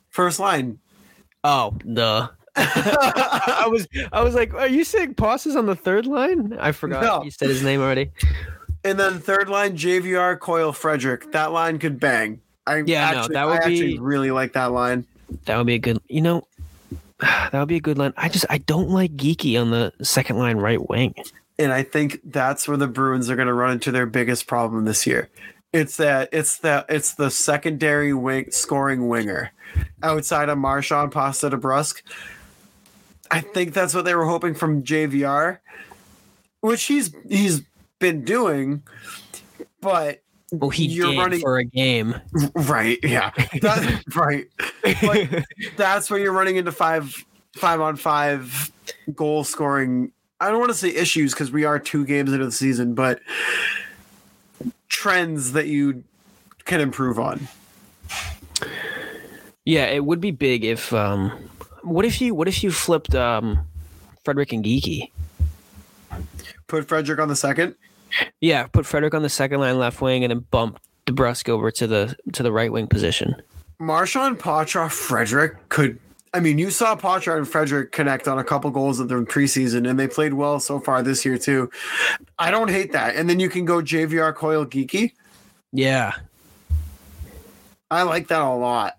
[0.09, 0.79] First line.
[1.43, 2.29] Oh, duh.
[2.55, 6.57] I was I was like, are you saying Pasta's on the third line?
[6.59, 7.23] I forgot No.
[7.23, 8.11] you said his name already.
[8.83, 11.31] And then third line, JVR, Coyle, Frederic.
[11.31, 12.41] That line could bang.
[12.65, 15.05] I Yeah, no, that would I actually be- really like that line.
[15.45, 15.99] That would be a good.
[16.07, 16.47] You know,
[17.19, 18.13] that would be a good line.
[18.15, 21.13] I just I don't like Geekie on the second line right wing.
[21.57, 24.85] And I think that's where the Bruins are going to run into their biggest problem
[24.85, 25.27] this year.
[25.73, 29.51] It's that it's that it's the secondary wing scoring winger
[30.01, 32.01] outside of Marchand, Pasta, DeBrusk.
[33.29, 35.59] I think that's what they were hoping from JVR,
[36.61, 37.61] which he's he's
[37.99, 38.81] been doing,
[39.81, 40.21] but
[40.51, 42.15] Well, he You're running- for a game.
[42.55, 43.31] right, yeah,
[43.61, 44.47] that, right.
[45.01, 45.45] But
[45.77, 47.13] that's where you're running into five
[47.55, 48.71] five on five
[49.15, 50.11] goal scoring.
[50.39, 53.19] I don't want to say issues because we are two games into the season, but
[54.87, 56.03] trends that you
[56.65, 57.47] can improve on.
[59.65, 60.93] yeah, it would be big if.
[60.93, 61.31] um
[61.83, 63.59] What if you What if you flipped um
[64.23, 65.11] Frederic and Geekie?
[66.67, 67.75] Put Frederic on the second.
[68.41, 71.87] Yeah, put Frederic on the second line left wing and then bump DeBrusk over to
[71.87, 73.35] the to the right wing position.
[73.79, 75.99] Marchand, Poitras, Frederic could.
[76.33, 79.89] I mean, you saw Poitras and Frederic connect on a couple goals of them preseason,
[79.89, 81.71] and they played well so far this year too.
[82.37, 83.15] I don't hate that.
[83.15, 85.13] And then you can go JVR, Coyle, Geekie.
[85.71, 86.13] Yeah,
[87.89, 88.98] I like that a lot.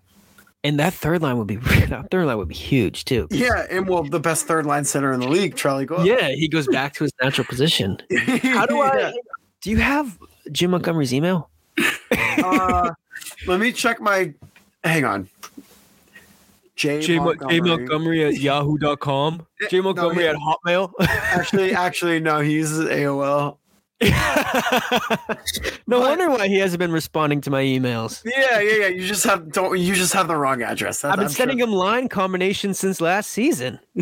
[0.63, 1.55] And that third line would be
[1.87, 3.27] that third line would be huge too.
[3.31, 6.05] Yeah, and well, the best third line center in the league, Charlie Coyle.
[6.05, 7.97] Yeah, he goes back to his natural position.
[8.43, 8.97] How do I?
[8.97, 9.11] Yeah.
[9.61, 10.19] Do you have
[10.51, 11.49] Jim Montgomery's email?
[12.11, 12.91] Uh,
[13.47, 14.33] let me check my.
[14.83, 15.29] Hang on.
[16.75, 18.25] J, Montgomery.
[18.25, 19.45] at yahoo.com.
[19.69, 20.91] J No, Montgomery he- at Hotmail.
[20.99, 22.39] Actually, actually, no.
[22.39, 23.57] He uses AOL.
[25.87, 28.23] no But- wonder why he hasn't been responding to my emails.
[28.25, 28.87] Yeah, yeah, yeah.
[28.87, 29.79] You just have don't.
[29.79, 31.03] You just have the wrong address.
[31.03, 33.79] I've been sending him line combinations since last season.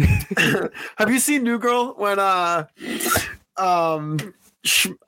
[0.97, 2.65] have you seen New Girl when uh,
[3.57, 4.17] um,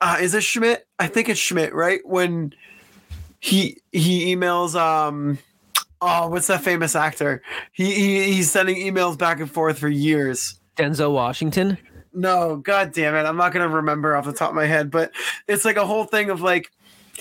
[0.00, 0.86] uh, is it Schmidt?
[0.98, 2.00] I think it's Schmidt, right?
[2.04, 2.52] When
[3.40, 5.38] he he emails um.
[6.04, 7.42] Oh, what's that famous actor?
[7.70, 10.58] He, he he's sending emails back and forth for years.
[10.76, 11.78] Denzel Washington.
[12.14, 13.26] No, god damn it.
[13.26, 15.12] I'm not gonna remember off the top of my head, but
[15.48, 16.70] it's like a whole thing of like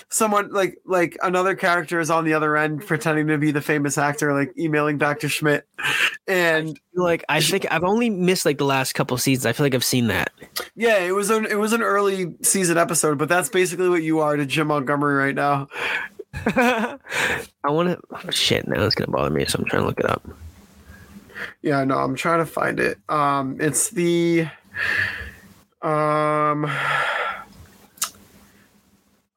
[0.10, 3.98] someone like like another character is on the other end pretending to be the famous
[3.98, 5.66] actor, like emailing back to Schmidt.
[6.28, 9.46] And Like I think I've only missed like the last couple seasons.
[9.46, 10.32] I feel like I've seen that.
[10.76, 14.20] yeah, it was an it was an early season episode, but that's basically what you
[14.20, 15.68] are to Jim Montgomery right now.
[16.46, 16.98] I
[17.66, 18.00] want to.
[18.12, 20.26] Oh, shit, now it's gonna bother me, so I'm trying to look it up.
[21.62, 22.98] Yeah, no, I'm trying to find it.
[23.10, 24.48] Um it's the
[25.84, 26.70] um uh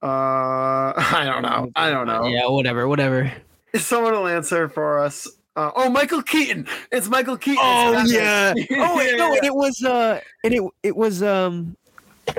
[0.03, 1.71] I don't know.
[1.77, 2.27] I don't know.
[2.27, 3.33] Yeah, whatever, whatever.
[3.77, 5.27] Someone will answer for us.
[5.57, 6.67] Uh, oh, Michael Keaton.
[6.91, 7.61] It's Michael Keaton.
[7.63, 8.53] Oh It's yeah.
[8.73, 11.77] Oh wait, no, and it was uh, and it it was um,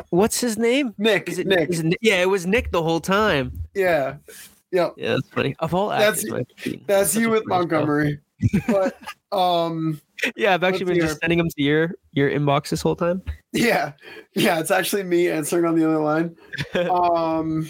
[0.09, 0.93] what's his name?
[0.97, 1.29] Nick.
[1.29, 1.69] Is it Nick.
[1.69, 3.51] is it Yeah, it was Nick the whole time.
[3.73, 4.15] Yeah.
[4.71, 4.95] Yep.
[4.97, 5.55] Yeah, that's funny.
[5.59, 6.83] Of all That's- actors, Michael Keaton.
[6.87, 7.45] That's you with.
[7.47, 8.19] Montgomery.
[8.67, 8.97] but
[9.35, 10.01] um
[10.35, 13.21] Yeah, I've actually been just sending them to your your inbox this whole time.
[13.51, 13.91] yeah.
[14.33, 16.35] Yeah, it's actually me answering on the other line.
[16.89, 17.69] um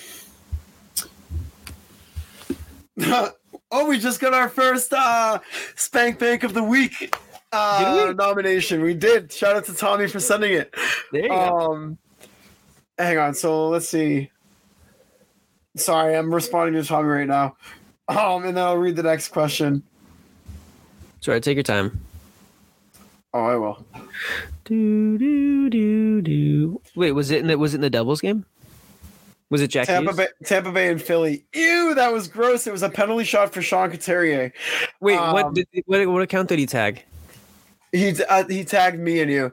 [3.72, 5.40] Oh, we just got our first uh
[5.76, 7.16] Spank Bank of the Week
[7.52, 8.14] uh we?
[8.14, 8.82] nomination.
[8.82, 9.32] We did.
[9.32, 10.74] Shout out to Tommy for sending it.
[11.12, 11.72] There you go.
[11.72, 11.98] Um,
[12.98, 13.34] hang on.
[13.34, 14.32] So let's see.
[15.76, 17.58] Sorry, I'm responding to Tommy right now.
[18.08, 19.84] Um, and then I'll read the next question.
[21.26, 21.99] Sorry, take your time.
[23.34, 23.84] Oh, I will.
[24.64, 26.81] Do do do do.
[26.95, 28.45] Wait, was it in the was it in the Devils game?
[29.49, 30.18] Was it Jack Tampa Hughes?
[30.18, 31.43] Bay, Tampa Bay, and Philly.
[31.56, 32.68] Ew, that was gross.
[32.68, 34.53] It was a penalty shot for Sean Couturier.
[34.99, 37.03] Wait, um, what, did, what what account did he tag?
[37.91, 39.52] He uh, he tagged me and you.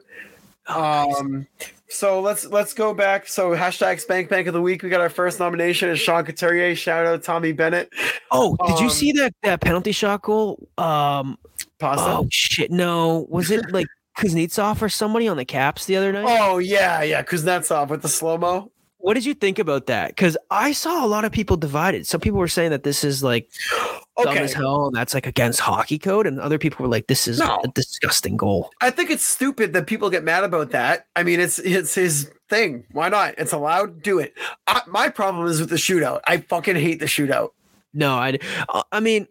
[0.69, 1.47] Oh, Um,
[1.93, 3.27] so let's let's go back.
[3.27, 4.81] So hashtag Spank Bank of the Week.
[4.83, 6.75] We got our first nomination is Sean Couturier.
[6.75, 7.89] Shout out Tommy Bennett.
[8.31, 10.67] Oh, did you um, see that that penalty shot goal?
[10.77, 11.37] Um,
[11.79, 12.05] Pasta.
[12.05, 13.87] oh shit, no, was it like
[14.17, 16.25] Kuznetsov or somebody on the Caps the other night?
[16.27, 17.23] Oh yeah, yeah.
[17.23, 18.71] Kuznetsov with the slow mo.
[19.03, 20.11] What did you think about that?
[20.15, 22.07] Because I saw a lot of people divided.
[22.07, 23.49] Some people were saying that this is like
[24.17, 27.07] dumb Okay, as hell and that's like against hockey code, and other people were like,
[27.07, 27.59] "This is No.
[27.65, 31.07] a disgusting goal." I think it's stupid that people get mad about that.
[31.17, 32.85] I mean, it's it's his thing.
[32.93, 33.35] Why not?
[33.37, 34.01] It's allowed.
[34.03, 34.35] Do it.
[34.67, 36.21] I, my problem is with the shootout.
[36.25, 37.49] I fucking hate the shootout.
[37.93, 38.39] No, I,
[38.69, 39.27] uh, I mean,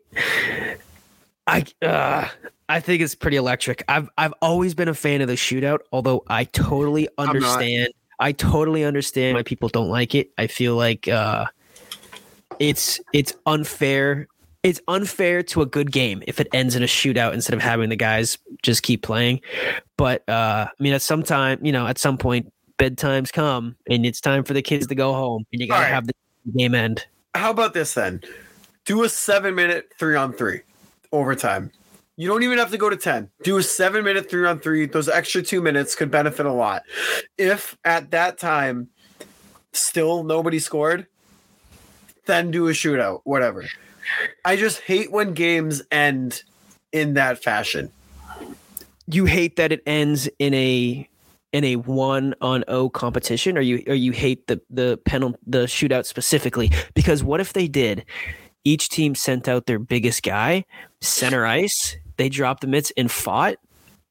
[1.46, 2.28] I, uh,
[2.68, 3.84] I think it's pretty electric.
[3.88, 7.88] I've, I've always been a fan of the shootout, although I totally understand.
[8.18, 10.30] I totally understand why people don't like it.
[10.38, 11.46] I feel like, uh,
[12.58, 14.28] it's, it's unfair.
[14.62, 17.88] It's unfair to a good game if it ends in a shootout instead of having
[17.88, 19.40] the guys just keep playing.
[19.96, 24.06] But, uh, I mean, at some time, you know, at some point, bedtimes come and
[24.06, 25.94] it's time for the kids to go home and you got to All right.
[25.94, 26.14] have the
[26.56, 27.06] game end.
[27.34, 28.22] How about this then?
[28.84, 30.62] Do a seven minute three on three
[31.12, 31.70] overtime.
[32.16, 33.30] You don't even have to go to 10.
[33.42, 34.86] Do a seven minute three on three.
[34.86, 36.82] Those extra two minutes could benefit a lot.
[37.38, 38.88] If at that time
[39.72, 41.06] still nobody scored,
[42.26, 43.64] then do a shootout, whatever.
[44.44, 46.42] I just hate when games end
[46.92, 47.90] in that fashion.
[49.06, 51.08] you hate that it ends in a
[51.52, 55.64] in a one on O competition, or you or you hate the the penalty the
[55.64, 56.70] shootout specifically?
[56.94, 58.04] Because what if they did?
[58.64, 60.64] Each team sent out their biggest guy,
[61.00, 61.96] center ice.
[62.16, 63.56] They dropped the mitts and fought.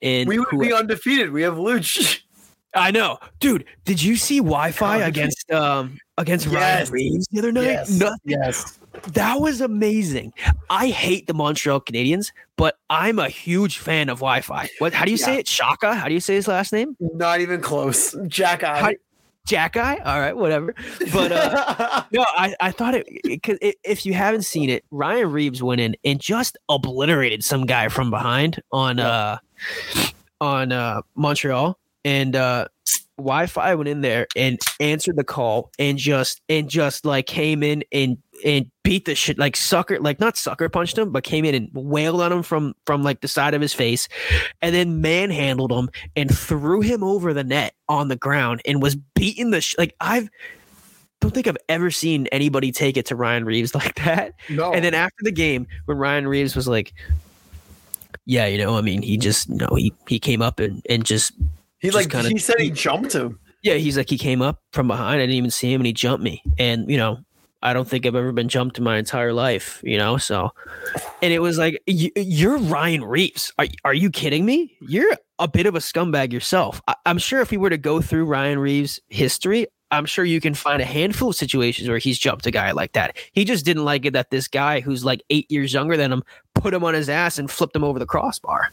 [0.02, 1.32] And We would who- be undefeated.
[1.32, 2.22] We have Luch.
[2.74, 3.66] I know, dude.
[3.84, 6.54] Did you see Wi-Fi against um against Yes.
[6.90, 7.64] Ryan Reaves the other night?
[7.66, 7.90] Yes.
[7.92, 8.20] Nothing.
[8.24, 8.80] Yes.
[9.14, 10.32] That was amazing.
[10.70, 14.70] I hate the Montreal Canadiens, but I'm a huge fan of Wi-Fi.
[14.80, 14.94] What?
[14.94, 15.48] How do you say it?
[15.50, 15.94] Shaka?
[15.96, 16.96] How do you say his last name?
[17.00, 18.16] Not even close.
[18.28, 18.96] Jack Eye.
[19.46, 19.98] Jack Eye?
[19.98, 20.74] All right, whatever.
[21.14, 25.64] But uh, no, I, I thought it because if you haven't seen it, Ryan Reaves
[25.64, 29.38] went in and just obliterated some guy from behind on uh
[30.40, 32.68] on uh Montreal, and uh
[33.18, 37.84] Wi-Fi went in there and answered the call and just and just like came in
[37.92, 41.54] and and beat the shit like sucker like not sucker punched him but came in
[41.56, 44.08] and wailed on him from from like the side of his face
[44.62, 48.96] and then manhandled him and threw him over the net on the ground and was
[48.96, 50.30] beating the sh- like I've
[51.20, 54.34] don't think I've ever seen anybody take it to Ryan Reaves like that.
[54.50, 54.74] No.
[54.74, 56.94] And then after the game, when Ryan Reaves was like,
[58.26, 61.34] "Yeah, you know, I mean, he just, know, he he came up and and just,
[61.80, 63.40] he just like kinda- he said he jumped him.
[63.62, 65.22] yeah, he's like he came up from behind.
[65.22, 66.42] I didn't even see him, and he jumped me.
[66.58, 67.20] And you know,
[67.62, 69.82] I don't think I've ever been jumped in my entire life.
[69.84, 70.52] You know, so,
[71.22, 73.54] and it was like, you're Ryan Reaves.
[73.58, 74.78] Are are you kidding me?
[74.82, 76.82] You're a bit of a scumbag yourself.
[76.88, 79.68] I, I'm sure if we were to go through Ryan Reaves' history.
[79.92, 82.94] I'm sure you can find a handful of situations where he's jumped a guy like
[82.94, 83.18] that.
[83.34, 86.24] He just didn't like it that this guy who's like eight years younger than him
[86.56, 88.72] put him on his ass and flipped him over the crossbar.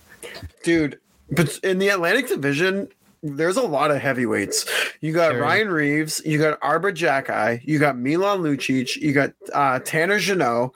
[0.62, 1.00] Dude,
[1.30, 2.88] but in the Atlantic Division,
[3.22, 4.66] there's a lot of heavyweights.
[5.00, 5.42] You got There.
[5.42, 10.72] Ryan Reaves, you got Arber Xhekaj, you got Milan Lucic, you got uh, Tanner Jeannot.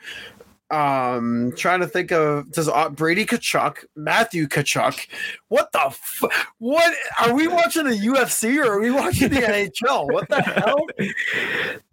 [0.70, 5.06] Um, trying to think of does uh, Brady Tkachuk, Matthew Tkachuk.
[5.48, 6.22] What the f-
[6.60, 10.10] what are we watching the UFC or are we watching the NHL?
[10.10, 10.78] What the hell?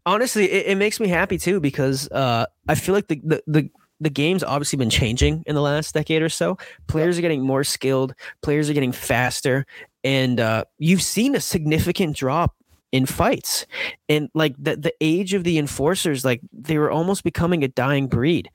[0.09, 3.69] honestly it, it makes me happy too because uh i feel like the, the the
[4.01, 6.57] the game's obviously been changing in the last decade or so
[6.87, 9.65] players are getting more skilled players are getting faster
[10.03, 12.55] and uh you've seen a significant drop
[12.91, 13.65] in fights
[14.07, 18.07] and like the the age of the enforcers like they were almost becoming a dying
[18.07, 18.49] breed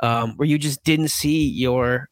[0.00, 2.08] um where you just didn't see your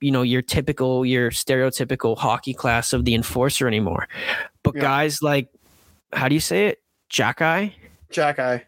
[0.00, 4.08] you know your typical your stereotypical hockey class of the enforcer anymore
[4.62, 4.80] but Yeah.
[4.82, 5.48] guys like
[6.12, 6.80] how do you say it
[7.10, 7.72] Jacki
[8.10, 8.62] Jacki.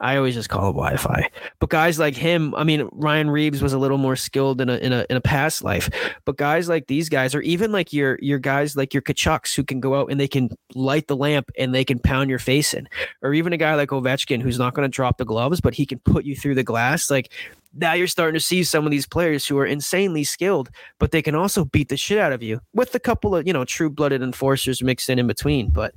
[0.00, 1.28] I always just call it Wi-Fi.
[1.58, 4.76] But guys like him, I mean, Ryan Reaves was a little more skilled in a
[4.76, 5.90] in a in a past life.
[6.24, 9.64] But guys like these guys, or even like your your guys like your Tkachuks who
[9.64, 12.74] can go out and they can light the lamp and they can pound your face
[12.74, 12.88] in,
[13.22, 15.86] or even a guy like Ovechkin who's not going to drop the gloves, but he
[15.86, 17.10] can put you through the glass.
[17.10, 17.32] Like
[17.74, 21.22] now you're starting to see some of these players who are insanely skilled, but they
[21.22, 23.90] can also beat the shit out of you with a couple of you know true
[23.90, 25.70] blooded enforcers mixed in in between.
[25.70, 25.94] But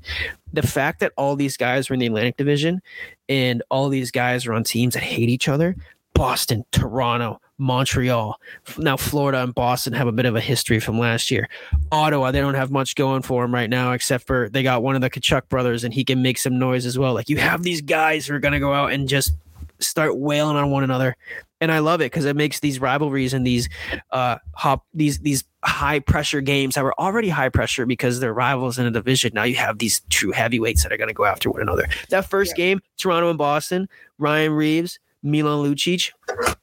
[0.54, 2.82] the fact that all these guys were in the Atlantic Division
[3.28, 5.76] and all these guys are on teams that hate each other
[6.16, 8.40] Boston, Toronto, Montreal.
[8.78, 11.50] Now, Florida and Boston have a bit of a history from last year.
[11.92, 14.96] Ottawa, they don't have much going for them right now, except for they got one
[14.96, 17.14] of the Tkachuk brothers and he can make some noise as well.
[17.14, 19.34] Like you have these guys who are going to go out and just
[19.80, 21.18] start wailing on one another.
[21.66, 23.68] And I love it because it makes these rivalries and these
[24.12, 28.78] uh hop these these high pressure games that were already high pressure because they're rivals
[28.78, 29.32] in a division.
[29.34, 31.88] Now you have these true heavyweights that are going to go after one another.
[32.10, 33.90] That first game, Toronto and Boston,
[34.20, 36.12] Ryan Reaves, Milan Lucic,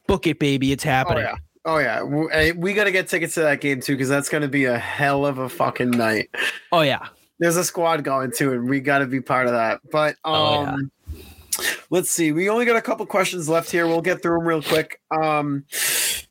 [0.06, 1.24] book it, baby, it's happening.
[1.64, 1.98] Oh happening.
[2.04, 2.04] yeah.
[2.30, 2.52] Oh yeah.
[2.52, 4.78] We got to get tickets to that game too because that's going to be a
[4.78, 6.30] hell of a fucking night.
[6.70, 7.08] Oh yeah.
[7.40, 9.80] there's a squad going too, and we got to be part of that.
[9.90, 10.76] But um, Oh, yeah.
[11.90, 12.32] Let's see.
[12.32, 13.86] We only got a couple questions left here.
[13.86, 15.00] We'll get through them real quick.
[15.10, 15.64] Um,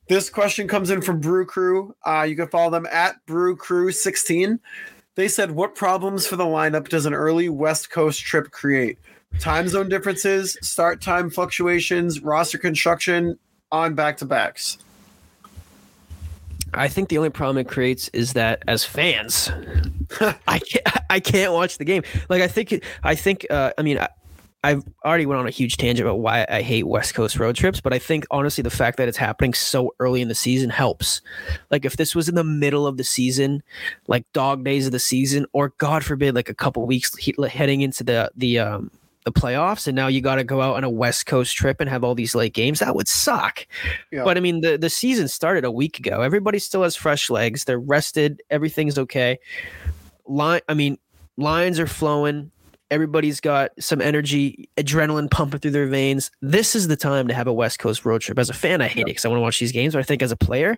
[0.07, 1.95] this question comes in from Brew Crew.
[2.06, 4.60] Uh, you can follow them at Brew Crew 16.
[5.15, 8.98] They said, "What problems for the lineup does an early West Coast trip create?
[9.39, 13.38] Time zone differences, start time fluctuations, roster construction
[13.72, 14.77] on back to backs."
[16.73, 19.52] I think the only problem it creates is that as fans,
[20.48, 22.03] I can't I can't watch the game.
[22.30, 23.99] Like I think I think uh, I mean
[24.63, 27.81] I've already went on a huge tangent about why I hate West Coast road trips,
[27.81, 31.21] but I think honestly the fact that it's happening so early in the season helps.
[31.71, 33.63] Like if this was in the middle of the season,
[34.07, 37.81] like dog days of the season, or God forbid, like a couple weeks he- heading
[37.81, 38.91] into the the um
[39.23, 41.89] the playoffs, and now you got to go out on a West Coast trip and
[41.89, 42.79] have all these late games.
[42.79, 43.67] That would suck.
[44.11, 44.23] Yeah.
[44.23, 46.21] But I mean, the the season started a week ago.
[46.21, 47.65] Everybody still has fresh legs.
[47.65, 48.41] They're rested.
[48.49, 49.39] Everything's okay.
[50.25, 50.97] Line, I mean,
[51.38, 52.51] lines are flowing.
[52.91, 56.30] Everybody's got some energy, adrenaline pumping through their veins.
[56.41, 58.38] This is the time to have a West Coast road trip.
[58.38, 59.93] As a fan, I hate it because I want to watch these games.
[59.93, 60.77] But I think as a player,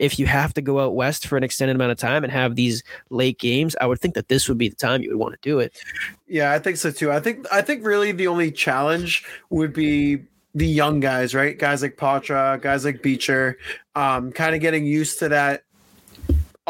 [0.00, 2.56] if you have to go out west for an extended amount of time and have
[2.56, 5.34] these late games, I would think that this would be the time you would want
[5.34, 5.78] to do it.
[6.26, 7.12] Yeah, I think so too.
[7.12, 10.22] I think I think really the only challenge would be
[10.54, 11.56] the young guys, right?
[11.58, 13.58] Guys like Poitras, guys like Beecher,
[13.94, 15.64] um, kind of getting used to that.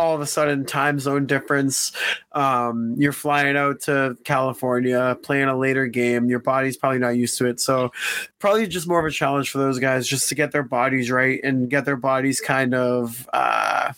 [0.01, 1.93] All of a sudden, time zone difference.
[2.32, 6.31] Um, you're flying out to California, playing a later game.
[6.31, 7.93] Your body's probably not used to it, so
[8.39, 11.39] probably just more of a challenge for those guys just to get their bodies right
[11.44, 13.93] and get their bodies kind of uh,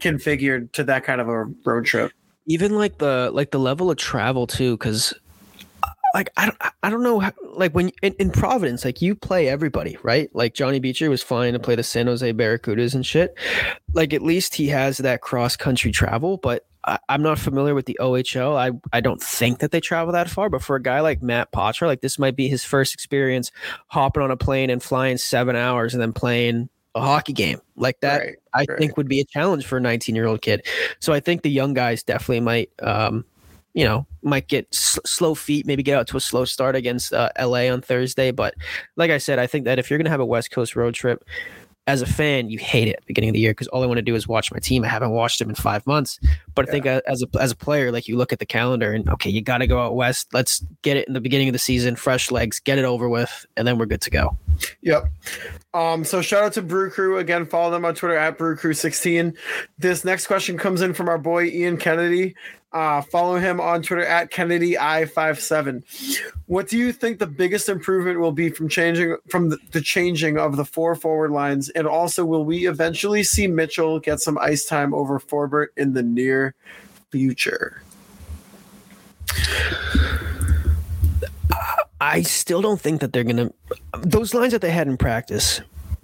[0.00, 2.10] configured to that kind of a road trip.
[2.46, 5.14] even like the like the level of travel too because
[6.14, 9.48] like i don't i don't know how, like when in, in providence like you play
[9.48, 13.36] everybody right like johnny beecher was flying to play the san jose barracudas and shit
[13.94, 17.86] like at least he has that cross country travel but I, am not familiar with
[17.86, 18.56] the OHL.
[18.56, 21.52] I, I don't think that they travel that far, but for a guy like Matt
[21.52, 23.52] Poitras, like this might be his first experience
[23.86, 28.00] hopping on a plane and flying seven hours and then playing a hockey game like
[28.00, 28.18] that.
[28.20, 28.78] Right, I right.
[28.78, 30.66] think would be a challenge for a 19 year old kid.
[31.00, 33.24] So I think the young guys definitely might, um,
[33.74, 37.12] you know, might get s- slow feet, maybe get out to a slow start against
[37.12, 38.30] uh, LA on Thursday.
[38.30, 38.54] But
[38.96, 40.94] like I said, I think that if you're going to have a West Coast road
[40.94, 41.24] trip,
[41.88, 44.02] as a fan, you hate it beginning of the year because all I want to
[44.02, 44.84] do is watch my team.
[44.84, 46.20] I haven't watched them in five months.
[46.54, 46.70] But yeah.
[46.70, 49.30] I think as a as a player, like you look at the calendar and okay,
[49.30, 50.28] you got to go out west.
[50.32, 53.46] Let's get it in the beginning of the season, fresh legs, get it over with,
[53.56, 54.36] and then we're good to go.
[54.82, 55.04] Yep.
[55.74, 57.46] Um, so shout out to Brew Crew again.
[57.46, 59.34] Follow them on Twitter at Brew Crew 16.
[59.78, 62.36] This next question comes in from our boy Ian Kennedy.
[62.72, 65.84] Uh, follow him on Twitter at Kennedy I57.
[66.46, 70.38] What do you think the biggest improvement will be from changing from the, the, changing
[70.38, 71.68] of the four forward lines?
[71.70, 76.02] And also, will we eventually see Mitchell get some ice time over Forbort in the
[76.02, 76.54] near
[77.10, 77.82] future?
[82.00, 83.52] I still don't think that they're gonna
[83.98, 85.60] those lines that they had in practice.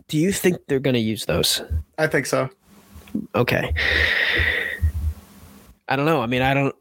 [0.07, 1.62] Do you think they're gonna use those?
[1.99, 2.51] I think so.
[3.35, 3.74] Okay.
[5.89, 6.20] I don't know.
[6.20, 6.74] I mean, I don't.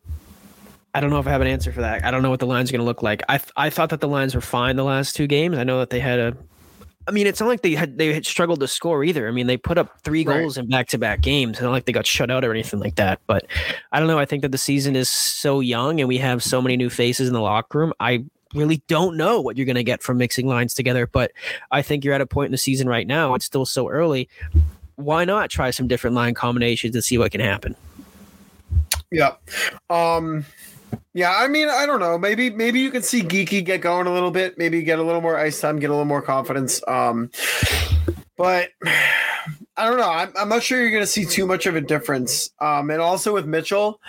[0.93, 2.03] I don't know if I have an answer for that.
[2.03, 3.21] I don't know what the lines are going to look like.
[3.29, 5.57] I I thought that the lines were fine the last two games.
[5.57, 6.37] I know that they had a.
[7.07, 9.27] I mean, it's not like they had they had struggled to score either.
[9.27, 10.63] I mean, they put up three goals right.
[10.63, 11.51] in back to back games.
[11.57, 13.21] It's not like they got shut out or anything like that.
[13.27, 13.45] But
[13.91, 14.19] I don't know.
[14.19, 17.27] I think that the season is so young and we have so many new faces
[17.27, 17.93] in the locker room.
[17.99, 21.07] I really don't know what you're going to get from mixing lines together.
[21.07, 21.31] But
[21.71, 23.35] I think you're at a point in the season right now.
[23.35, 24.27] It's still so early.
[24.95, 27.75] Why not try some different line combinations and see what can happen?
[29.11, 29.35] Yeah.
[29.89, 30.45] Um
[31.13, 32.17] yeah, I mean, I don't know.
[32.17, 35.21] Maybe maybe you can see Geeky get going a little bit, maybe get a little
[35.21, 36.81] more ice time, get a little more confidence.
[36.87, 37.31] Um
[38.37, 38.69] but
[39.77, 40.09] I don't know.
[40.09, 42.49] I'm, I'm not sure you're going to see too much of a difference.
[42.59, 44.01] Um, and also with Mitchell,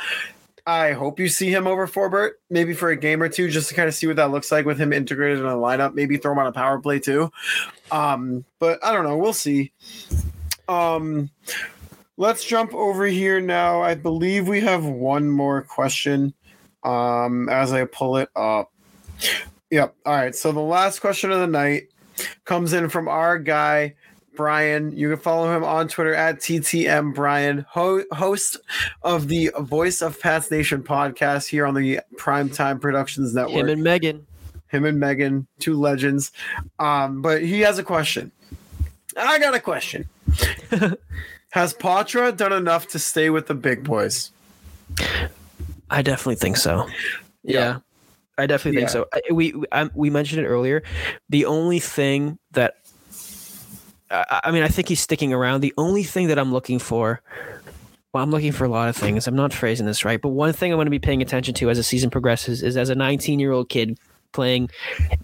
[0.67, 3.75] I hope you see him over Forbort, maybe for a game or two, just to
[3.75, 5.95] kind of see what that looks like with him integrated in a lineup.
[5.95, 7.31] Maybe throw him on a power play too.
[7.91, 9.19] Um, but I don't know.
[9.19, 9.73] We'll see.
[10.69, 11.31] Um,
[12.19, 13.81] let's jump over here now.
[13.81, 16.35] I believe we have one more question
[16.85, 18.71] um, as I pull it up.
[19.71, 19.95] Yep.
[20.05, 20.35] All right.
[20.35, 21.89] So the last question of the night
[22.45, 23.95] comes in from our guy,
[24.35, 24.97] Brian.
[24.97, 28.59] You can follow him on Twitter at TTM Brian, ho- host
[29.03, 33.57] of the Voice of Pats Nation podcast here on the Primetime Productions Network.
[33.57, 34.27] Him and Megan.
[34.69, 36.33] Him and Megan, two legends.
[36.79, 38.33] Um, but he has a question.
[39.17, 40.09] I got a question.
[41.51, 44.31] Has Poitras done enough to stay with the big boys?
[45.91, 46.87] I definitely think so.
[47.43, 47.61] Yeah.
[47.61, 47.79] yeah.
[48.37, 49.05] I definitely think yeah.
[49.29, 49.35] so.
[49.35, 50.83] we I, we mentioned it earlier.
[51.29, 52.77] The only thing that
[54.11, 55.61] I, I mean, I think he's sticking around.
[55.61, 57.21] The only thing that I'm looking for
[58.13, 59.27] well, I'm looking for a lot of things.
[59.27, 61.69] I'm not phrasing this right, but one thing I'm going to be paying attention to
[61.69, 63.99] as the season progresses is as a 19 year old kid
[64.33, 64.71] playing,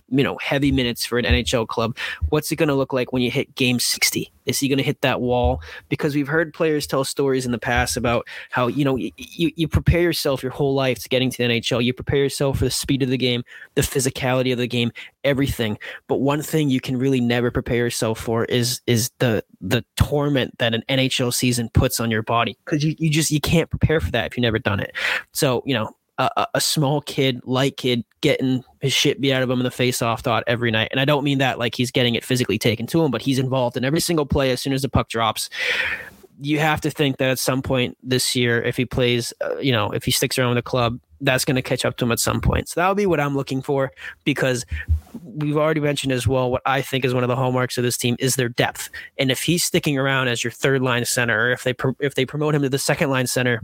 [0.08, 1.96] you know, heavy minutes for an NHL club.
[2.28, 4.30] What's it going to look like when you hit game 60?
[4.46, 5.62] Is he going to hit that wall?
[5.88, 9.68] Because we've heard players tell stories in the past about how, you know, you, you
[9.68, 11.82] prepare yourself your whole life to getting to the NHL.
[11.82, 13.42] You prepare yourself for the speed of the game,
[13.74, 14.92] the physicality of the game,
[15.24, 15.78] everything.
[16.08, 20.58] But one thing you can really never prepare yourself for is is the the torment
[20.58, 22.58] that an NHL season puts on your body.
[22.64, 24.94] Because you, you just you can't prepare for that if you've never done it.
[25.32, 29.50] So, you know, a, a, small kid, light kid, getting his shit beat out of
[29.50, 30.88] him in the face-off thought every night.
[30.90, 33.38] And I don't mean that like he's getting it physically taken to him, but he's
[33.38, 35.50] involved in every single play as soon as the puck drops.
[36.40, 39.72] You have to think that at some point this year, if he plays, uh, you
[39.72, 42.12] know, if he sticks around with the club, that's going to catch up to him
[42.12, 42.68] at some point.
[42.68, 43.92] So that'll be what I'm looking for
[44.24, 44.66] because
[45.22, 47.96] we've already mentioned as well what I think is one of the hallmarks of this
[47.96, 48.90] team is their depth.
[49.18, 52.26] And if he's sticking around as your third line center, or if they if they
[52.26, 53.62] promote him to the second line center,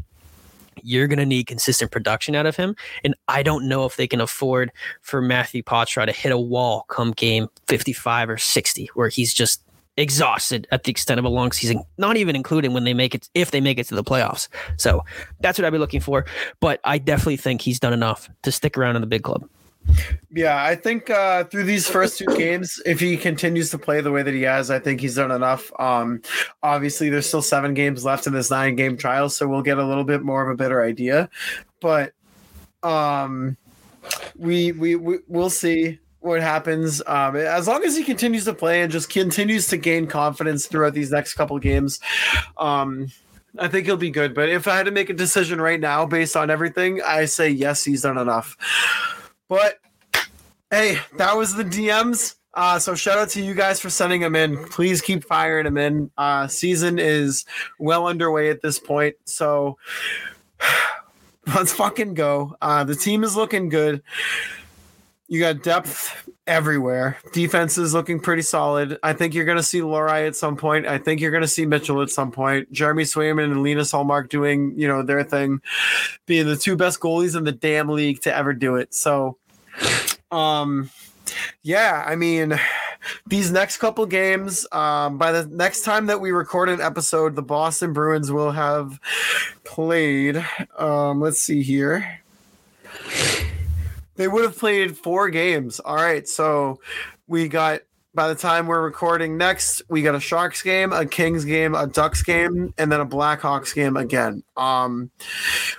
[0.84, 2.76] you're going to need consistent production out of him.
[3.04, 6.84] And I don't know if they can afford for Matthew Poitras to hit a wall
[6.88, 9.62] come game 55 or 60, where he's just
[9.96, 13.28] exhausted at the extent of a long season, not even including when they make it,
[13.34, 14.48] if they make it to the playoffs.
[14.76, 15.04] So
[15.40, 16.24] that's what I'd be looking for.
[16.60, 19.46] But I definitely think he's done enough to stick around in the big club.
[20.32, 24.12] Yeah, I think uh, through these first two games, if he continues to play the
[24.12, 25.72] way that he has, I think he's done enough.
[25.80, 26.22] Um,
[26.62, 29.84] obviously, there's still seven games left in this nine game trial, so we'll get a
[29.84, 31.28] little bit more of a better idea.
[31.80, 32.12] But
[32.82, 33.56] um,
[34.36, 37.02] we we, we will see what happens.
[37.06, 40.94] Um, as long as he continues to play and just continues to gain confidence throughout
[40.94, 41.98] these next couple games,
[42.56, 43.10] um,
[43.58, 44.34] I think he'll be good.
[44.34, 47.48] But if I had to make a decision right now based on everything, I say
[47.48, 48.56] yes, he's done enough.
[49.48, 49.79] But
[50.70, 52.36] hey, that was the DMs.
[52.54, 54.56] Uh, so shout out to you guys for sending them in.
[54.68, 56.10] Please keep firing them in.
[56.18, 57.44] Uh, season is
[57.78, 59.14] well underway at this point.
[59.24, 59.78] So
[61.54, 62.56] let's fucking go.
[62.60, 64.02] Uh, the team is looking good.
[65.28, 67.16] You got depth everywhere.
[67.32, 68.98] Defense is looking pretty solid.
[69.04, 70.86] I think you're going to see Lohrei at some point.
[70.86, 72.72] I think you're going to see Mitchell at some point.
[72.72, 75.60] Jeremy Swayman and Linus Ullmark doing, you know, their thing,
[76.26, 78.92] being the two best goalies in the damn league to ever do it.
[78.92, 79.38] So,
[80.30, 80.90] um,
[81.62, 82.58] yeah, I mean,
[83.26, 87.42] these next couple games, um, by the next time that we record an episode, the
[87.42, 88.98] Boston Bruins will have
[89.64, 90.44] played.
[90.78, 92.20] Um, let's see here.
[94.16, 95.80] They would have played four games.
[95.80, 96.80] All right, so
[97.26, 97.80] we got
[98.12, 101.86] by the time we're recording next, we got a Sharks game, a Kings game, a
[101.86, 104.42] Ducks game, and then a Blackhawks game again.
[104.56, 105.10] Um,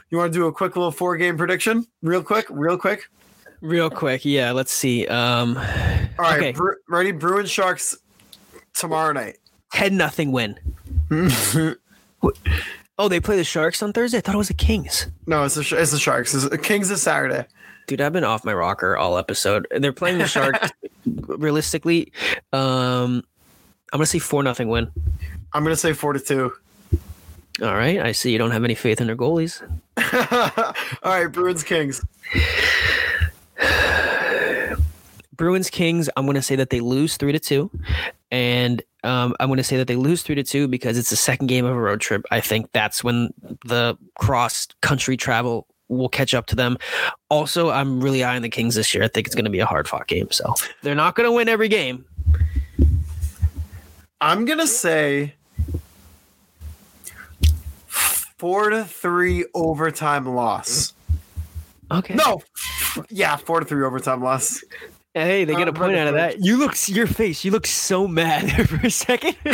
[0.09, 3.09] you want to do a quick little four game prediction, real quick, real quick.
[3.61, 4.51] Real quick, yeah.
[4.51, 5.05] Let's see.
[5.07, 6.51] Um, All right, Okay.
[6.51, 7.11] Bru- ready?
[7.11, 7.95] Bruins Sharks
[8.73, 9.37] tomorrow night.
[9.71, 10.57] ten nothing win.
[12.99, 14.19] Oh, they play the Sharks on Thursday.
[14.19, 15.07] I thought it was the Kings.
[15.25, 16.35] no, it's the it's the Sharks.
[16.35, 17.47] It's, Kings is Saturday.
[17.87, 19.65] Dude, I've been off my rocker all episode.
[19.71, 20.69] And They're playing the Sharks.
[21.27, 22.11] realistically,
[22.53, 23.23] um,
[23.91, 24.91] I'm gonna say four nothing win.
[25.53, 26.53] I'm gonna say four to two.
[27.63, 27.99] All right.
[27.99, 29.61] I see you don't have any faith in their goalies.
[31.03, 32.05] All right, Bruins Kings.
[35.41, 37.71] Bruins Kings, I'm going to say that they lose three to two,
[38.29, 41.15] and um, I'm going to say that they lose three to two because it's the
[41.15, 42.23] second game of a road trip.
[42.29, 43.33] I think that's when
[43.65, 46.77] the cross country travel will catch up to them.
[47.29, 49.03] Also, I'm really eyeing the Kings this year.
[49.03, 50.29] I think it's going to be a hard fought game.
[50.29, 50.53] So
[50.83, 52.05] they're not going to win every game.
[54.21, 55.33] I'm gonna say
[57.87, 60.93] four to three overtime loss.
[61.89, 62.13] Okay.
[62.13, 62.43] No,
[63.09, 64.63] yeah, four to three overtime loss.
[65.13, 66.39] Hey, they get a point out of that.
[66.39, 67.43] You look your face.
[67.43, 69.35] You look so mad there for a second.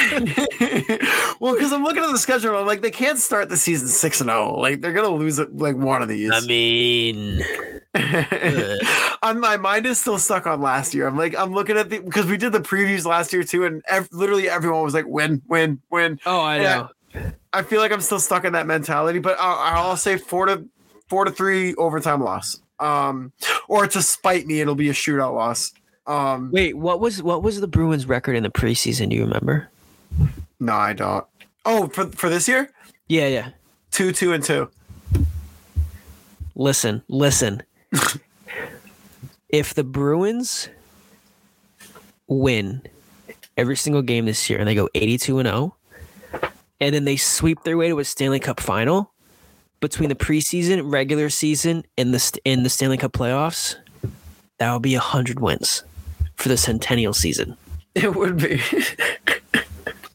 [1.40, 4.22] well, because I'm looking at the schedule, I'm like, they can't start the season six
[4.22, 4.56] and zero.
[4.60, 6.30] Like they're gonna lose it like one of these.
[6.32, 7.42] I mean,
[9.24, 11.08] on my mind is still stuck on last year.
[11.08, 13.82] I'm like, I'm looking at the because we did the previews last year too, and
[13.88, 16.20] ev- literally everyone was like, win, win, win.
[16.28, 16.88] oh, I Yeah.
[17.16, 17.32] know.
[17.52, 20.66] I feel like I'm still stuck in that mentality, but I'll, I'll say four to
[21.10, 22.62] four to three overtime loss.
[22.80, 23.32] Um,
[23.68, 25.74] or to spite me, it'll be a shootout loss.
[26.06, 29.10] Um, Wait, what was what was the Bruins record in the preseason?
[29.10, 29.70] Do you remember?
[30.60, 31.26] no, I don't.
[31.66, 32.72] Oh, for for this year,
[33.10, 33.49] Yeah, yeah.
[33.91, 34.70] two, two, and two.
[36.56, 37.62] Listen, listen.
[39.49, 40.70] if the Bruins
[42.28, 42.82] win
[43.58, 45.76] every single game this year and they go 82 and 0
[46.80, 49.12] and then they sweep their way to a Stanley Cup final
[49.80, 53.76] between the preseason, regular season and the and the Stanley Cup playoffs,
[54.58, 55.84] that would be 100 wins
[56.36, 57.58] for the centennial season.
[57.98, 58.62] It would be.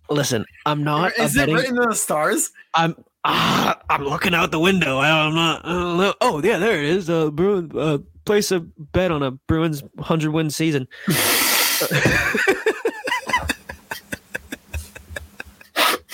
[0.08, 2.52] Listen, I'm not Is it betting written in the stars?
[2.74, 2.94] I'm
[3.24, 4.98] ah, I'm looking out the window.
[4.98, 5.66] I, I'm not.
[5.66, 6.14] I don't know.
[6.20, 7.10] Oh yeah, there it is.
[7.10, 10.86] Uh, Bruin uh, place a bet on a Bruins hundred win season.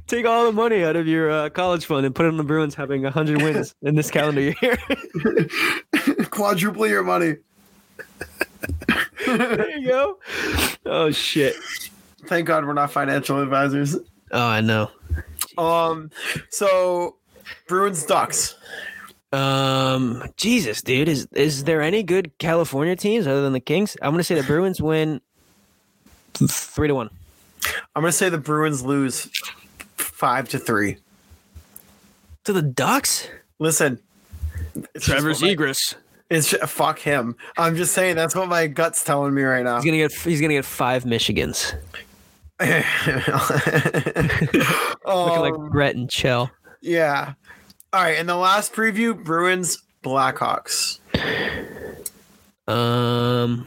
[0.09, 2.43] Take all the money out of your uh, college fund and put it on the
[2.43, 4.77] Bruins having hundred wins in this calendar year.
[6.31, 7.35] Quadruple your money.
[9.27, 10.17] there you go.
[10.87, 11.55] Oh shit.
[12.25, 13.97] Thank God we're not financial advisors.
[14.31, 14.89] Oh, I know.
[15.59, 16.09] Um,
[16.49, 17.17] so
[17.67, 18.55] Bruins Ducks.
[19.31, 23.95] Um, Jesus, dude, is is there any good California teams other than the Kings?
[24.01, 25.21] I'm gonna say the Bruins win
[26.33, 27.11] three to one.
[27.95, 29.29] I'm gonna say the Bruins lose
[30.19, 30.97] five to three.
[32.43, 33.27] To the Ducks?
[33.59, 33.99] Listen,
[34.93, 35.95] it's just what.
[36.29, 37.35] It's ju- fuck him.
[37.57, 39.77] I'm just saying that's what my gut's telling me right now.
[39.77, 41.73] He's gonna get he's gonna get five Michigans.
[42.59, 42.83] Looking
[45.41, 46.51] like Um, Brett and Chell.
[46.81, 47.33] yeah.
[47.93, 48.17] All right.
[48.19, 50.99] In the last preview, Bruins Blackhawks.
[52.67, 53.65] Um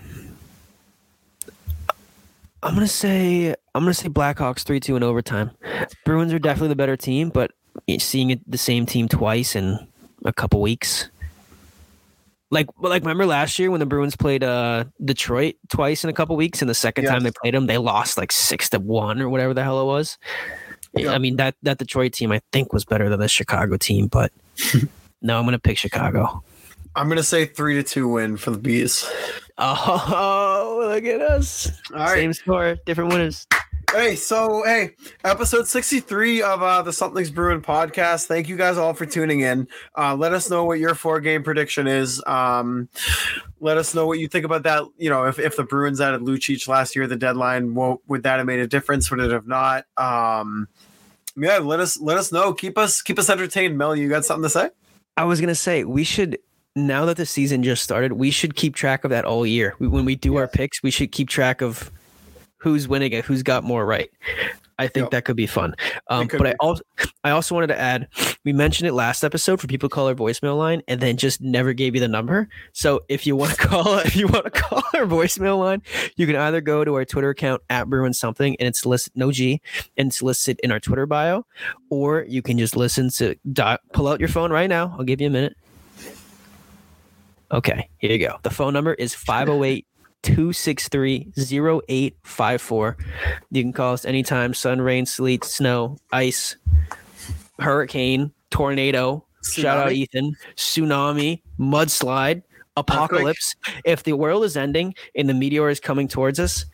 [2.62, 5.50] I'm gonna say I'm gonna say Blackhawks three two in overtime.
[6.04, 7.50] Bruins are definitely the better team, but
[7.98, 9.78] seeing it the same team twice in
[10.24, 11.08] a couple weeks.
[12.50, 16.36] Like, like remember last year when the Bruins played uh Detroit twice in a couple
[16.36, 19.28] weeks, and the second time they played them, they lost like six to one or
[19.28, 20.18] whatever the hell it was.
[20.94, 21.12] Yeah.
[21.12, 24.32] I mean that that Detroit team I think was better than the Chicago team, but
[25.22, 26.44] no, I'm gonna pick Chicago.
[26.94, 29.08] I'm gonna say three to two win for the bees.
[29.58, 31.70] Oh, look at us!
[31.92, 32.14] All right.
[32.14, 33.46] Same score, different winners.
[33.92, 38.26] Hey, so hey, episode 63 of uh, the Something's Bruin podcast.
[38.26, 39.68] Thank you guys all for tuning in.
[39.96, 42.22] Uh, let us know what your four game prediction is.
[42.26, 42.88] Um,
[43.60, 44.84] let us know what you think about that.
[44.96, 48.38] You know, if, if the Bruins added Lucic last year, the deadline, what, would that
[48.38, 49.10] have made a difference?
[49.10, 49.84] Would it have not?
[49.98, 50.68] Um,
[51.36, 52.54] yeah, let us let us know.
[52.54, 53.76] Keep us keep us entertained.
[53.76, 54.70] Mel, you got something to say?
[55.18, 56.38] I was gonna say we should
[56.74, 59.74] now that the season just started, we should keep track of that all year.
[59.78, 61.90] We, when we do our picks, we should keep track of
[62.58, 64.10] who's winning it, who's got more right.
[64.78, 65.10] I think Yep.
[65.10, 65.74] that could be fun.
[66.08, 66.82] Um, could but I also
[67.22, 68.08] I also wanted to add
[68.44, 71.40] we mentioned it last episode for people to call our voicemail line and then just
[71.40, 72.48] never gave you the number.
[72.72, 75.82] So if you want to call if you want to call our voicemail line,
[76.16, 79.30] you can either go to our Twitter account at Bruin something and it's listed no
[79.30, 79.60] G
[79.96, 81.44] and it's listed in our Twitter bio,
[81.90, 84.96] or you can just listen to di- pull out your phone right now.
[84.98, 85.54] I'll give you a minute.
[87.52, 88.38] Okay, here you go.
[88.42, 89.86] The phone number is 508
[90.22, 92.96] 263 0854.
[93.50, 96.56] You can call us anytime sun, rain, sleet, snow, ice,
[97.58, 99.24] hurricane, tornado.
[99.44, 99.94] Shout out Tsunami.
[99.94, 100.36] Ethan.
[100.56, 102.42] Tsunami, mudslide,
[102.76, 103.54] apocalypse.
[103.84, 106.64] If the world is ending and the meteor is coming towards us,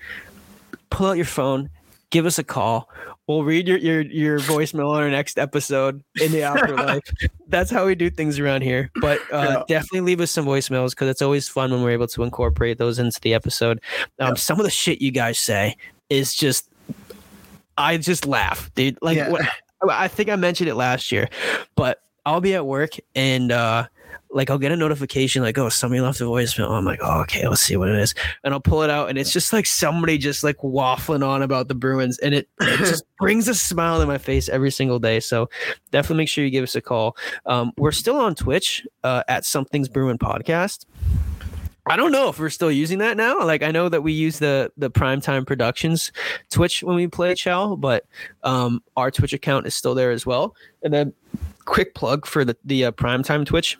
[0.90, 1.70] pull out your phone,
[2.10, 2.88] give us a call.
[3.28, 7.02] We'll read your your, your voicemail on our next episode in the afterlife.
[7.48, 8.90] That's how we do things around here.
[9.00, 12.22] But uh, definitely leave us some voicemails because it's always fun when we're able to
[12.22, 13.80] incorporate those into the episode.
[14.18, 15.76] Um, Some of the shit you guys say
[16.10, 16.68] is just,
[17.76, 18.98] I just laugh, dude.
[19.02, 19.28] Like, Yeah.
[19.30, 19.42] what,
[19.90, 21.28] I think I mentioned it last year,
[21.76, 23.86] but I'll be at work and uh,
[24.30, 26.70] like I'll get a notification like, oh, somebody left a voicemail.
[26.70, 28.14] I'm like, oh, okay, let's see what it is,
[28.44, 31.68] and I'll pull it out, and it's just like somebody just like waffling on about
[31.68, 35.20] the Bruins, and it, it just brings a smile to my face every single day.
[35.20, 35.48] So
[35.90, 37.16] definitely make sure you give us a call.
[37.46, 40.84] Um, we're still on Twitch uh, at Something's Bruin Podcast.
[41.90, 43.42] I don't know if we're still using that now.
[43.44, 46.12] Like I know that we use the the Primetime Productions
[46.50, 48.04] Twitch when we play Chow, but
[48.44, 50.54] um, our Twitch account is still there as well.
[50.82, 51.14] And then
[51.64, 53.78] quick plug for the the uh, Primetime Twitch.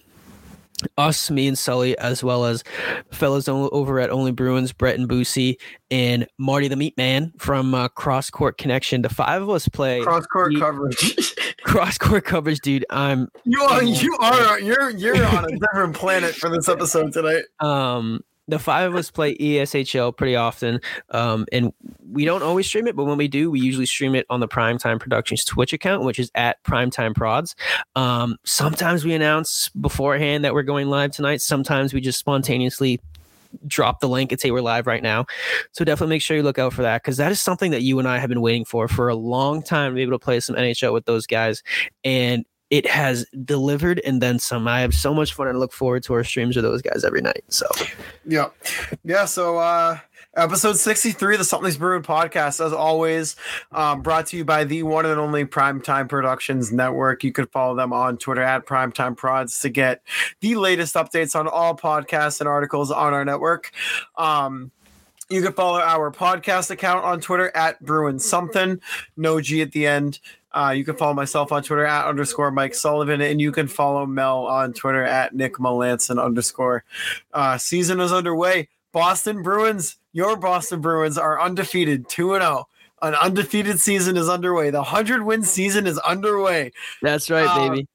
[0.97, 2.63] Us, me and Sully, as well as
[3.11, 5.57] fellas over at Only Bruins, Brett and Boosie,
[5.91, 9.03] and Marty the Meat Man from uh, Cross Court Connection.
[9.03, 11.35] The five of us play Cross court coverage.
[11.65, 12.85] cross court coverage, dude.
[12.91, 17.45] I'm you are you are you're you're on a different planet for this episode tonight.
[17.61, 20.81] um the five of us play ESHL pretty often,
[21.11, 21.73] um, and
[22.11, 24.49] we don't always stream it, but when we do, we usually stream it on the
[24.49, 27.55] Primetime Productions Twitch account, which is at Primetime Prods.
[27.95, 31.43] Um, sometimes we announce beforehand that we're going live tonight.
[31.43, 33.01] Sometimes we just spontaneously
[33.67, 35.27] drop the link and say we're live right now.
[35.73, 37.99] So definitely make sure you look out for that because that is something that you
[37.99, 40.41] and I have been waiting for for a long time to be able to play
[40.41, 41.63] some NHL with those guys,
[42.05, 44.69] and it has delivered and then some.
[44.69, 47.23] I have so much fun and look forward to our streams with those guys every
[47.23, 47.45] night.
[47.49, 47.67] So.
[48.27, 48.49] Yeah.
[49.05, 49.25] Yeah.
[49.25, 49.99] So, uh,
[50.37, 53.37] episode 63 of the Something's Bruin podcast, as always,
[53.73, 57.25] um, brought to you by the one and only Primetime Productions Network.
[57.25, 60.03] You can follow them on Twitter at Primetime Prods to get
[60.41, 63.73] the latest updates on all podcasts and articles on our network.
[64.17, 64.71] Um,
[65.31, 68.81] you can follow our podcast account on Twitter at Bruin Something,
[69.17, 70.21] no G at the end.
[70.53, 74.07] Uh, you can follow myself on Twitter at underscore Mike Sullivan, and you can follow
[74.07, 76.85] Mel on Twitter at Nick Melanson underscore.
[77.33, 78.69] Uh, season is underway.
[78.93, 82.67] Boston Bruins, your Boston Bruins are undefeated, 2 0.
[83.01, 84.71] An undefeated season is underway.
[84.71, 86.73] The 100 win season is underway.
[87.03, 87.89] That's right, Uh, baby.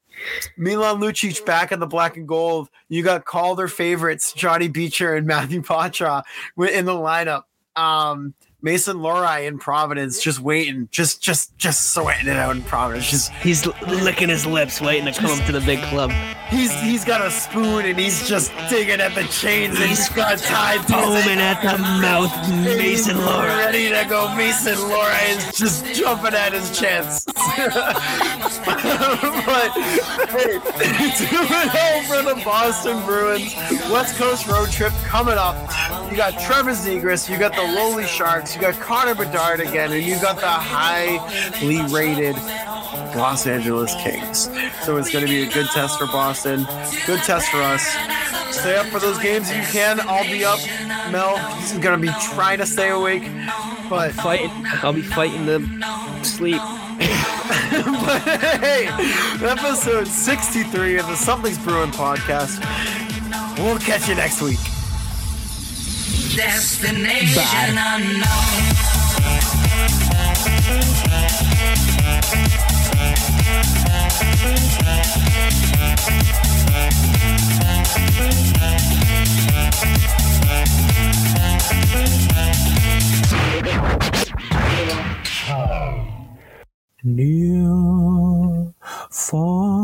[0.56, 2.70] Milan Lucic back in the black and gold.
[2.88, 6.22] You got Calder favorites, Johnny Beecher and Matthew Poitras
[6.56, 7.42] in the lineup.
[7.76, 8.32] Um,
[8.64, 13.10] Mason Lohrei in Providence, just waiting, just just just sweating it out in Providence.
[13.10, 16.10] Just He's licking his lips, waiting to come up to the big club.
[16.48, 20.38] he's he's got a spoon and he's just digging at the chains and he's got
[20.38, 22.32] tied Foaming at the mouth,
[22.78, 23.48] Mason Lohrei.
[23.66, 24.34] ready to go.
[24.34, 27.26] Mason Lohrei is just jumping at his chance.
[27.34, 27.34] but
[30.30, 30.58] hey,
[31.18, 33.54] 2 0 for the Boston Bruins.
[33.90, 35.54] West Coast road trip coming up.
[36.10, 40.04] You got Trevor Zegras, you got the Lowly Sharks, you got Connor Bedard again, and
[40.04, 42.36] you got the highly rated
[43.16, 44.50] Los Angeles Kings.
[44.84, 46.66] So it's going to be a good test for Boston,
[47.06, 47.82] good test for us.
[48.54, 50.00] Stay up for those games if you can.
[50.00, 50.60] I'll be up.
[51.10, 53.24] Mel is going to be trying to stay awake,
[53.90, 54.50] but Fighting,
[54.82, 55.60] I'll be fighting the
[56.22, 56.60] sleep.
[56.60, 58.22] but
[58.60, 58.86] hey,
[59.44, 62.60] episode 63 of the Something's Bruin podcast.
[63.58, 64.58] We'll catch you next week.
[66.36, 68.84] Destination unknown.
[87.04, 88.72] near,
[89.10, 89.83] far,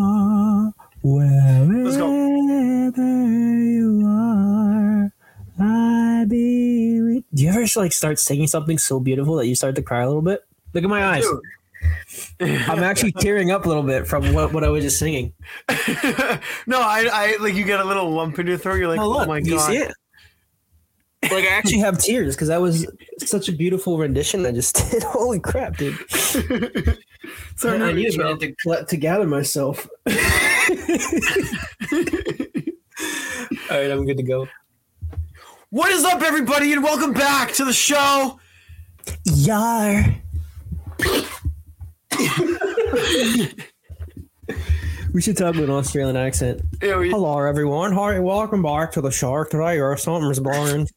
[7.74, 7.86] be with.
[7.86, 10.06] Do you ever like start singing something so beautiful that you start to cry a
[10.06, 10.40] little bit?
[10.72, 11.24] Look at my eyes.
[12.40, 15.32] I'm actually tearing up a little bit from what, what I was just singing.
[16.66, 18.74] no, I, I like you get a little lump in your throat.
[18.76, 19.92] You're like, Oh, oh, my you god.
[21.22, 25.02] Like I actually have tears because that was such a beautiful rendition I just did.
[25.02, 25.98] Holy crap, dude!
[27.62, 29.86] Our I new need a minute to, to gather myself.
[30.06, 30.14] All
[33.70, 34.48] right, I'm good to go.
[35.70, 38.40] What is up, everybody, and welcome back to the show.
[39.24, 40.04] Yar.
[45.14, 46.62] we should talk with an Australian accent.
[46.82, 47.92] Yeah, we- Hello, everyone.
[47.92, 49.78] Hi, welcome back to the show today.
[49.78, 50.88] Or something's boring.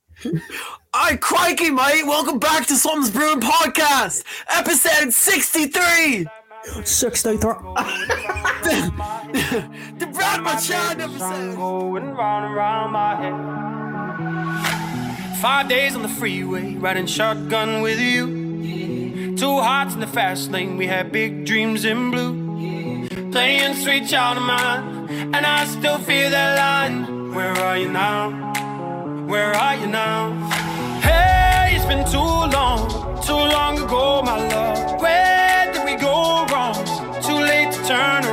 [0.94, 2.06] Aye, crikey, mate.
[2.06, 4.24] Welcome back to Something's Bruin Podcast,
[4.56, 6.26] episode 63.
[6.84, 7.44] 63.
[9.98, 11.56] The Brad Machado episode.
[11.58, 14.63] going round and round my head.
[15.44, 19.36] Five days on the freeway, riding shotgun with you.
[19.36, 23.10] Two hearts in the fast lane, we had big dreams in blue.
[23.30, 27.34] Playing sweet child of mine, and I still feel that line.
[27.36, 28.30] Where are you now?
[29.28, 30.32] Where are you now?
[31.02, 32.88] Hey, it's been too long,
[33.22, 35.02] too long ago, my love.
[35.02, 36.86] Where did we go wrong?
[37.22, 38.33] Too late to turn around.